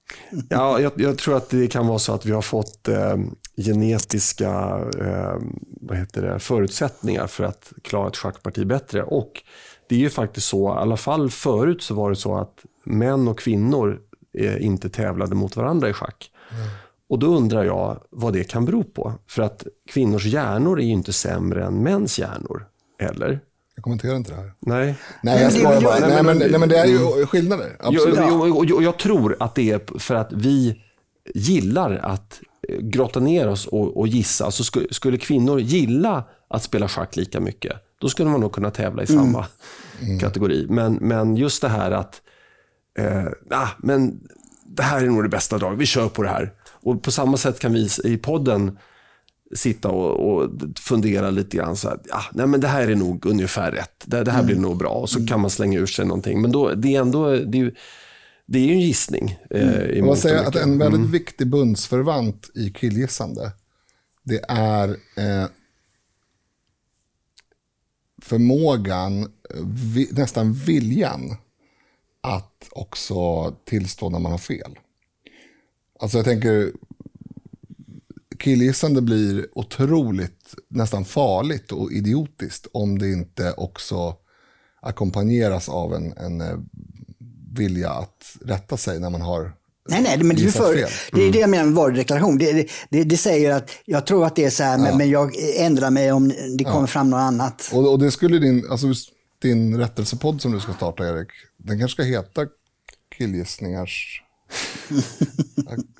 Ja, 0.49 0.79
jag, 0.79 0.91
jag 0.95 1.17
tror 1.17 1.37
att 1.37 1.49
det 1.49 1.67
kan 1.67 1.87
vara 1.87 1.99
så 1.99 2.13
att 2.13 2.25
vi 2.25 2.31
har 2.31 2.41
fått 2.41 2.87
eh, 2.87 3.17
genetiska 3.57 4.49
eh, 4.99 5.35
vad 5.81 5.97
heter 5.97 6.21
det, 6.21 6.39
förutsättningar 6.39 7.27
för 7.27 7.43
att 7.43 7.73
klara 7.83 8.07
ett 8.07 8.17
schackparti 8.17 8.67
bättre. 8.67 9.03
Och 9.03 9.31
det 9.89 9.95
är 9.95 9.99
ju 9.99 10.09
faktiskt 10.09 10.47
så, 10.47 10.69
i 10.69 10.77
alla 10.77 10.97
fall 10.97 11.29
förut 11.29 11.81
så 11.81 11.93
var 11.93 12.09
det 12.09 12.15
så 12.15 12.37
att 12.37 12.65
män 12.83 13.27
och 13.27 13.39
kvinnor 13.39 13.99
eh, 14.37 14.65
inte 14.65 14.89
tävlade 14.89 15.35
mot 15.35 15.55
varandra 15.55 15.89
i 15.89 15.93
schack. 15.93 16.29
Och 17.09 17.19
då 17.19 17.27
undrar 17.27 17.63
jag 17.63 18.03
vad 18.09 18.33
det 18.33 18.43
kan 18.43 18.65
bero 18.65 18.83
på. 18.83 19.13
För 19.27 19.41
att 19.41 19.67
kvinnors 19.89 20.25
hjärnor 20.25 20.79
är 20.79 20.83
ju 20.83 20.91
inte 20.91 21.13
sämre 21.13 21.65
än 21.65 21.83
mäns 21.83 22.19
hjärnor. 22.19 22.65
Eller? 22.99 23.39
Jag 23.75 23.83
kommenterar 23.83 24.15
inte 24.15 24.31
det 24.31 24.37
här. 24.37 24.53
Nej. 24.59 24.95
Nej, 25.23 25.43
jag 25.43 25.53
skojar 25.53 25.81
bara. 25.81 25.99
nej, 25.99 26.23
men- 26.23 26.37
nej, 26.37 26.59
men 26.59 26.69
det 26.69 26.77
är 26.77 26.85
ju 26.85 27.25
skillnader. 27.25 27.77
Absolut. 27.79 28.15
Jag, 28.17 28.49
jag, 28.49 28.69
jag, 28.69 28.83
jag 28.83 28.99
tror 28.99 29.37
att 29.39 29.55
det 29.55 29.71
är 29.71 29.99
för 29.99 30.15
att 30.15 30.33
vi 30.33 30.81
gillar 31.35 31.95
att 31.95 32.41
eh, 32.69 32.77
grotta 32.79 33.19
ner 33.19 33.47
oss 33.47 33.67
och, 33.67 33.97
och 33.97 34.07
gissa. 34.07 34.45
Alltså 34.45 34.63
skulle, 34.63 34.87
skulle 34.93 35.17
kvinnor 35.17 35.59
gilla 35.59 36.23
att 36.47 36.63
spela 36.63 36.87
schack 36.87 37.15
lika 37.15 37.39
mycket, 37.39 37.73
då 38.01 38.09
skulle 38.09 38.29
man 38.29 38.39
nog 38.41 38.51
kunna 38.51 38.71
tävla 38.71 39.03
i 39.03 39.07
samma 39.07 39.45
kategori. 40.21 40.67
Men, 40.69 40.93
men 40.93 41.35
just 41.37 41.61
det 41.61 41.67
här 41.69 41.91
att, 41.91 42.21
eh, 42.99 43.25
ah, 43.49 43.67
men 43.77 44.19
det 44.65 44.83
här 44.83 45.01
är 45.03 45.07
nog 45.07 45.23
det 45.23 45.29
bästa 45.29 45.57
draget, 45.57 45.79
vi 45.79 45.85
kör 45.85 46.09
på 46.09 46.23
det 46.23 46.29
här. 46.29 46.53
Och 46.83 47.03
på 47.03 47.11
samma 47.11 47.37
sätt 47.37 47.59
kan 47.59 47.73
vi 47.73 47.89
i 48.03 48.17
podden 48.17 48.77
sitta 49.55 49.89
och, 49.89 50.33
och 50.43 50.49
fundera 50.79 51.29
lite 51.29 51.57
grann. 51.57 51.75
Så 51.75 51.89
här, 51.89 51.99
ja, 52.09 52.21
nej, 52.33 52.47
men 52.47 52.61
det 52.61 52.67
här 52.67 52.87
är 52.87 52.95
nog 52.95 53.25
ungefär 53.25 53.71
rätt. 53.71 54.03
Det, 54.05 54.23
det 54.23 54.31
här 54.31 54.43
blir 54.43 54.55
nog 54.55 54.77
bra. 54.77 54.89
Och 54.89 55.09
så 55.09 55.27
kan 55.27 55.39
man 55.41 55.49
slänga 55.49 55.79
ur 55.79 55.85
sig 55.85 56.05
någonting. 56.05 56.41
Men 56.41 56.51
då, 56.51 56.73
det 56.73 56.95
är 56.95 57.01
ändå 57.01 57.29
det 57.29 57.57
är, 57.57 57.61
ju- 57.61 57.75
det 58.45 58.59
är 58.59 58.63
ju 58.63 58.71
en 58.73 58.79
gissning. 58.81 59.37
Eh, 59.49 60.03
måste 60.03 60.09
och 60.09 60.17
säga 60.17 60.47
att 60.47 60.55
en 60.55 60.77
väldigt 60.77 61.09
viktig 61.09 61.47
bundsförvant 61.47 62.49
i 62.55 62.69
killgissande, 62.71 63.51
det 64.23 64.41
är 64.49 64.89
eh, 64.89 65.45
förmågan, 68.21 69.31
vi, 69.93 70.09
nästan 70.11 70.53
viljan, 70.53 71.35
att 72.21 72.69
också 72.71 73.51
tillstå 73.65 74.09
när 74.09 74.19
man 74.19 74.31
har 74.31 74.39
fel. 74.39 74.79
Alltså 76.03 76.17
jag 76.17 76.25
tänker, 76.25 76.71
killgissande 78.39 79.01
blir 79.01 79.47
otroligt, 79.53 80.55
nästan 80.69 81.05
farligt 81.05 81.71
och 81.71 81.91
idiotiskt 81.91 82.67
om 82.73 82.99
det 82.99 83.11
inte 83.11 83.51
också 83.51 84.15
ackompanjeras 84.81 85.69
av 85.69 85.93
en, 85.93 86.17
en 86.17 86.41
eh, 86.41 86.57
vilja 87.57 87.89
att 87.89 88.37
rätta 88.45 88.77
sig 88.77 88.99
när 88.99 89.09
man 89.09 89.21
har 89.21 89.53
Nej, 89.89 90.01
nej, 90.01 90.23
men 90.23 90.35
det 90.35 90.41
är, 90.41 90.45
ju 90.45 90.51
för, 90.51 90.75
det, 91.11 91.21
är 91.21 91.31
det 91.31 91.39
jag 91.39 91.49
menar 91.49 91.65
med 91.65 91.73
varudeklaration. 91.73 92.37
Det, 92.37 92.67
det, 92.89 93.03
det, 93.03 93.17
säger 93.17 93.51
att 93.51 93.71
jag 93.85 94.05
tror 94.05 94.25
att 94.25 94.35
det 94.35 94.45
är 94.45 94.49
så 94.49 94.63
här, 94.63 94.77
men, 94.77 94.97
men 94.97 95.09
jag 95.09 95.31
ändrar 95.57 95.89
mig 95.89 96.11
om 96.11 96.33
det 96.57 96.63
kommer 96.63 96.87
fram 96.87 97.09
något 97.09 97.17
annat. 97.17 97.69
Och, 97.73 97.91
och 97.91 97.99
det 97.99 98.11
skulle 98.11 98.39
din, 98.39 98.67
alltså 98.69 98.87
din 99.41 99.77
rättelsepodd 99.77 100.41
som 100.41 100.51
du 100.51 100.59
ska 100.59 100.73
starta 100.73 101.09
Erik, 101.09 101.29
den 101.57 101.79
kanske 101.79 101.95
ska 101.95 102.03
heta 102.03 102.47
killgissningars... 103.17 104.22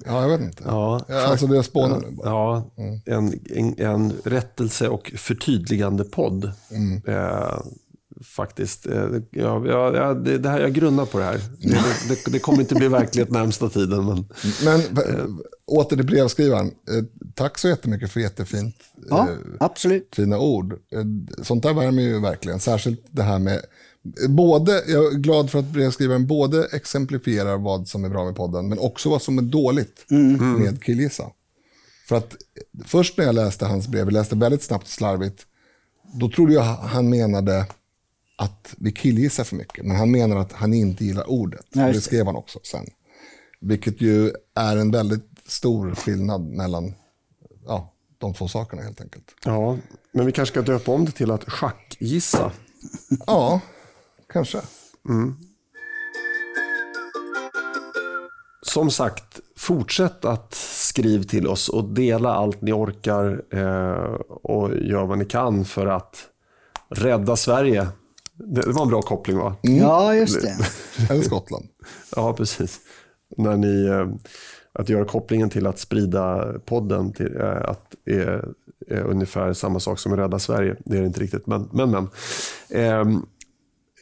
ja, 0.06 0.22
jag 0.22 0.30
vet 0.30 0.42
inte. 0.42 0.64
Ja, 0.66 1.06
alltså 1.10 1.48
det 1.48 1.58
är 1.58 1.62
spånar 1.62 2.00
nu 2.02 2.12
bara. 2.12 2.30
Ja, 2.30 2.72
en, 3.06 3.40
en, 3.46 3.80
en 3.80 4.14
rättelse 4.24 4.88
och 4.90 5.12
förtydligande 5.18 6.04
podd. 6.04 6.52
Eh, 7.08 7.58
faktiskt. 8.36 8.88
Eh, 8.88 9.08
ja, 9.32 9.64
ja, 9.68 9.96
ja, 9.96 10.14
det, 10.14 10.38
det 10.38 10.50
här, 10.50 10.60
jag 10.60 10.74
grunnar 10.74 11.06
på 11.06 11.20
det 11.20 11.26
här. 11.26 11.42
Det, 12.10 12.10
det, 12.10 12.32
det 12.32 12.40
kommer 12.40 12.60
inte 12.60 12.76
bli 12.76 12.88
verklighet 12.88 13.32
närmsta 13.32 13.70
tiden. 13.70 14.06
Men, 14.06 14.26
Men 14.64 14.80
eh, 14.80 15.26
åter 15.66 15.96
till 15.96 16.06
brevskrivaren. 16.06 16.68
Eh, 16.68 17.04
tack 17.36 17.58
så 17.58 17.68
jättemycket 17.68 18.12
för 18.12 18.20
jättefint 18.20 18.76
Ja, 19.10 19.22
eh, 19.30 19.36
absolut. 19.60 20.10
fina 20.16 20.40
ord. 20.40 20.74
Eh, 20.74 21.44
Sånt 21.44 21.64
där 21.64 21.74
värmer 21.74 22.04
ju 22.04 22.20
verkligen. 22.20 22.60
Särskilt 22.60 23.06
det 23.12 23.24
här 23.24 23.40
med... 23.40 23.62
Både, 24.30 24.84
jag 24.88 25.14
är 25.14 25.18
glad 25.18 25.50
för 25.50 25.60
att 25.60 25.66
brevskrivaren 25.66 26.28
både 26.28 26.68
exemplifierar 26.72 27.58
vad 27.58 27.88
som 27.88 28.06
är 28.06 28.10
bra 28.10 28.26
med 28.26 28.36
podden, 28.36 28.70
men 28.70 28.80
också 28.80 29.10
vad 29.10 29.22
som 29.22 29.38
är 29.38 29.42
dåligt 29.42 30.06
med 30.60 30.84
killgissa. 30.84 31.32
För 32.08 32.16
att 32.16 32.36
först 32.86 33.18
när 33.18 33.26
jag 33.26 33.36
läste 33.36 33.66
hans 33.66 33.88
brev, 33.88 34.06
jag 34.06 34.14
läste 34.14 34.36
väldigt 34.36 34.64
snabbt 34.64 34.84
och 34.84 34.90
slarvigt, 34.90 35.46
då 36.14 36.30
trodde 36.30 36.54
jag 36.54 36.64
han 36.64 37.10
menade 37.10 37.66
att 38.38 38.76
vi 38.78 38.92
killgissar 38.92 39.44
för 39.44 39.56
mycket. 39.56 39.86
Men 39.86 39.96
han 39.98 40.12
menar 40.12 40.38
att 40.38 40.52
han 40.52 40.74
inte 40.74 41.06
gillar 41.06 41.30
ordet. 41.30 41.66
Det 41.70 41.92
det. 41.92 42.02
skrev 42.02 42.26
han 42.26 42.36
också 42.36 42.60
sen. 42.64 42.86
Vilket 43.62 44.02
ju 44.02 44.32
är 44.56 44.78
en 44.78 44.92
väldigt 44.92 45.30
stor 45.48 45.96
skillnad 45.96 46.42
mellan 46.42 46.94
ja, 47.66 47.94
de 48.18 48.34
två 48.34 48.48
sakerna 48.48 48.82
helt 48.82 49.02
enkelt. 49.02 49.36
ja, 49.46 49.78
men 50.12 50.26
vi 50.26 50.32
kanske 50.32 50.54
ska 50.54 50.62
döpa 50.62 50.92
om 50.92 51.06
det 51.06 51.12
till 51.12 51.32
att 51.32 51.44
schackgissa. 51.44 52.52
Ja, 53.28 53.62
kanske. 54.28 54.62
Som 58.62 58.92
sagt, 58.92 59.40
fortsätt 59.58 60.26
att 60.26 60.54
skriv 60.94 61.24
till 61.24 61.48
oss 61.48 61.70
och 61.70 61.84
dela 61.84 62.34
allt 62.34 62.62
ni 62.62 62.72
orkar 62.74 63.44
eh, 63.50 64.14
och 64.30 64.78
gör 64.78 65.06
vad 65.06 65.18
ni 65.18 65.26
kan 65.26 65.66
för 65.66 65.88
att 65.88 66.28
rädda 66.90 67.36
Sverige. 67.36 67.88
Det, 68.34 68.62
det 68.62 68.72
var 68.72 68.84
en 68.84 68.90
bra 68.90 69.02
koppling 69.02 69.38
va? 69.38 69.56
Ja, 69.62 70.16
just 70.16 70.42
det. 70.42 70.56
Eller 71.10 71.22
Skottland. 71.22 71.68
Ja, 72.16 72.34
precis. 72.34 72.80
När 73.38 73.58
ni, 73.58 73.86
eh, 73.86 74.08
att 74.74 74.90
göra 74.90 75.06
kopplingen 75.06 75.50
till 75.50 75.68
att 75.68 75.80
sprida 75.80 76.54
podden 76.66 77.14
till 77.14 77.38
eh, 77.42 77.70
att 77.70 77.96
är, 78.06 78.46
är 78.88 79.04
ungefär 79.04 79.54
samma 79.54 79.80
sak 79.80 80.00
som 80.00 80.14
att 80.14 80.20
rädda 80.20 80.40
Sverige. 80.40 80.76
Det 80.86 80.98
är 80.98 81.02
det 81.02 81.08
inte 81.08 81.20
riktigt, 81.20 81.48
men 81.48 81.70
men. 81.72 81.92
men. 81.92 82.08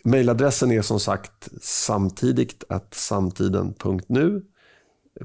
Mailadressen 0.03 0.71
är 0.71 0.81
som 0.81 0.99
sagt 0.99 1.49
samtidigt 1.61 2.63
att 2.69 2.93
samtiden.nu. 2.93 4.45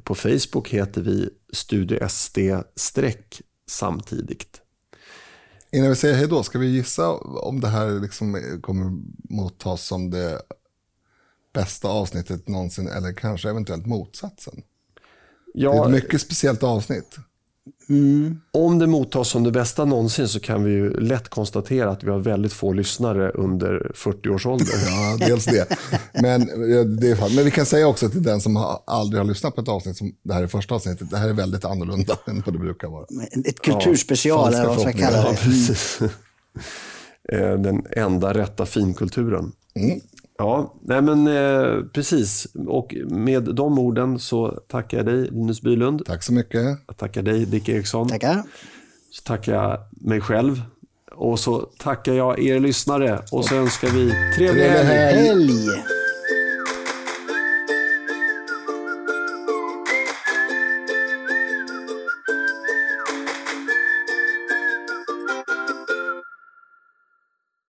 På 0.05 0.14
Facebook 0.14 0.68
heter 0.68 1.03
vi 1.03 1.31
Studio 1.53 2.09
SD-samtidigt. 2.09 4.61
Innan 5.72 5.89
vi 5.89 5.97
säger 5.97 6.14
hej 6.14 6.29
då, 6.29 6.43
ska 6.43 6.59
vi 6.59 6.66
gissa 6.66 7.09
om 7.18 7.61
det 7.61 7.68
här 7.68 8.01
liksom 8.01 8.59
kommer 8.62 8.93
mottas 9.35 9.87
som 9.87 10.11
det 10.11 10.43
bästa 11.55 11.89
avsnittet 11.89 12.49
någonsin 12.49 12.89
eller 12.89 13.12
kanske 13.12 13.51
eventuellt 13.51 13.87
motsatsen? 13.87 14.62
Det 15.55 15.61
är 15.61 15.64
Ja, 15.64 15.87
ett 15.87 15.93
mycket 15.93 16.20
speciellt 16.20 16.62
avsnitt. 16.62 17.16
Om 18.53 18.78
det 18.78 18.87
mottas 18.87 19.28
som 19.28 19.45
det 19.45 19.51
bästa 19.51 19.84
någonsin 19.84 20.28
så 20.28 20.41
kan 20.41 20.64
vi 20.64 20.70
ju 20.70 21.01
lätt 21.01 21.28
konstatera 21.28 21.91
att 21.91 22.05
vi 22.05 22.11
har 22.11 22.18
väldigt 22.18 22.53
få 22.53 22.72
lyssnare 22.72 23.30
under 23.30 23.93
40 23.95 24.28
års 24.28 24.47
ålder. 24.47 24.66
Ja, 24.87 25.26
dels 25.26 25.45
det. 25.45 25.66
Men, 26.22 26.41
ja, 26.70 26.84
det 26.84 27.11
är. 27.11 27.37
Men 27.37 27.45
vi 27.45 27.51
kan 27.51 27.66
säga 27.66 27.89
också 27.89 28.09
till 28.09 28.22
den 28.22 28.41
som 28.41 28.57
har, 28.57 28.78
aldrig 28.87 29.20
har 29.20 29.24
lyssnat 29.28 29.55
på 29.55 29.61
ett 29.61 29.68
avsnitt 29.68 29.97
som 29.97 30.12
det 30.22 30.34
här 30.34 30.43
är 30.43 30.47
första 30.47 30.74
avsnittet, 30.74 31.11
det 31.11 31.16
här 31.16 31.28
är 31.28 31.32
väldigt 31.32 31.64
annorlunda 31.64 32.18
än 32.26 32.43
vad 32.47 32.55
det 32.55 32.59
brukar 32.59 32.89
vara. 32.89 33.07
Ett 33.45 33.61
kulturspecial 33.62 34.39
falska 34.53 34.59
eller 34.62 34.68
vad 34.68 34.84
man 34.84 34.93
ska 34.93 35.03
kalla 35.03 35.16
Ja, 35.16 35.30
det. 35.30 35.37
precis. 35.37 35.99
Eh, 37.32 37.59
Den 37.59 37.87
enda 37.97 38.34
rätta 38.34 38.66
finkulturen. 38.66 39.53
Ja, 40.39 40.74
nej 40.82 41.03
men 41.03 41.26
eh, 41.26 41.82
precis. 41.93 42.47
Och 42.66 42.95
med 43.09 43.43
de 43.55 43.78
orden 43.78 44.18
så 44.18 44.49
tackar 44.68 44.97
jag 44.97 45.07
dig 45.07 45.28
Linus 45.30 45.62
Bylund. 45.62 46.03
Tack 46.07 46.22
så 46.22 46.32
mycket. 46.32 46.78
Jag 46.87 46.97
tackar 46.97 47.22
dig 47.22 47.47
Dick 47.47 47.68
Eriksson. 47.68 48.09
Tackar. 48.09 48.43
Så 49.11 49.22
tackar 49.22 49.53
jag 49.55 49.78
mig 49.91 50.20
själv. 50.20 50.62
Och 51.14 51.39
så 51.41 51.59
tackar 51.78 52.12
jag 52.12 52.39
er 52.39 52.61
lyssnare. 52.61 53.22
Och 53.32 53.45
så 53.45 53.55
önskar 53.55 53.89
vi 53.89 54.11
trevlig 54.37 54.37
Trevlig 54.37 54.64
helg. 54.64 55.26
helg. 55.26 55.26
Helg. 55.28 55.68